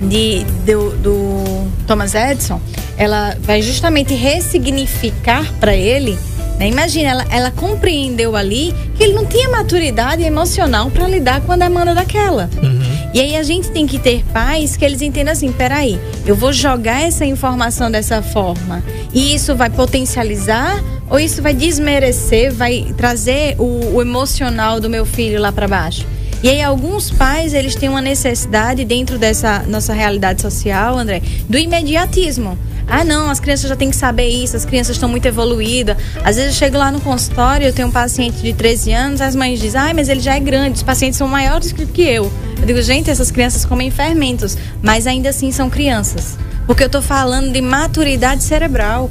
de, 0.00 0.44
do, 0.66 0.90
do 0.98 1.70
Thomas 1.86 2.14
Edison, 2.14 2.60
ela 2.96 3.36
vai 3.40 3.62
justamente 3.62 4.14
ressignificar 4.14 5.52
para 5.60 5.74
ele. 5.74 6.18
Né? 6.58 6.68
Imagina, 6.68 7.10
ela, 7.10 7.26
ela 7.30 7.50
compreendeu 7.50 8.36
ali 8.36 8.74
que 8.96 9.02
ele 9.02 9.14
não 9.14 9.26
tinha 9.26 9.48
maturidade 9.48 10.22
emocional 10.22 10.90
para 10.90 11.06
lidar 11.08 11.40
com 11.40 11.52
a 11.52 11.56
demanda 11.56 11.94
daquela. 11.94 12.48
Uhum. 12.62 12.84
E 13.12 13.20
aí 13.20 13.36
a 13.36 13.42
gente 13.42 13.70
tem 13.70 13.86
que 13.86 13.98
ter 13.98 14.24
pais 14.32 14.76
que 14.76 14.84
eles 14.84 15.02
entendam 15.02 15.32
assim: 15.32 15.52
peraí, 15.52 15.98
eu 16.26 16.34
vou 16.34 16.52
jogar 16.52 17.02
essa 17.02 17.24
informação 17.24 17.90
dessa 17.90 18.22
forma 18.22 18.82
e 19.12 19.34
isso 19.34 19.54
vai 19.54 19.70
potencializar 19.70 20.82
ou 21.08 21.18
isso 21.20 21.42
vai 21.42 21.54
desmerecer, 21.54 22.52
vai 22.52 22.92
trazer 22.96 23.54
o, 23.58 23.94
o 23.94 24.02
emocional 24.02 24.80
do 24.80 24.88
meu 24.88 25.04
filho 25.04 25.40
lá 25.40 25.52
para 25.52 25.68
baixo? 25.68 26.06
E 26.44 26.48
aí 26.50 26.60
alguns 26.60 27.10
pais, 27.10 27.54
eles 27.54 27.74
têm 27.74 27.88
uma 27.88 28.02
necessidade 28.02 28.84
dentro 28.84 29.18
dessa 29.18 29.60
nossa 29.66 29.94
realidade 29.94 30.42
social, 30.42 30.98
André, 30.98 31.22
do 31.48 31.56
imediatismo. 31.56 32.58
Ah, 32.86 33.02
não, 33.02 33.30
as 33.30 33.40
crianças 33.40 33.70
já 33.70 33.74
têm 33.74 33.88
que 33.88 33.96
saber 33.96 34.28
isso, 34.28 34.54
as 34.54 34.66
crianças 34.66 34.96
estão 34.96 35.08
muito 35.08 35.24
evoluídas. 35.24 35.96
Às 36.22 36.36
vezes 36.36 36.50
eu 36.52 36.58
chego 36.58 36.76
lá 36.76 36.92
no 36.92 37.00
consultório, 37.00 37.66
eu 37.66 37.72
tenho 37.72 37.88
um 37.88 37.90
paciente 37.90 38.42
de 38.42 38.52
13 38.52 38.92
anos, 38.92 39.20
as 39.22 39.34
mães 39.34 39.58
dizem, 39.58 39.80
ai, 39.80 39.94
mas 39.94 40.10
ele 40.10 40.20
já 40.20 40.36
é 40.36 40.40
grande, 40.40 40.76
os 40.76 40.82
pacientes 40.82 41.16
são 41.16 41.26
maiores 41.26 41.72
que 41.72 42.02
eu. 42.02 42.30
Eu 42.60 42.66
digo, 42.66 42.82
gente, 42.82 43.10
essas 43.10 43.30
crianças 43.30 43.64
comem 43.64 43.90
fermentos, 43.90 44.54
mas 44.82 45.06
ainda 45.06 45.30
assim 45.30 45.50
são 45.50 45.70
crianças. 45.70 46.36
Porque 46.66 46.82
eu 46.82 46.88
estou 46.88 47.00
falando 47.00 47.52
de 47.52 47.62
maturidade 47.62 48.42
cerebral. 48.44 49.10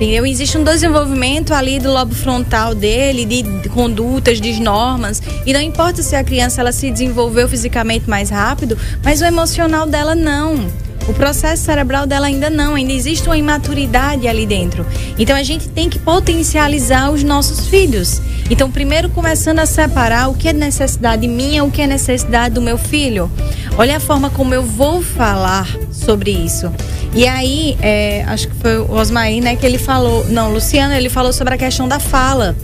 Entendeu? 0.00 0.24
Existe 0.24 0.56
um 0.56 0.64
desenvolvimento 0.64 1.52
ali 1.52 1.78
do 1.78 1.92
lobo 1.92 2.14
frontal 2.14 2.74
dele, 2.74 3.26
de 3.26 3.68
condutas, 3.68 4.40
de 4.40 4.58
normas. 4.58 5.22
E 5.44 5.52
não 5.52 5.60
importa 5.60 6.02
se 6.02 6.16
a 6.16 6.24
criança 6.24 6.62
ela 6.62 6.72
se 6.72 6.90
desenvolveu 6.90 7.46
fisicamente 7.46 8.08
mais 8.08 8.30
rápido, 8.30 8.78
mas 9.04 9.20
o 9.20 9.26
emocional 9.26 9.86
dela 9.86 10.14
não. 10.14 10.70
O 11.08 11.12
processo 11.12 11.64
cerebral 11.64 12.06
dela 12.06 12.26
ainda 12.26 12.48
não, 12.48 12.74
ainda 12.74 12.92
existe 12.92 13.26
uma 13.26 13.36
imaturidade 13.36 14.28
ali 14.28 14.46
dentro. 14.46 14.86
Então 15.18 15.36
a 15.36 15.42
gente 15.42 15.68
tem 15.68 15.88
que 15.88 15.98
potencializar 15.98 17.10
os 17.10 17.22
nossos 17.22 17.66
filhos. 17.66 18.20
Então, 18.50 18.68
primeiro 18.68 19.08
começando 19.08 19.60
a 19.60 19.66
separar 19.66 20.28
o 20.28 20.34
que 20.34 20.48
é 20.48 20.52
necessidade 20.52 21.28
minha, 21.28 21.62
o 21.62 21.70
que 21.70 21.82
é 21.82 21.86
necessidade 21.86 22.54
do 22.54 22.60
meu 22.60 22.76
filho. 22.76 23.30
Olha 23.78 23.96
a 23.96 24.00
forma 24.00 24.28
como 24.28 24.52
eu 24.52 24.62
vou 24.62 25.00
falar 25.00 25.68
sobre 25.92 26.32
isso. 26.32 26.70
E 27.14 27.26
aí, 27.28 27.76
é, 27.80 28.24
acho 28.26 28.48
que 28.48 28.54
foi 28.56 28.78
o 28.78 28.92
Osmaí, 28.92 29.40
né, 29.40 29.54
que 29.54 29.64
ele 29.64 29.78
falou. 29.78 30.24
Não, 30.28 30.52
Luciano, 30.52 30.92
ele 30.94 31.08
falou 31.08 31.32
sobre 31.32 31.54
a 31.54 31.58
questão 31.58 31.86
da 31.86 32.00
fala. 32.00 32.56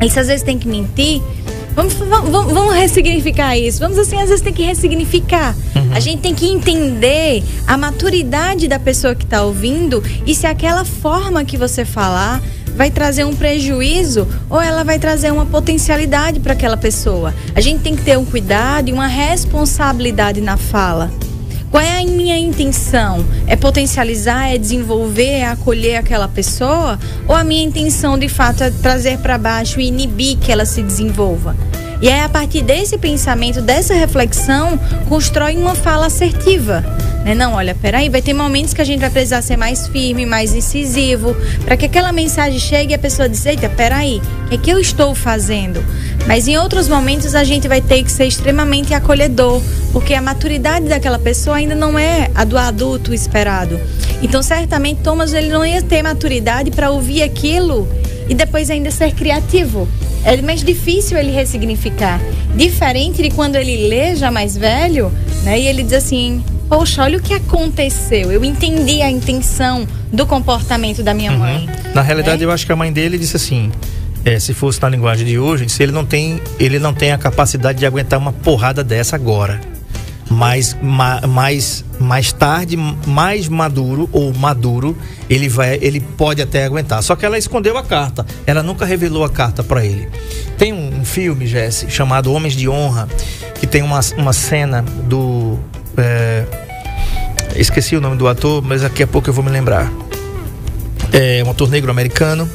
Ele 0.00 0.08
às 0.08 0.26
vezes 0.26 0.42
tem 0.42 0.58
que 0.58 0.66
mentir. 0.66 1.22
Vamos, 1.74 1.94
vamos, 1.94 2.30
vamos 2.30 2.74
ressignificar 2.74 3.56
isso. 3.56 3.78
Vamos 3.78 3.98
assim, 3.98 4.16
às 4.20 4.28
vezes 4.28 4.42
tem 4.42 4.52
que 4.52 4.62
ressignificar. 4.62 5.54
Uhum. 5.74 5.92
A 5.92 6.00
gente 6.00 6.20
tem 6.20 6.34
que 6.34 6.46
entender 6.46 7.42
a 7.66 7.76
maturidade 7.76 8.68
da 8.68 8.78
pessoa 8.78 9.14
que 9.14 9.24
está 9.24 9.42
ouvindo 9.42 10.02
e 10.26 10.34
se 10.34 10.46
aquela 10.46 10.84
forma 10.84 11.44
que 11.44 11.56
você 11.56 11.84
falar 11.84 12.42
vai 12.76 12.90
trazer 12.90 13.24
um 13.24 13.34
prejuízo 13.34 14.26
ou 14.48 14.60
ela 14.60 14.82
vai 14.84 14.98
trazer 14.98 15.30
uma 15.30 15.46
potencialidade 15.46 16.40
para 16.40 16.52
aquela 16.52 16.76
pessoa. 16.76 17.34
A 17.54 17.60
gente 17.60 17.82
tem 17.82 17.94
que 17.94 18.02
ter 18.02 18.16
um 18.16 18.24
cuidado 18.24 18.88
e 18.88 18.92
uma 18.92 19.06
responsabilidade 19.06 20.40
na 20.40 20.56
fala. 20.56 21.10
Qual 21.70 21.82
é 21.82 22.00
a 22.00 22.04
minha 22.04 22.36
intenção? 22.36 23.24
É 23.46 23.54
potencializar, 23.54 24.48
é 24.48 24.58
desenvolver, 24.58 25.38
é 25.38 25.46
acolher 25.46 25.96
aquela 25.96 26.26
pessoa? 26.26 26.98
Ou 27.28 27.34
a 27.34 27.44
minha 27.44 27.62
intenção 27.62 28.18
de 28.18 28.28
fato 28.28 28.64
é 28.64 28.70
trazer 28.70 29.18
para 29.18 29.38
baixo 29.38 29.80
e 29.80 29.86
inibir 29.86 30.36
que 30.38 30.50
ela 30.50 30.64
se 30.64 30.82
desenvolva? 30.82 31.54
E 32.02 32.08
aí, 32.08 32.20
a 32.20 32.28
partir 32.30 32.62
desse 32.62 32.96
pensamento, 32.96 33.60
dessa 33.60 33.92
reflexão, 33.92 34.78
constrói 35.08 35.56
uma 35.56 35.74
fala 35.74 36.06
assertiva. 36.06 36.82
Né? 37.24 37.34
Não, 37.34 37.52
olha, 37.52 37.74
peraí, 37.74 38.08
vai 38.08 38.22
ter 38.22 38.32
momentos 38.32 38.72
que 38.72 38.80
a 38.80 38.84
gente 38.84 39.00
vai 39.00 39.10
precisar 39.10 39.42
ser 39.42 39.58
mais 39.58 39.86
firme, 39.86 40.24
mais 40.24 40.54
incisivo, 40.54 41.36
para 41.64 41.76
que 41.76 41.84
aquela 41.84 42.10
mensagem 42.10 42.58
chegue 42.58 42.92
e 42.92 42.94
a 42.94 42.98
pessoa 42.98 43.28
diz, 43.28 43.44
eita, 43.44 43.68
peraí, 43.68 44.22
o 44.46 44.48
que 44.48 44.54
é 44.54 44.58
que 44.58 44.70
eu 44.70 44.78
estou 44.78 45.14
fazendo? 45.14 45.84
Mas 46.26 46.48
em 46.48 46.56
outros 46.56 46.88
momentos 46.88 47.34
a 47.34 47.44
gente 47.44 47.68
vai 47.68 47.82
ter 47.82 48.02
que 48.02 48.10
ser 48.10 48.24
extremamente 48.24 48.94
acolhedor, 48.94 49.60
porque 49.92 50.14
a 50.14 50.22
maturidade 50.22 50.88
daquela 50.88 51.18
pessoa 51.18 51.56
ainda 51.56 51.74
não 51.74 51.98
é 51.98 52.30
a 52.34 52.44
do 52.44 52.56
adulto 52.56 53.12
esperado. 53.12 53.78
Então, 54.22 54.42
certamente, 54.42 55.02
Thomas 55.02 55.34
ele 55.34 55.48
não 55.48 55.64
ia 55.64 55.82
ter 55.82 56.02
maturidade 56.02 56.70
para 56.70 56.90
ouvir 56.90 57.22
aquilo 57.22 57.86
e 58.28 58.34
depois 58.34 58.70
ainda 58.70 58.90
ser 58.90 59.12
criativo. 59.12 59.86
É 60.24 60.40
mais 60.42 60.62
difícil 60.62 61.16
ele 61.16 61.30
ressignificar. 61.30 62.20
Diferente 62.54 63.22
de 63.22 63.30
quando 63.30 63.56
ele 63.56 63.88
lê 63.88 64.14
já 64.16 64.30
mais 64.30 64.56
velho, 64.56 65.10
né? 65.44 65.58
E 65.58 65.66
ele 65.66 65.82
diz 65.82 65.94
assim: 65.94 66.44
Poxa, 66.68 67.02
olha 67.02 67.18
o 67.18 67.22
que 67.22 67.34
aconteceu. 67.34 68.30
Eu 68.30 68.44
entendi 68.44 69.02
a 69.02 69.10
intenção 69.10 69.86
do 70.12 70.26
comportamento 70.26 71.02
da 71.02 71.14
minha 71.14 71.32
uhum. 71.32 71.38
mãe. 71.38 71.68
Na 71.94 72.02
realidade, 72.02 72.38
né? 72.38 72.44
eu 72.44 72.52
acho 72.52 72.66
que 72.66 72.72
a 72.72 72.76
mãe 72.76 72.92
dele 72.92 73.18
disse 73.18 73.36
assim: 73.36 73.72
é, 74.24 74.38
se 74.38 74.52
fosse 74.52 74.80
na 74.82 74.88
linguagem 74.88 75.26
de 75.26 75.38
hoje, 75.38 75.68
se 75.68 75.82
ele 75.82 75.92
não 75.92 76.04
tem, 76.04 76.40
ele 76.58 76.78
não 76.78 76.92
tem 76.92 77.12
a 77.12 77.18
capacidade 77.18 77.78
de 77.78 77.86
aguentar 77.86 78.18
uma 78.18 78.32
porrada 78.32 78.84
dessa 78.84 79.16
agora. 79.16 79.60
Mas 80.30 80.76
ma, 80.80 81.20
mais, 81.26 81.84
mais 81.98 82.32
tarde, 82.32 82.76
mais 83.06 83.48
maduro 83.48 84.08
ou 84.12 84.32
maduro, 84.32 84.96
ele 85.28 85.48
vai, 85.48 85.78
ele 85.82 86.00
pode 86.00 86.40
até 86.40 86.64
aguentar. 86.64 87.02
Só 87.02 87.16
que 87.16 87.26
ela 87.26 87.36
escondeu 87.36 87.76
a 87.76 87.82
carta. 87.82 88.24
Ela 88.46 88.62
nunca 88.62 88.84
revelou 88.84 89.24
a 89.24 89.28
carta 89.28 89.62
para 89.64 89.84
ele. 89.84 90.08
Tem 90.56 90.72
um, 90.72 91.00
um 91.00 91.04
filme, 91.04 91.46
Jesse, 91.46 91.90
chamado 91.90 92.32
Homens 92.32 92.54
de 92.54 92.68
Honra, 92.68 93.08
que 93.58 93.66
tem 93.66 93.82
uma, 93.82 94.00
uma 94.16 94.32
cena 94.32 94.82
do 94.82 95.58
é, 95.96 96.44
esqueci 97.56 97.96
o 97.96 98.00
nome 98.00 98.16
do 98.16 98.28
ator, 98.28 98.62
mas 98.62 98.82
daqui 98.82 99.02
a 99.02 99.06
pouco 99.06 99.28
eu 99.28 99.34
vou 99.34 99.44
me 99.44 99.50
lembrar. 99.50 99.90
É 101.12 101.42
um 101.44 101.50
ator 101.50 101.68
negro 101.68 101.90
americano 101.90 102.48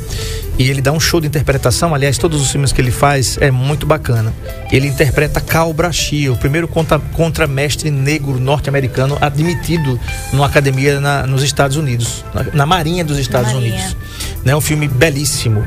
e 0.57 0.69
ele 0.69 0.81
dá 0.81 0.91
um 0.91 0.99
show 0.99 1.19
de 1.19 1.27
interpretação. 1.27 1.93
Aliás, 1.93 2.17
todos 2.17 2.41
os 2.41 2.51
filmes 2.51 2.71
que 2.71 2.79
ele 2.79 2.91
faz 2.91 3.37
é 3.39 3.51
muito 3.51 3.85
bacana. 3.85 4.33
Ele 4.71 4.87
interpreta 4.87 5.41
Cal 5.41 5.73
Brachia, 5.73 6.31
o 6.31 6.37
primeiro 6.37 6.67
contra, 6.67 6.97
contramestre 6.99 7.91
negro 7.91 8.39
norte-americano 8.39 9.17
admitido 9.19 9.99
numa 10.31 10.45
academia 10.45 10.99
na, 10.99 11.27
nos 11.27 11.43
Estados 11.43 11.77
Unidos, 11.77 12.23
na, 12.33 12.43
na 12.53 12.65
Marinha 12.65 13.03
dos 13.03 13.17
Estados 13.17 13.53
Marinha. 13.53 13.75
Unidos. 13.75 13.97
É 14.43 14.47
né, 14.47 14.55
um 14.55 14.61
filme 14.61 14.87
belíssimo. 14.87 15.65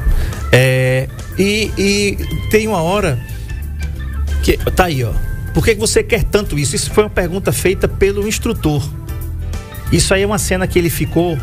É, 0.53 1.09
e, 1.39 1.71
e 1.77 2.19
tem 2.51 2.67
uma 2.67 2.81
hora 2.81 3.19
que 4.43 4.57
tá 4.73 4.87
aí, 4.87 5.05
ó. 5.05 5.13
Por 5.53 5.65
que 5.65 5.75
você 5.75 6.03
quer 6.03 6.23
tanto 6.23 6.59
isso? 6.59 6.77
Isso 6.77 6.91
foi 6.93 7.05
uma 7.05 7.11
pergunta 7.11 7.53
feita 7.53 7.89
pelo 7.89 8.27
instrutor. 8.27 8.89
Isso 9.91 10.15
aí 10.15 10.23
é 10.23 10.27
uma 10.27 10.39
cena 10.39 10.67
que 10.67 10.79
ele 10.79 10.91
ficou 10.91 11.37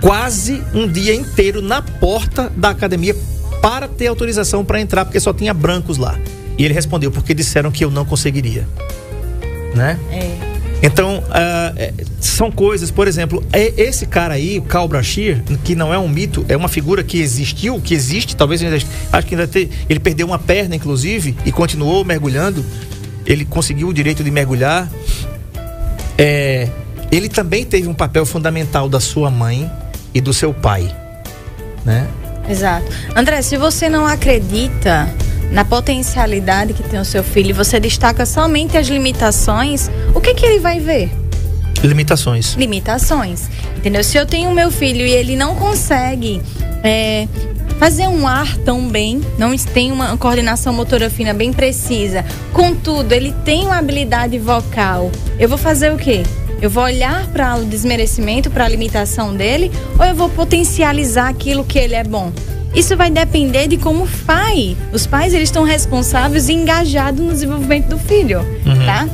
quase 0.00 0.62
um 0.74 0.88
dia 0.88 1.14
inteiro 1.14 1.60
na 1.60 1.82
porta 1.82 2.50
da 2.56 2.70
academia 2.70 3.14
para 3.60 3.86
ter 3.86 4.06
autorização 4.06 4.64
para 4.64 4.80
entrar, 4.80 5.04
porque 5.04 5.20
só 5.20 5.32
tinha 5.32 5.52
brancos 5.52 5.98
lá. 5.98 6.18
E 6.56 6.64
ele 6.64 6.74
respondeu, 6.74 7.10
porque 7.10 7.34
disseram 7.34 7.70
que 7.70 7.84
eu 7.84 7.90
não 7.90 8.04
conseguiria. 8.04 8.66
Né? 9.74 9.98
É. 10.10 10.50
Então, 10.82 11.18
uh, 11.18 12.06
são 12.20 12.50
coisas, 12.50 12.90
por 12.90 13.06
exemplo, 13.06 13.44
é 13.52 13.72
esse 13.76 14.06
cara 14.06 14.34
aí, 14.34 14.58
o 14.58 14.62
Cal 14.62 14.88
Brashear, 14.88 15.42
que 15.62 15.74
não 15.74 15.92
é 15.92 15.98
um 15.98 16.08
mito, 16.08 16.44
é 16.48 16.56
uma 16.56 16.68
figura 16.68 17.04
que 17.04 17.20
existiu, 17.20 17.78
que 17.80 17.92
existe, 17.92 18.34
talvez 18.34 18.62
ainda, 18.62 18.76
acho 19.12 19.26
que 19.26 19.34
ainda 19.34 19.46
ter, 19.46 19.68
ele 19.90 20.00
perdeu 20.00 20.26
uma 20.26 20.38
perna, 20.38 20.74
inclusive, 20.74 21.36
e 21.44 21.52
continuou 21.52 22.02
mergulhando. 22.02 22.64
Ele 23.26 23.44
conseguiu 23.44 23.88
o 23.88 23.94
direito 23.94 24.24
de 24.24 24.30
mergulhar. 24.30 24.90
É, 26.16 26.68
ele 27.12 27.28
também 27.28 27.64
teve 27.64 27.86
um 27.86 27.94
papel 27.94 28.24
fundamental 28.24 28.88
da 28.88 29.00
sua 29.00 29.30
mãe 29.30 29.70
e 30.14 30.20
do 30.20 30.32
seu 30.32 30.52
pai, 30.52 30.94
né? 31.84 32.08
Exato. 32.48 32.86
André, 33.14 33.42
se 33.42 33.56
você 33.56 33.88
não 33.88 34.06
acredita 34.06 35.08
na 35.52 35.64
potencialidade 35.64 36.72
que 36.72 36.82
tem 36.82 36.98
o 36.98 37.04
seu 37.04 37.22
filho 37.22 37.50
e 37.50 37.52
você 37.52 37.78
destaca 37.78 38.24
somente 38.24 38.76
as 38.76 38.88
limitações, 38.88 39.90
o 40.14 40.20
que 40.20 40.34
que 40.34 40.46
ele 40.46 40.60
vai 40.60 40.80
ver? 40.80 41.10
Limitações. 41.82 42.54
Limitações. 42.54 43.48
Entendeu? 43.76 44.04
Se 44.04 44.16
eu 44.16 44.26
tenho 44.26 44.50
meu 44.52 44.70
filho 44.70 45.04
e 45.04 45.10
ele 45.10 45.36
não 45.36 45.54
consegue 45.54 46.42
é, 46.82 47.26
fazer 47.78 48.08
um 48.08 48.26
ar 48.26 48.56
tão 48.58 48.88
bem, 48.88 49.22
não 49.38 49.56
tem 49.56 49.90
uma 49.90 50.16
coordenação 50.16 50.72
motora 50.72 51.08
fina 51.08 51.32
bem 51.32 51.52
precisa, 51.52 52.24
contudo, 52.52 53.12
ele 53.12 53.34
tem 53.44 53.64
uma 53.64 53.78
habilidade 53.78 54.38
vocal, 54.38 55.10
eu 55.38 55.48
vou 55.48 55.56
fazer 55.56 55.90
o 55.90 55.96
quê? 55.96 56.22
Eu 56.60 56.68
vou 56.68 56.84
olhar 56.84 57.26
para 57.28 57.56
o 57.56 57.64
desmerecimento, 57.64 58.50
para 58.50 58.64
a 58.64 58.68
limitação 58.68 59.34
dele, 59.34 59.70
ou 59.98 60.04
eu 60.04 60.14
vou 60.14 60.28
potencializar 60.28 61.28
aquilo 61.28 61.64
que 61.64 61.78
ele 61.78 61.94
é 61.94 62.04
bom? 62.04 62.32
Isso 62.74 62.96
vai 62.96 63.10
depender 63.10 63.66
de 63.66 63.76
como 63.76 64.04
o 64.04 64.08
pai. 64.26 64.76
Os 64.92 65.06
pais 65.06 65.34
eles 65.34 65.48
estão 65.48 65.64
responsáveis 65.64 66.48
e 66.48 66.52
engajados 66.52 67.20
no 67.20 67.32
desenvolvimento 67.32 67.88
do 67.88 67.98
filho, 67.98 68.40
uhum. 68.64 68.86
tá? 68.86 69.08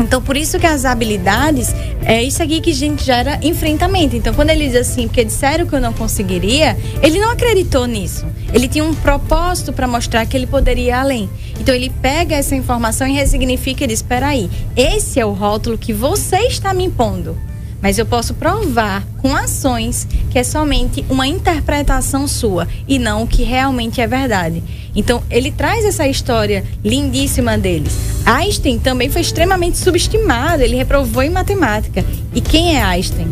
Então, 0.00 0.22
por 0.22 0.36
isso 0.36 0.58
que 0.58 0.66
as 0.66 0.84
habilidades, 0.84 1.74
é 2.04 2.22
isso 2.22 2.42
aqui 2.42 2.60
que 2.60 2.70
a 2.70 2.74
gente 2.74 3.04
gera 3.04 3.38
enfrentamento. 3.42 4.16
Então, 4.16 4.34
quando 4.34 4.50
ele 4.50 4.66
diz 4.66 4.76
assim, 4.76 5.06
porque 5.06 5.24
disseram 5.24 5.66
que 5.66 5.74
eu 5.74 5.80
não 5.80 5.92
conseguiria, 5.92 6.76
ele 7.02 7.20
não 7.20 7.30
acreditou 7.30 7.86
nisso. 7.86 8.26
Ele 8.52 8.68
tinha 8.68 8.84
um 8.84 8.94
propósito 8.94 9.72
para 9.72 9.86
mostrar 9.86 10.26
que 10.26 10.36
ele 10.36 10.46
poderia 10.46 10.84
ir 10.84 10.90
além. 10.90 11.30
Então, 11.60 11.74
ele 11.74 11.90
pega 12.00 12.34
essa 12.34 12.54
informação 12.54 13.06
e 13.06 13.12
ressignifica 13.12 13.84
e 13.84 13.86
diz: 13.86 13.98
espera 13.98 14.28
aí, 14.28 14.50
esse 14.76 15.20
é 15.20 15.26
o 15.26 15.32
rótulo 15.32 15.78
que 15.78 15.92
você 15.92 16.38
está 16.46 16.74
me 16.74 16.84
impondo 16.84 17.51
mas 17.82 17.98
eu 17.98 18.06
posso 18.06 18.34
provar 18.34 19.04
com 19.18 19.34
ações 19.34 20.06
que 20.30 20.38
é 20.38 20.44
somente 20.44 21.04
uma 21.10 21.26
interpretação 21.26 22.28
sua 22.28 22.68
e 22.86 22.98
não 22.98 23.24
o 23.24 23.26
que 23.26 23.42
realmente 23.42 24.00
é 24.00 24.06
verdade. 24.06 24.62
Então, 24.94 25.22
ele 25.30 25.50
traz 25.50 25.84
essa 25.84 26.06
história 26.06 26.64
lindíssima 26.84 27.58
deles. 27.58 27.92
Einstein 28.24 28.78
também 28.78 29.10
foi 29.10 29.22
extremamente 29.22 29.78
subestimado, 29.78 30.62
ele 30.62 30.76
reprovou 30.76 31.22
em 31.22 31.30
matemática. 31.30 32.04
E 32.32 32.40
quem 32.40 32.76
é 32.76 32.82
Einstein? 32.82 33.26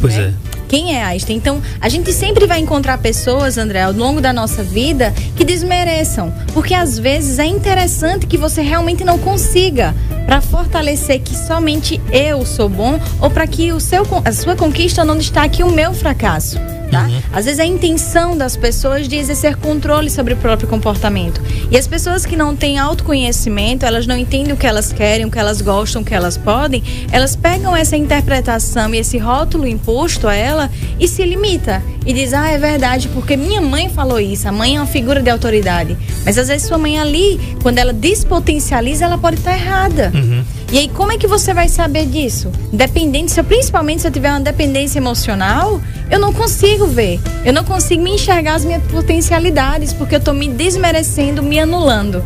Pois 0.00 0.14
né? 0.16 0.34
é 0.42 0.45
quem 0.68 0.96
é 0.96 1.04
Einstein. 1.04 1.36
Então, 1.36 1.62
a 1.80 1.88
gente 1.88 2.12
sempre 2.12 2.46
vai 2.46 2.60
encontrar 2.60 2.98
pessoas, 2.98 3.58
André, 3.58 3.82
ao 3.82 3.92
longo 3.92 4.20
da 4.20 4.32
nossa 4.32 4.62
vida 4.62 5.12
que 5.36 5.44
desmereçam, 5.44 6.32
porque 6.52 6.74
às 6.74 6.98
vezes 6.98 7.38
é 7.38 7.46
interessante 7.46 8.26
que 8.26 8.36
você 8.36 8.62
realmente 8.62 9.04
não 9.04 9.18
consiga 9.18 9.94
para 10.24 10.40
fortalecer 10.40 11.20
que 11.20 11.36
somente 11.36 12.00
eu 12.10 12.44
sou 12.44 12.68
bom 12.68 12.98
ou 13.20 13.30
para 13.30 13.46
que 13.46 13.72
o 13.72 13.80
seu, 13.80 14.04
a 14.24 14.32
sua 14.32 14.56
conquista 14.56 15.04
não 15.04 15.16
destaque 15.16 15.62
o 15.62 15.70
meu 15.70 15.94
fracasso. 15.94 16.58
Tá? 16.90 17.04
Uhum. 17.04 17.20
Às 17.32 17.44
vezes 17.44 17.58
é 17.58 17.62
a 17.62 17.66
intenção 17.66 18.36
das 18.36 18.56
pessoas 18.56 19.08
de 19.08 19.16
exercer 19.16 19.56
controle 19.56 20.08
sobre 20.08 20.34
o 20.34 20.36
próprio 20.36 20.68
comportamento. 20.68 21.40
E 21.70 21.76
as 21.76 21.86
pessoas 21.86 22.24
que 22.24 22.36
não 22.36 22.54
têm 22.54 22.78
autoconhecimento, 22.78 23.84
elas 23.84 24.06
não 24.06 24.16
entendem 24.16 24.52
o 24.52 24.56
que 24.56 24.66
elas 24.66 24.92
querem, 24.92 25.26
o 25.26 25.30
que 25.30 25.38
elas 25.38 25.60
gostam, 25.60 26.02
o 26.02 26.04
que 26.04 26.14
elas 26.14 26.36
podem, 26.36 26.82
elas 27.10 27.34
pegam 27.34 27.74
essa 27.74 27.96
interpretação 27.96 28.94
e 28.94 28.98
esse 28.98 29.18
rótulo 29.18 29.66
imposto 29.66 30.28
a 30.28 30.34
ela 30.34 30.70
e 30.98 31.08
se 31.08 31.24
limita. 31.24 31.82
E 32.04 32.12
diz, 32.12 32.32
ah, 32.32 32.48
é 32.48 32.58
verdade, 32.58 33.08
porque 33.08 33.36
minha 33.36 33.60
mãe 33.60 33.88
falou 33.88 34.20
isso, 34.20 34.48
a 34.48 34.52
mãe 34.52 34.76
é 34.76 34.80
uma 34.80 34.86
figura 34.86 35.20
de 35.20 35.28
autoridade. 35.28 35.96
Mas 36.24 36.38
às 36.38 36.48
vezes 36.48 36.68
sua 36.68 36.78
mãe 36.78 36.98
ali, 36.98 37.40
quando 37.62 37.78
ela 37.78 37.92
despotencializa, 37.92 39.04
ela 39.04 39.18
pode 39.18 39.36
estar 39.36 39.54
errada. 39.54 40.12
Uhum. 40.14 40.44
E 40.72 40.78
aí, 40.78 40.88
como 40.88 41.12
é 41.12 41.18
que 41.18 41.28
você 41.28 41.54
vai 41.54 41.68
saber 41.68 42.06
disso? 42.06 42.50
Eu, 42.72 43.44
principalmente 43.44 44.02
se 44.02 44.08
eu 44.08 44.10
tiver 44.10 44.30
uma 44.30 44.40
dependência 44.40 44.98
emocional, 44.98 45.80
eu 46.10 46.18
não 46.18 46.32
consigo 46.32 46.86
ver. 46.86 47.20
Eu 47.44 47.52
não 47.52 47.62
consigo 47.62 48.02
me 48.02 48.10
enxergar 48.10 48.54
as 48.54 48.64
minhas 48.64 48.82
potencialidades, 48.84 49.92
porque 49.92 50.16
eu 50.16 50.20
tô 50.20 50.32
me 50.32 50.48
desmerecendo, 50.48 51.42
me 51.42 51.60
anulando. 51.60 52.22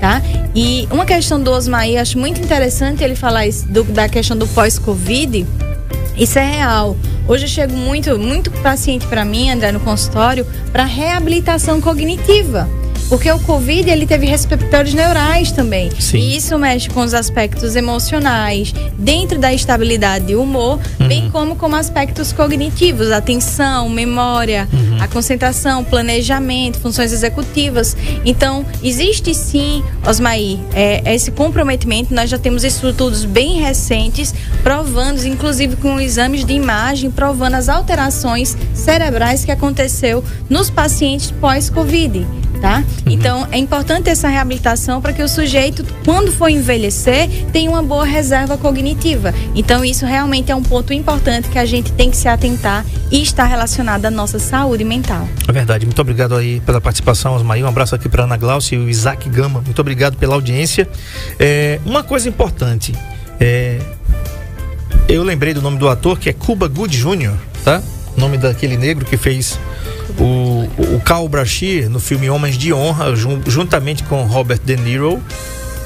Tá? 0.00 0.20
E 0.54 0.88
uma 0.90 1.06
questão 1.06 1.40
do 1.40 1.50
Osmaí, 1.52 1.96
acho 1.96 2.18
muito 2.18 2.40
interessante 2.40 3.02
ele 3.02 3.14
falar 3.14 3.46
isso, 3.46 3.66
do, 3.68 3.84
da 3.84 4.08
questão 4.08 4.36
do 4.36 4.46
pós-Covid. 4.48 5.46
Isso 6.16 6.38
é 6.38 6.50
real. 6.56 6.96
Hoje 7.26 7.44
eu 7.44 7.48
chego 7.48 7.74
muito, 7.74 8.18
muito 8.18 8.50
paciente 8.50 9.06
para 9.06 9.24
mim, 9.24 9.50
André, 9.50 9.72
no 9.72 9.80
consultório, 9.80 10.46
para 10.72 10.84
reabilitação 10.84 11.80
cognitiva. 11.80 12.68
Porque 13.08 13.30
o 13.30 13.38
Covid, 13.40 13.88
ele 13.88 14.06
teve 14.06 14.26
receptores 14.26 14.94
neurais 14.94 15.52
também. 15.52 15.90
Sim. 15.98 16.18
E 16.18 16.36
isso 16.36 16.58
mexe 16.58 16.88
com 16.88 17.00
os 17.00 17.14
aspectos 17.14 17.76
emocionais, 17.76 18.74
dentro 18.98 19.38
da 19.38 19.52
estabilidade 19.52 20.32
e 20.32 20.36
humor, 20.36 20.78
bem 21.06 21.30
como 21.30 21.56
com 21.56 21.74
aspectos 21.74 22.32
cognitivos, 22.32 23.10
atenção, 23.10 23.88
memória, 23.88 24.68
a 25.00 25.06
concentração, 25.06 25.84
planejamento, 25.84 26.78
funções 26.78 27.12
executivas. 27.12 27.96
Então, 28.24 28.64
existe 28.82 29.34
sim, 29.34 29.82
Osmaí, 30.06 30.58
é, 30.72 31.14
esse 31.14 31.30
comprometimento. 31.30 32.14
Nós 32.14 32.30
já 32.30 32.38
temos 32.38 32.64
estudos 32.64 33.24
bem 33.24 33.60
recentes, 33.60 34.34
provando, 34.62 35.24
inclusive 35.26 35.76
com 35.76 36.00
exames 36.00 36.44
de 36.44 36.54
imagem, 36.54 37.10
provando 37.10 37.54
as 37.54 37.68
alterações 37.68 38.56
cerebrais 38.72 39.44
que 39.44 39.52
aconteceu 39.52 40.24
nos 40.48 40.70
pacientes 40.70 41.30
pós-Covid 41.30 42.26
tá? 42.64 42.82
Então 43.04 43.46
é 43.52 43.58
importante 43.58 44.08
essa 44.08 44.26
reabilitação 44.26 44.98
para 44.98 45.12
que 45.12 45.22
o 45.22 45.28
sujeito, 45.28 45.84
quando 46.02 46.32
for 46.32 46.48
envelhecer, 46.48 47.28
tenha 47.52 47.70
uma 47.70 47.82
boa 47.82 48.06
reserva 48.06 48.56
cognitiva. 48.56 49.34
Então 49.54 49.84
isso 49.84 50.06
realmente 50.06 50.50
é 50.50 50.56
um 50.56 50.62
ponto 50.62 50.90
importante 50.94 51.50
que 51.50 51.58
a 51.58 51.66
gente 51.66 51.92
tem 51.92 52.10
que 52.10 52.16
se 52.16 52.26
atentar 52.26 52.82
e 53.12 53.20
está 53.20 53.44
relacionado 53.44 54.06
à 54.06 54.10
nossa 54.10 54.38
saúde 54.38 54.82
mental. 54.82 55.28
É 55.46 55.52
verdade. 55.52 55.84
Muito 55.84 56.00
obrigado 56.00 56.34
aí 56.34 56.58
pela 56.60 56.80
participação, 56.80 57.34
Osmaí. 57.34 57.62
Um 57.62 57.66
abraço 57.66 57.94
aqui 57.94 58.08
para 58.08 58.24
Ana 58.24 58.38
Glaucia 58.38 58.78
e 58.78 58.80
o 58.80 58.88
Isaac 58.88 59.28
Gama. 59.28 59.60
Muito 59.60 59.80
obrigado 59.82 60.16
pela 60.16 60.34
audiência. 60.34 60.88
É, 61.38 61.78
uma 61.84 62.02
coisa 62.02 62.30
importante. 62.30 62.94
É, 63.38 63.78
eu 65.06 65.22
lembrei 65.22 65.52
do 65.52 65.60
nome 65.60 65.76
do 65.76 65.86
ator 65.86 66.18
que 66.18 66.30
é 66.30 66.32
Cuba 66.32 66.66
Good 66.66 66.96
Jr., 66.96 67.34
tá? 67.62 67.82
Nome 68.16 68.38
daquele 68.38 68.78
negro 68.78 69.04
que 69.04 69.18
fez 69.18 69.58
o, 70.18 70.68
o 70.96 71.00
Carl 71.04 71.28
Brashear 71.28 71.88
no 71.88 71.98
filme 72.00 72.28
Homens 72.30 72.56
de 72.56 72.72
Honra, 72.72 73.14
jun- 73.16 73.42
juntamente 73.46 74.02
com 74.04 74.22
Robert 74.24 74.60
De 74.64 74.76
Niro, 74.76 75.22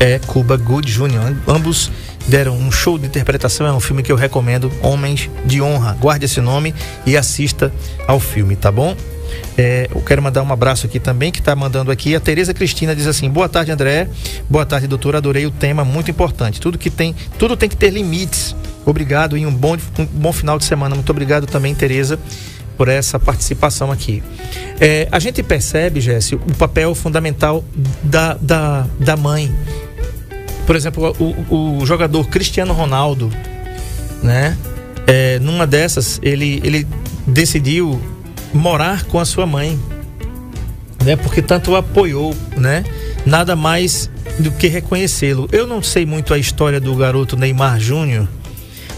é 0.00 0.18
Cuba 0.18 0.56
Good 0.56 0.90
Jr. 0.92 1.34
Ambos 1.46 1.90
deram 2.26 2.56
um 2.56 2.70
show 2.70 2.98
de 2.98 3.06
interpretação. 3.06 3.66
É 3.66 3.72
um 3.72 3.80
filme 3.80 4.02
que 4.02 4.12
eu 4.12 4.16
recomendo, 4.16 4.70
Homens 4.82 5.28
de 5.44 5.60
Honra. 5.62 5.96
Guarde 6.00 6.26
esse 6.26 6.40
nome 6.40 6.74
e 7.06 7.16
assista 7.16 7.72
ao 8.06 8.20
filme, 8.20 8.54
tá 8.54 8.70
bom? 8.70 8.94
É, 9.56 9.88
eu 9.94 10.00
quero 10.00 10.22
mandar 10.22 10.42
um 10.42 10.52
abraço 10.52 10.86
aqui 10.86 10.98
também, 11.00 11.30
que 11.32 11.40
está 11.40 11.54
mandando 11.56 11.90
aqui. 11.90 12.14
A 12.14 12.20
Tereza 12.20 12.54
Cristina 12.54 12.94
diz 12.94 13.06
assim: 13.06 13.28
Boa 13.28 13.48
tarde, 13.48 13.70
André. 13.72 14.08
Boa 14.48 14.64
tarde, 14.64 14.86
doutor. 14.86 15.16
Adorei 15.16 15.46
o 15.46 15.50
tema, 15.50 15.84
muito 15.84 16.10
importante. 16.10 16.60
Tudo 16.60 16.78
que 16.78 16.90
tem, 16.90 17.14
tudo 17.38 17.56
tem 17.56 17.68
que 17.68 17.76
ter 17.76 17.90
limites. 17.90 18.54
Obrigado 18.86 19.36
e 19.36 19.44
um 19.44 19.52
bom, 19.52 19.76
um 19.98 20.04
bom 20.06 20.32
final 20.32 20.58
de 20.58 20.64
semana. 20.64 20.94
Muito 20.94 21.10
obrigado 21.10 21.46
também, 21.46 21.74
Tereza, 21.74 22.18
por 22.79 22.89
essa 22.89 23.18
participação 23.18 23.91
aqui. 23.91 24.22
É, 24.81 25.09
a 25.11 25.18
gente 25.18 25.43
percebe, 25.43 26.01
Jéssica, 26.01 26.41
o 26.49 26.55
papel 26.55 26.95
fundamental 26.95 27.64
da, 28.03 28.35
da, 28.35 28.87
da 29.01 29.16
mãe. 29.16 29.53
Por 30.64 30.76
exemplo, 30.76 31.14
o, 31.18 31.81
o 31.81 31.85
jogador 31.85 32.29
Cristiano 32.29 32.72
Ronaldo, 32.72 33.31
né? 34.22 34.57
É, 35.07 35.39
numa 35.41 35.66
dessas, 35.66 36.20
ele, 36.22 36.61
ele 36.62 36.87
decidiu 37.26 38.01
morar 38.55 39.05
com 39.05 39.18
a 39.18 39.24
sua 39.24 39.47
mãe, 39.47 39.79
né? 41.05 41.16
Porque 41.16 41.43
tanto 41.43 41.74
apoiou, 41.74 42.35
né? 42.57 42.85
Nada 43.26 43.57
mais 43.57 44.09
do 44.39 44.53
que 44.53 44.68
reconhecê-lo. 44.68 45.49
Eu 45.51 45.66
não 45.66 45.83
sei 45.83 46.07
muito 46.07 46.33
a 46.33 46.39
história 46.39 46.81
do 46.81 46.95
garoto 46.95 47.37
Neymar 47.37 47.81
Júnior, 47.81 48.29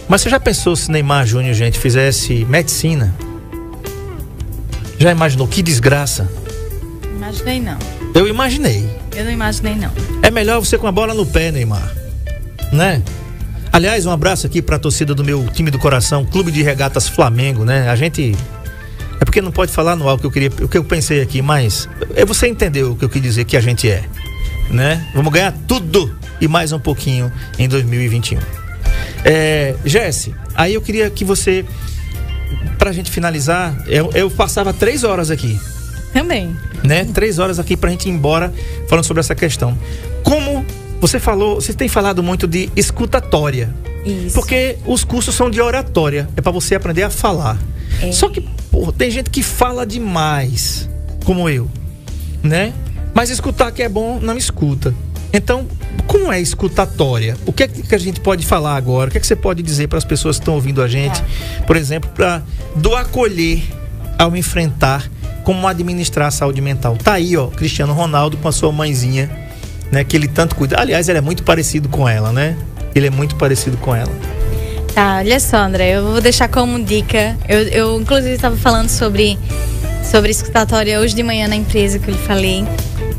mas 0.08 0.20
você 0.20 0.28
já 0.28 0.40
pensou 0.40 0.74
se 0.76 0.90
Neymar 0.90 1.24
Júnior, 1.24 1.54
gente, 1.54 1.78
fizesse 1.78 2.44
medicina? 2.44 3.14
Já 5.00 5.10
imaginou 5.10 5.48
que 5.48 5.62
desgraça? 5.62 6.30
Imaginei 7.16 7.58
não. 7.58 7.78
Eu 8.14 8.28
imaginei. 8.28 8.86
Eu 9.16 9.24
não 9.24 9.30
imaginei 9.32 9.74
não. 9.74 9.90
É 10.22 10.30
melhor 10.30 10.60
você 10.60 10.76
com 10.76 10.86
a 10.86 10.92
bola 10.92 11.14
no 11.14 11.24
pé, 11.24 11.50
Neymar. 11.50 11.90
Né? 12.70 13.02
Aliás, 13.72 14.04
um 14.04 14.10
abraço 14.10 14.46
aqui 14.46 14.60
para 14.60 14.76
a 14.76 14.78
torcida 14.78 15.14
do 15.14 15.24
meu 15.24 15.48
time 15.48 15.70
do 15.70 15.78
coração, 15.78 16.26
Clube 16.26 16.52
de 16.52 16.62
Regatas 16.62 17.08
Flamengo, 17.08 17.64
né? 17.64 17.88
A 17.88 17.96
gente 17.96 18.36
é 19.18 19.24
porque 19.24 19.40
não 19.40 19.50
pode 19.50 19.72
falar 19.72 19.96
no 19.96 20.06
algo 20.06 20.20
que 20.20 20.26
eu 20.26 20.30
queria, 20.30 20.50
o 20.62 20.68
que 20.68 20.76
eu 20.76 20.84
pensei 20.84 21.22
aqui, 21.22 21.40
mas 21.40 21.88
é 22.14 22.24
você 22.26 22.46
entendeu 22.48 22.92
o 22.92 22.96
que 22.96 23.04
eu 23.04 23.08
quis 23.08 23.22
dizer 23.22 23.46
que 23.46 23.56
a 23.56 23.60
gente 23.60 23.88
é, 23.88 24.04
né? 24.70 25.06
Vamos 25.14 25.32
ganhar 25.32 25.54
tudo 25.66 26.14
e 26.42 26.46
mais 26.46 26.72
um 26.72 26.78
pouquinho 26.78 27.32
em 27.58 27.66
2021. 27.66 28.38
É, 29.24 29.76
Jesse, 29.82 30.34
aí 30.54 30.74
eu 30.74 30.82
queria 30.82 31.08
que 31.08 31.24
você, 31.24 31.64
pra 32.78 32.92
gente 32.92 33.10
finalizar, 33.10 33.76
eu, 33.86 34.10
eu 34.14 34.30
passava 34.30 34.72
três 34.72 35.04
horas 35.04 35.30
aqui, 35.30 35.58
Também. 36.12 36.56
né? 36.82 37.04
Três 37.04 37.38
horas 37.38 37.58
aqui 37.58 37.76
pra 37.76 37.90
gente 37.90 38.08
ir 38.08 38.12
embora 38.12 38.52
falando 38.88 39.04
sobre 39.04 39.20
essa 39.20 39.34
questão. 39.34 39.76
Como 40.22 40.64
você 41.00 41.18
falou, 41.18 41.60
você 41.60 41.72
tem 41.72 41.88
falado 41.88 42.22
muito 42.22 42.46
de 42.46 42.70
escutatória. 42.76 43.74
Isso. 44.04 44.34
Porque 44.34 44.76
os 44.86 45.04
cursos 45.04 45.34
são 45.34 45.50
de 45.50 45.60
oratória, 45.60 46.28
é 46.36 46.40
pra 46.40 46.50
você 46.52 46.74
aprender 46.74 47.02
a 47.02 47.10
falar. 47.10 47.58
É. 48.02 48.12
Só 48.12 48.28
que, 48.28 48.40
porra, 48.70 48.92
tem 48.92 49.10
gente 49.10 49.28
que 49.28 49.42
fala 49.42 49.84
demais, 49.84 50.88
como 51.24 51.48
eu, 51.48 51.68
né? 52.42 52.72
Mas 53.12 53.28
escutar 53.28 53.70
que 53.72 53.82
é 53.82 53.88
bom, 53.88 54.18
não 54.20 54.36
escuta. 54.38 54.94
Então, 55.32 55.66
como 56.06 56.32
é 56.32 56.40
escutatória? 56.40 57.36
O 57.46 57.52
que 57.52 57.62
é 57.62 57.68
que 57.68 57.94
a 57.94 57.98
gente 57.98 58.20
pode 58.20 58.44
falar 58.44 58.74
agora? 58.74 59.08
O 59.08 59.12
que 59.12 59.18
é 59.18 59.20
que 59.20 59.26
você 59.26 59.36
pode 59.36 59.62
dizer 59.62 59.88
para 59.88 59.98
as 59.98 60.04
pessoas 60.04 60.36
que 60.36 60.42
estão 60.42 60.54
ouvindo 60.54 60.82
a 60.82 60.88
gente, 60.88 61.22
por 61.66 61.76
exemplo, 61.76 62.10
para 62.14 62.42
do 62.74 62.94
acolher 62.96 63.62
ao 64.18 64.36
enfrentar 64.36 65.08
como 65.44 65.66
administrar 65.68 66.28
a 66.28 66.30
saúde 66.30 66.60
mental? 66.60 66.96
Tá 66.96 67.14
aí, 67.14 67.36
ó, 67.36 67.46
Cristiano 67.46 67.92
Ronaldo 67.92 68.36
com 68.36 68.48
a 68.48 68.52
sua 68.52 68.72
mãezinha, 68.72 69.30
né, 69.90 70.02
que 70.02 70.16
ele 70.16 70.26
tanto 70.26 70.56
cuida. 70.56 70.80
Aliás, 70.80 71.08
ele 71.08 71.18
é 71.18 71.22
muito 71.22 71.44
parecido 71.44 71.88
com 71.88 72.08
ela, 72.08 72.32
né? 72.32 72.56
Ele 72.94 73.06
é 73.06 73.10
muito 73.10 73.36
parecido 73.36 73.76
com 73.76 73.94
ela. 73.94 74.12
Tá, 74.94 75.18
olha 75.18 75.38
só, 75.38 75.58
André, 75.58 75.96
eu 75.96 76.04
vou 76.04 76.20
deixar 76.20 76.48
como 76.48 76.82
dica. 76.82 77.36
Eu, 77.48 77.60
eu 77.68 78.00
inclusive, 78.00 78.34
estava 78.34 78.56
falando 78.56 78.88
sobre, 78.88 79.38
sobre 80.02 80.32
escutatória 80.32 80.98
hoje 81.00 81.14
de 81.14 81.22
manhã 81.22 81.46
na 81.46 81.54
empresa 81.54 81.98
que 82.00 82.10
eu 82.10 82.14
lhe 82.14 82.20
falei. 82.20 82.66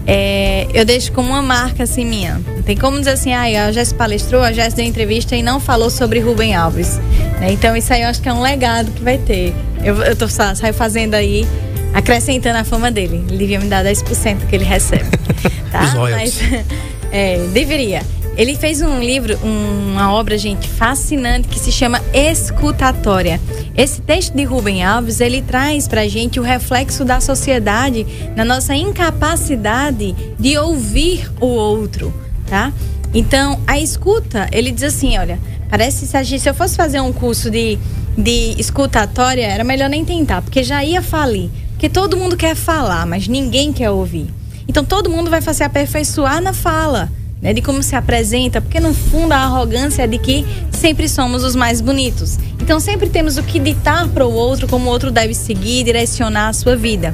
É, 0.07 0.67
eu 0.73 0.83
deixo 0.83 1.11
como 1.11 1.29
uma 1.29 1.41
marca 1.41 1.83
assim 1.83 2.03
minha. 2.05 2.41
Não 2.55 2.63
tem 2.63 2.75
como 2.75 2.97
dizer 2.97 3.11
assim, 3.11 3.33
ah, 3.33 3.67
a 3.67 3.71
Jess 3.71 3.93
palestrou, 3.93 4.41
a 4.41 4.51
Jess 4.51 4.73
deu 4.73 4.85
entrevista 4.85 5.35
e 5.35 5.43
não 5.43 5.59
falou 5.59 5.89
sobre 5.89 6.19
Rubem 6.19 6.55
Alves. 6.55 6.97
né? 7.39 7.51
Então 7.51 7.75
isso 7.75 7.93
aí 7.93 8.01
eu 8.01 8.07
acho 8.07 8.21
que 8.21 8.27
é 8.29 8.33
um 8.33 8.41
legado 8.41 8.91
que 8.91 9.01
vai 9.03 9.17
ter. 9.17 9.53
Eu, 9.83 9.95
eu 10.03 10.15
tô 10.15 10.27
sa- 10.27 10.55
saio 10.55 10.73
fazendo 10.73 11.13
aí, 11.13 11.45
acrescentando 11.93 12.57
a 12.59 12.63
fama 12.63 12.89
dele. 12.91 13.23
Ele 13.27 13.37
devia 13.37 13.59
me 13.59 13.67
dar 13.67 13.83
10% 13.85 14.47
que 14.49 14.55
ele 14.55 14.65
recebe. 14.65 15.05
tá? 15.71 15.83
Os 15.83 15.93
royalties. 15.93 16.41
Mas, 16.51 16.65
é, 17.11 17.37
deveria. 17.53 18.01
Ele 18.37 18.55
fez 18.55 18.81
um 18.81 18.99
livro, 18.99 19.37
um- 19.43 19.91
uma 19.93 20.11
obra, 20.13 20.37
gente, 20.37 20.67
fascinante 20.67 21.47
que 21.47 21.59
se 21.59 21.71
chama 21.71 22.01
Escutatória. 22.13 23.39
Esse 23.75 24.01
texto 24.01 24.33
de 24.33 24.43
Rubem 24.43 24.83
Alves, 24.83 25.19
ele 25.19 25.41
traz 25.41 25.87
pra 25.87 26.07
gente 26.07 26.39
o 26.39 26.43
reflexo 26.43 27.03
da 27.03 27.19
sociedade 27.19 28.05
na 28.35 28.45
nossa 28.45 28.73
incapacidade 28.75 30.15
de 30.39 30.57
ouvir 30.57 31.29
o 31.39 31.45
outro, 31.47 32.13
tá? 32.47 32.71
Então, 33.13 33.59
a 33.67 33.77
escuta, 33.77 34.47
ele 34.51 34.71
diz 34.71 34.83
assim, 34.83 35.17
olha, 35.17 35.37
parece 35.69 36.07
se, 36.07 36.39
se 36.39 36.49
eu 36.49 36.53
fosse 36.53 36.75
fazer 36.77 37.01
um 37.01 37.11
curso 37.11 37.51
de, 37.51 37.77
de 38.17 38.55
escutatória, 38.57 39.45
era 39.45 39.63
melhor 39.65 39.89
nem 39.89 40.05
tentar, 40.05 40.41
porque 40.41 40.63
já 40.63 40.83
ia 40.83 41.01
falir. 41.01 41.49
Porque 41.71 41.89
todo 41.89 42.15
mundo 42.15 42.37
quer 42.37 42.55
falar, 42.55 43.05
mas 43.05 43.27
ninguém 43.27 43.73
quer 43.73 43.89
ouvir. 43.89 44.27
Então 44.67 44.85
todo 44.85 45.09
mundo 45.09 45.29
vai 45.29 45.41
se 45.41 45.63
aperfeiçoar 45.63 46.41
na 46.41 46.53
fala, 46.53 47.11
né? 47.41 47.53
De 47.53 47.61
como 47.61 47.81
se 47.81 47.95
apresenta, 47.95 48.61
porque 48.61 48.79
no 48.79 48.93
fundo 48.93 49.31
a 49.33 49.37
arrogância 49.37 50.03
é 50.03 50.07
de 50.07 50.17
que 50.17 50.45
sempre 50.69 51.09
somos 51.09 51.43
os 51.43 51.55
mais 51.55 51.81
bonitos. 51.81 52.37
Então 52.61 52.79
sempre 52.79 53.09
temos 53.09 53.37
o 53.37 53.43
que 53.43 53.59
ditar 53.59 54.07
para 54.09 54.25
o 54.25 54.31
outro, 54.31 54.67
como 54.67 54.87
o 54.87 54.89
outro 54.89 55.11
deve 55.11 55.33
seguir, 55.33 55.83
direcionar 55.83 56.49
a 56.49 56.53
sua 56.53 56.75
vida. 56.75 57.13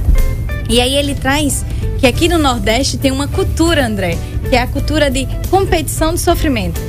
E 0.70 0.82
aí 0.82 0.96
ele 0.96 1.16
traz 1.16 1.66
que 1.98 2.06
aqui 2.06 2.28
no 2.28 2.38
Nordeste 2.38 2.98
tem 2.98 3.12
uma 3.12 3.28
cultura, 3.28 3.86
André, 3.86 4.18
que 4.50 4.56
é 4.56 4.62
a 4.62 4.68
cultura 4.68 5.10
de 5.10 5.28
competição 5.50 6.14
de 6.14 6.20
sofrimento. 6.20 6.80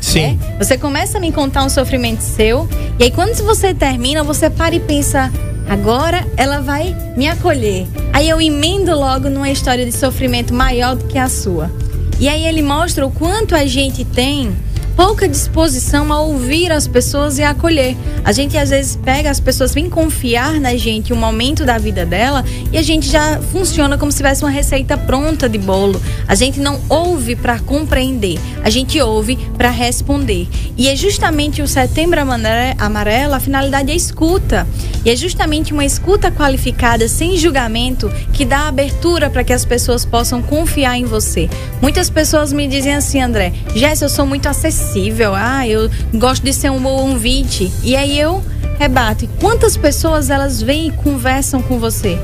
Sim. 0.00 0.20
né? 0.20 0.38
Você 0.58 0.76
começa 0.78 1.18
a 1.18 1.20
me 1.20 1.32
contar 1.32 1.64
um 1.64 1.68
sofrimento 1.68 2.20
seu, 2.20 2.68
e 2.98 3.04
aí 3.04 3.10
quando 3.10 3.34
você 3.42 3.74
termina, 3.74 4.22
você 4.22 4.48
para 4.50 4.74
e 4.74 4.80
pensa, 4.80 5.32
agora 5.68 6.26
ela 6.36 6.60
vai 6.60 6.94
me 7.16 7.26
acolher. 7.26 7.86
Aí 8.12 8.28
eu 8.28 8.40
emendo 8.40 8.94
logo 8.94 9.28
numa 9.28 9.50
história 9.50 9.84
de 9.84 9.92
sofrimento 9.92 10.54
maior 10.54 10.94
do 10.94 11.06
que 11.06 11.18
a 11.18 11.28
sua. 11.28 11.70
E 12.20 12.28
aí 12.28 12.46
ele 12.46 12.62
mostra 12.62 13.06
o 13.06 13.10
quanto 13.10 13.54
a 13.54 13.66
gente 13.66 14.04
tem 14.04 14.54
pouca 14.96 15.28
disposição 15.28 16.12
a 16.12 16.20
ouvir 16.20 16.72
as 16.72 16.86
pessoas 16.86 17.38
e 17.38 17.42
a 17.42 17.50
acolher. 17.50 17.96
A 18.24 18.32
gente 18.32 18.56
às 18.56 18.70
vezes 18.70 18.96
pega 18.96 19.30
as 19.30 19.40
pessoas, 19.40 19.74
vem 19.74 19.90
confiar 19.90 20.60
na 20.60 20.76
gente 20.76 21.12
um 21.12 21.16
momento 21.16 21.64
da 21.64 21.78
vida 21.78 22.06
dela 22.06 22.44
e 22.72 22.78
a 22.78 22.82
gente 22.82 23.08
já 23.08 23.40
funciona 23.52 23.98
como 23.98 24.10
se 24.10 24.18
tivesse 24.18 24.42
uma 24.44 24.50
receita 24.50 24.96
pronta 24.96 25.48
de 25.48 25.58
bolo. 25.58 26.00
A 26.26 26.34
gente 26.34 26.60
não 26.60 26.80
ouve 26.88 27.36
para 27.36 27.58
compreender, 27.58 28.38
a 28.62 28.70
gente 28.70 29.00
ouve 29.00 29.36
para 29.56 29.70
responder. 29.70 30.48
E 30.76 30.88
é 30.88 30.96
justamente 30.96 31.60
o 31.62 31.68
Setembro 31.68 32.20
Amarelo, 32.78 33.34
a 33.34 33.40
finalidade 33.40 33.90
é 33.90 33.94
escuta. 33.94 34.66
E 35.04 35.10
é 35.10 35.16
justamente 35.16 35.72
uma 35.72 35.84
escuta 35.84 36.30
qualificada, 36.30 37.06
sem 37.08 37.36
julgamento, 37.36 38.10
que 38.32 38.44
dá 38.44 38.68
abertura 38.68 39.28
para 39.28 39.44
que 39.44 39.52
as 39.52 39.64
pessoas 39.64 40.04
possam 40.04 40.40
confiar 40.40 40.96
em 40.96 41.04
você. 41.04 41.48
Muitas 41.82 42.08
pessoas 42.08 42.52
me 42.52 42.66
dizem 42.66 42.94
assim, 42.94 43.20
André, 43.20 43.52
Jess, 43.74 44.00
eu 44.00 44.08
sou 44.08 44.26
muito 44.26 44.48
acessível, 44.48 44.83
ah, 45.34 45.66
eu 45.66 45.90
gosto 46.14 46.42
de 46.42 46.52
ser 46.52 46.70
um 46.70 46.80
bom 46.80 47.10
ouvinte. 47.10 47.72
E 47.82 47.96
aí 47.96 48.18
eu 48.18 48.42
rebato, 48.78 49.28
quantas 49.40 49.76
pessoas 49.76 50.30
elas 50.30 50.60
vêm 50.60 50.88
e 50.88 50.90
conversam 50.90 51.62
com 51.62 51.78
você? 51.78 52.18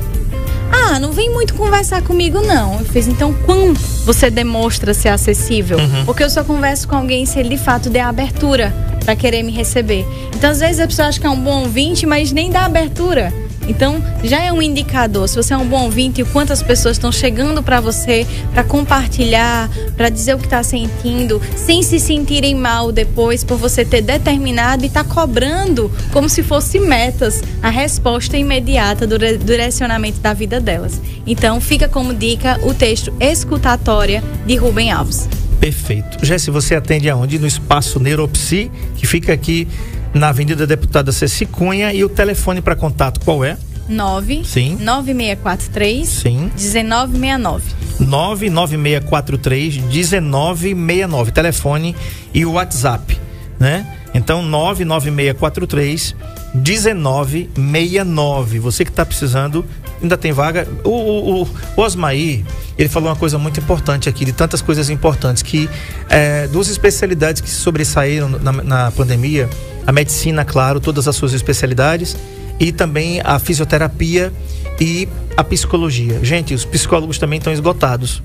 Ah, 0.71 0.99
não 0.99 1.11
vem 1.11 1.29
muito 1.29 1.53
conversar 1.53 2.01
comigo, 2.01 2.41
não. 2.41 2.79
Eu 2.79 2.85
fiz, 2.85 3.07
então, 3.07 3.33
quando 3.45 3.77
você 4.05 4.29
demonstra 4.29 4.93
ser 4.93 5.09
acessível? 5.09 5.77
Uhum. 5.77 6.05
Porque 6.05 6.23
eu 6.23 6.29
só 6.29 6.43
converso 6.43 6.87
com 6.87 6.95
alguém 6.95 7.25
se 7.25 7.39
ele 7.39 7.49
de 7.49 7.57
fato 7.57 7.89
der 7.89 8.01
abertura 8.01 8.73
para 9.03 9.15
querer 9.15 9.43
me 9.43 9.51
receber. 9.51 10.05
Então, 10.35 10.49
às 10.49 10.59
vezes 10.59 10.79
a 10.79 10.87
pessoa 10.87 11.07
acha 11.07 11.19
que 11.19 11.27
é 11.27 11.29
um 11.29 11.39
bom 11.39 11.63
ouvinte, 11.63 12.05
mas 12.05 12.31
nem 12.31 12.49
dá 12.49 12.65
abertura. 12.65 13.33
Então, 13.71 14.03
já 14.21 14.43
é 14.43 14.51
um 14.51 14.61
indicador 14.61 15.29
se 15.29 15.35
você 15.37 15.53
é 15.53 15.57
um 15.57 15.65
bom 15.65 15.85
ouvinte 15.85 16.25
quantas 16.25 16.61
pessoas 16.61 16.97
estão 16.97 17.09
chegando 17.09 17.63
para 17.63 17.79
você 17.79 18.27
para 18.51 18.65
compartilhar, 18.65 19.69
para 19.95 20.09
dizer 20.09 20.35
o 20.35 20.37
que 20.37 20.43
está 20.43 20.61
sentindo, 20.61 21.41
sem 21.55 21.81
se 21.81 21.97
sentirem 21.97 22.53
mal 22.53 22.91
depois 22.91 23.45
por 23.45 23.57
você 23.57 23.85
ter 23.85 24.01
determinado 24.01 24.83
e 24.83 24.87
estar 24.87 25.05
tá 25.05 25.09
cobrando 25.09 25.89
como 26.11 26.27
se 26.27 26.43
fosse 26.43 26.81
metas 26.81 27.41
a 27.63 27.69
resposta 27.69 28.37
imediata 28.37 29.07
do 29.07 29.17
direcionamento 29.17 30.19
da 30.19 30.33
vida 30.33 30.59
delas. 30.59 30.99
Então, 31.25 31.61
fica 31.61 31.87
como 31.87 32.13
dica 32.13 32.59
o 32.63 32.73
texto 32.73 33.13
Escutatória 33.21 34.21
de 34.45 34.57
Rubem 34.57 34.91
Alves. 34.91 35.29
Perfeito. 35.61 36.25
Jesse, 36.25 36.51
você 36.51 36.75
atende 36.75 37.09
aonde? 37.09 37.39
No 37.39 37.47
Espaço 37.47 38.01
Neuropsi, 38.01 38.69
que 38.97 39.07
fica 39.07 39.31
aqui 39.31 39.65
na 40.13 40.29
Avenida 40.29 40.67
Deputada 40.67 41.11
Ceci 41.11 41.45
Cunha. 41.45 41.93
E 41.93 42.03
o 42.03 42.09
telefone 42.09 42.61
para 42.61 42.75
contato 42.75 43.19
qual 43.21 43.43
é? 43.43 43.57
9 43.87 44.43
Sim. 44.45 44.77
9643 44.79 46.07
Sim. 46.07 46.51
1969. 46.57 47.63
99643 47.99 49.77
1969. 49.77 51.31
Telefone 51.31 51.95
e 52.33 52.45
o 52.45 52.53
WhatsApp, 52.53 53.19
né? 53.59 53.85
Então 54.13 54.43
99643 54.43 56.15
1969. 56.53 58.59
Você 58.59 58.83
que 58.83 58.91
está 58.91 59.05
precisando, 59.05 59.65
ainda 60.01 60.17
tem 60.17 60.31
vaga. 60.31 60.67
O, 60.83 60.89
o, 60.89 61.43
o, 61.43 61.81
Osmaí, 61.81 62.43
ele 62.77 62.89
falou 62.89 63.09
uma 63.09 63.15
coisa 63.15 63.37
muito 63.37 63.59
importante 63.59 64.09
aqui, 64.09 64.25
de 64.25 64.33
tantas 64.33 64.61
coisas 64.61 64.89
importantes, 64.89 65.43
que 65.43 65.69
é, 66.09 66.47
duas 66.47 66.67
especialidades 66.67 67.41
que 67.41 67.49
se 67.49 67.55
sobressaíram 67.55 68.29
na, 68.29 68.51
na 68.51 68.91
pandemia 68.91 69.49
a 69.85 69.91
medicina, 69.91 70.45
claro, 70.45 70.79
todas 70.79 71.07
as 71.07 71.15
suas 71.15 71.33
especialidades 71.33 72.15
e 72.59 72.71
também 72.71 73.21
a 73.23 73.39
fisioterapia 73.39 74.31
e 74.79 75.07
a 75.35 75.43
psicologia. 75.43 76.19
Gente, 76.23 76.53
os 76.53 76.65
psicólogos 76.65 77.17
também 77.17 77.37
estão 77.37 77.51
esgotados. 77.51 78.21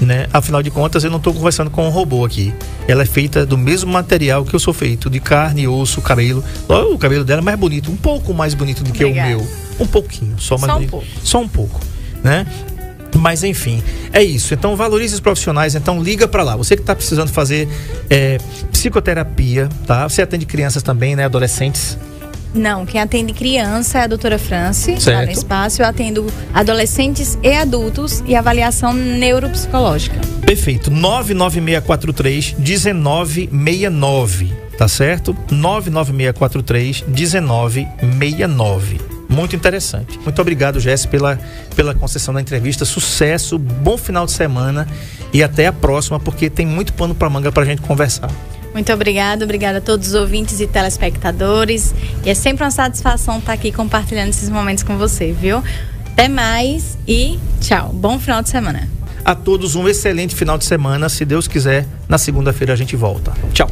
Né? 0.00 0.26
Afinal 0.32 0.62
de 0.62 0.70
contas, 0.70 1.04
eu 1.04 1.10
não 1.10 1.16
estou 1.16 1.32
conversando 1.32 1.70
com 1.70 1.86
um 1.86 1.90
robô 1.90 2.24
aqui. 2.24 2.52
Ela 2.86 3.02
é 3.02 3.06
feita 3.06 3.46
do 3.46 3.56
mesmo 3.56 3.90
material 3.90 4.44
que 4.44 4.54
eu 4.54 4.60
sou 4.60 4.74
feito, 4.74 5.08
de 5.08 5.18
carne, 5.20 5.66
osso, 5.66 6.02
cabelo. 6.02 6.44
O 6.68 6.98
cabelo 6.98 7.24
dela 7.24 7.40
é 7.40 7.44
mais 7.44 7.58
bonito, 7.58 7.90
um 7.90 7.96
pouco 7.96 8.34
mais 8.34 8.52
bonito 8.52 8.84
do 8.84 8.92
que 8.92 9.04
Obrigada. 9.04 9.36
o 9.36 9.38
meu. 9.38 9.48
Um 9.80 9.86
pouquinho, 9.86 10.38
só 10.38 10.58
mais 10.58 10.70
só 10.70 10.74
bonito. 10.74 10.88
Um 10.88 10.90
pouco. 10.90 11.06
Só 11.22 11.40
um 11.40 11.48
pouco, 11.48 11.80
né? 12.22 12.46
Mas 13.18 13.42
enfim, 13.42 13.82
é 14.12 14.22
isso. 14.22 14.54
Então 14.54 14.76
valorize 14.76 15.14
os 15.14 15.20
profissionais. 15.20 15.74
Então 15.74 16.02
liga 16.02 16.28
para 16.28 16.42
lá. 16.42 16.56
Você 16.56 16.76
que 16.76 16.82
está 16.82 16.94
precisando 16.94 17.30
fazer 17.30 17.68
é, 18.10 18.38
psicoterapia, 18.70 19.68
tá? 19.86 20.08
Você 20.08 20.22
atende 20.22 20.46
crianças 20.46 20.82
também, 20.82 21.16
né? 21.16 21.24
Adolescentes. 21.24 21.98
Não, 22.54 22.86
quem 22.86 23.00
atende 23.00 23.32
criança 23.34 23.98
é 23.98 24.02
a 24.02 24.06
doutora 24.06 24.38
France, 24.38 25.00
certo. 25.00 25.18
lá 25.18 25.26
no 25.26 25.30
espaço. 25.30 25.82
Eu 25.82 25.86
atendo 25.86 26.26
adolescentes 26.54 27.38
e 27.42 27.52
adultos 27.52 28.22
e 28.26 28.34
avaliação 28.34 28.94
neuropsicológica. 28.94 30.18
Perfeito. 30.44 30.90
99643 30.90 32.54
1969, 32.58 34.52
tá 34.78 34.88
certo? 34.88 35.36
99643 35.50 37.02
1969. 37.02 39.15
Muito 39.36 39.54
interessante. 39.54 40.18
Muito 40.20 40.40
obrigado, 40.40 40.80
Jéssica, 40.80 41.10
pela, 41.10 41.38
pela 41.76 41.94
concessão 41.94 42.32
da 42.32 42.40
entrevista. 42.40 42.86
Sucesso, 42.86 43.58
bom 43.58 43.98
final 43.98 44.24
de 44.24 44.32
semana 44.32 44.88
e 45.30 45.42
até 45.42 45.66
a 45.66 45.72
próxima, 45.72 46.18
porque 46.18 46.48
tem 46.48 46.64
muito 46.64 46.94
pano 46.94 47.14
para 47.14 47.28
manga 47.28 47.52
para 47.52 47.62
a 47.62 47.66
gente 47.66 47.82
conversar. 47.82 48.30
Muito 48.72 48.90
obrigada, 48.90 49.44
obrigada 49.44 49.78
a 49.78 49.80
todos 49.80 50.08
os 50.08 50.14
ouvintes 50.14 50.58
e 50.60 50.66
telespectadores. 50.66 51.94
E 52.24 52.30
é 52.30 52.34
sempre 52.34 52.64
uma 52.64 52.70
satisfação 52.70 53.38
estar 53.38 53.52
aqui 53.52 53.70
compartilhando 53.70 54.30
esses 54.30 54.48
momentos 54.48 54.82
com 54.82 54.96
você, 54.96 55.32
viu? 55.32 55.62
Até 56.12 56.28
mais 56.28 56.96
e 57.06 57.38
tchau. 57.60 57.90
Bom 57.92 58.18
final 58.18 58.42
de 58.42 58.48
semana. 58.48 58.88
A 59.22 59.34
todos 59.34 59.74
um 59.74 59.86
excelente 59.86 60.34
final 60.34 60.56
de 60.56 60.64
semana. 60.64 61.10
Se 61.10 61.26
Deus 61.26 61.46
quiser, 61.46 61.86
na 62.08 62.16
segunda-feira 62.16 62.72
a 62.72 62.76
gente 62.76 62.96
volta. 62.96 63.32
Tchau. 63.52 63.70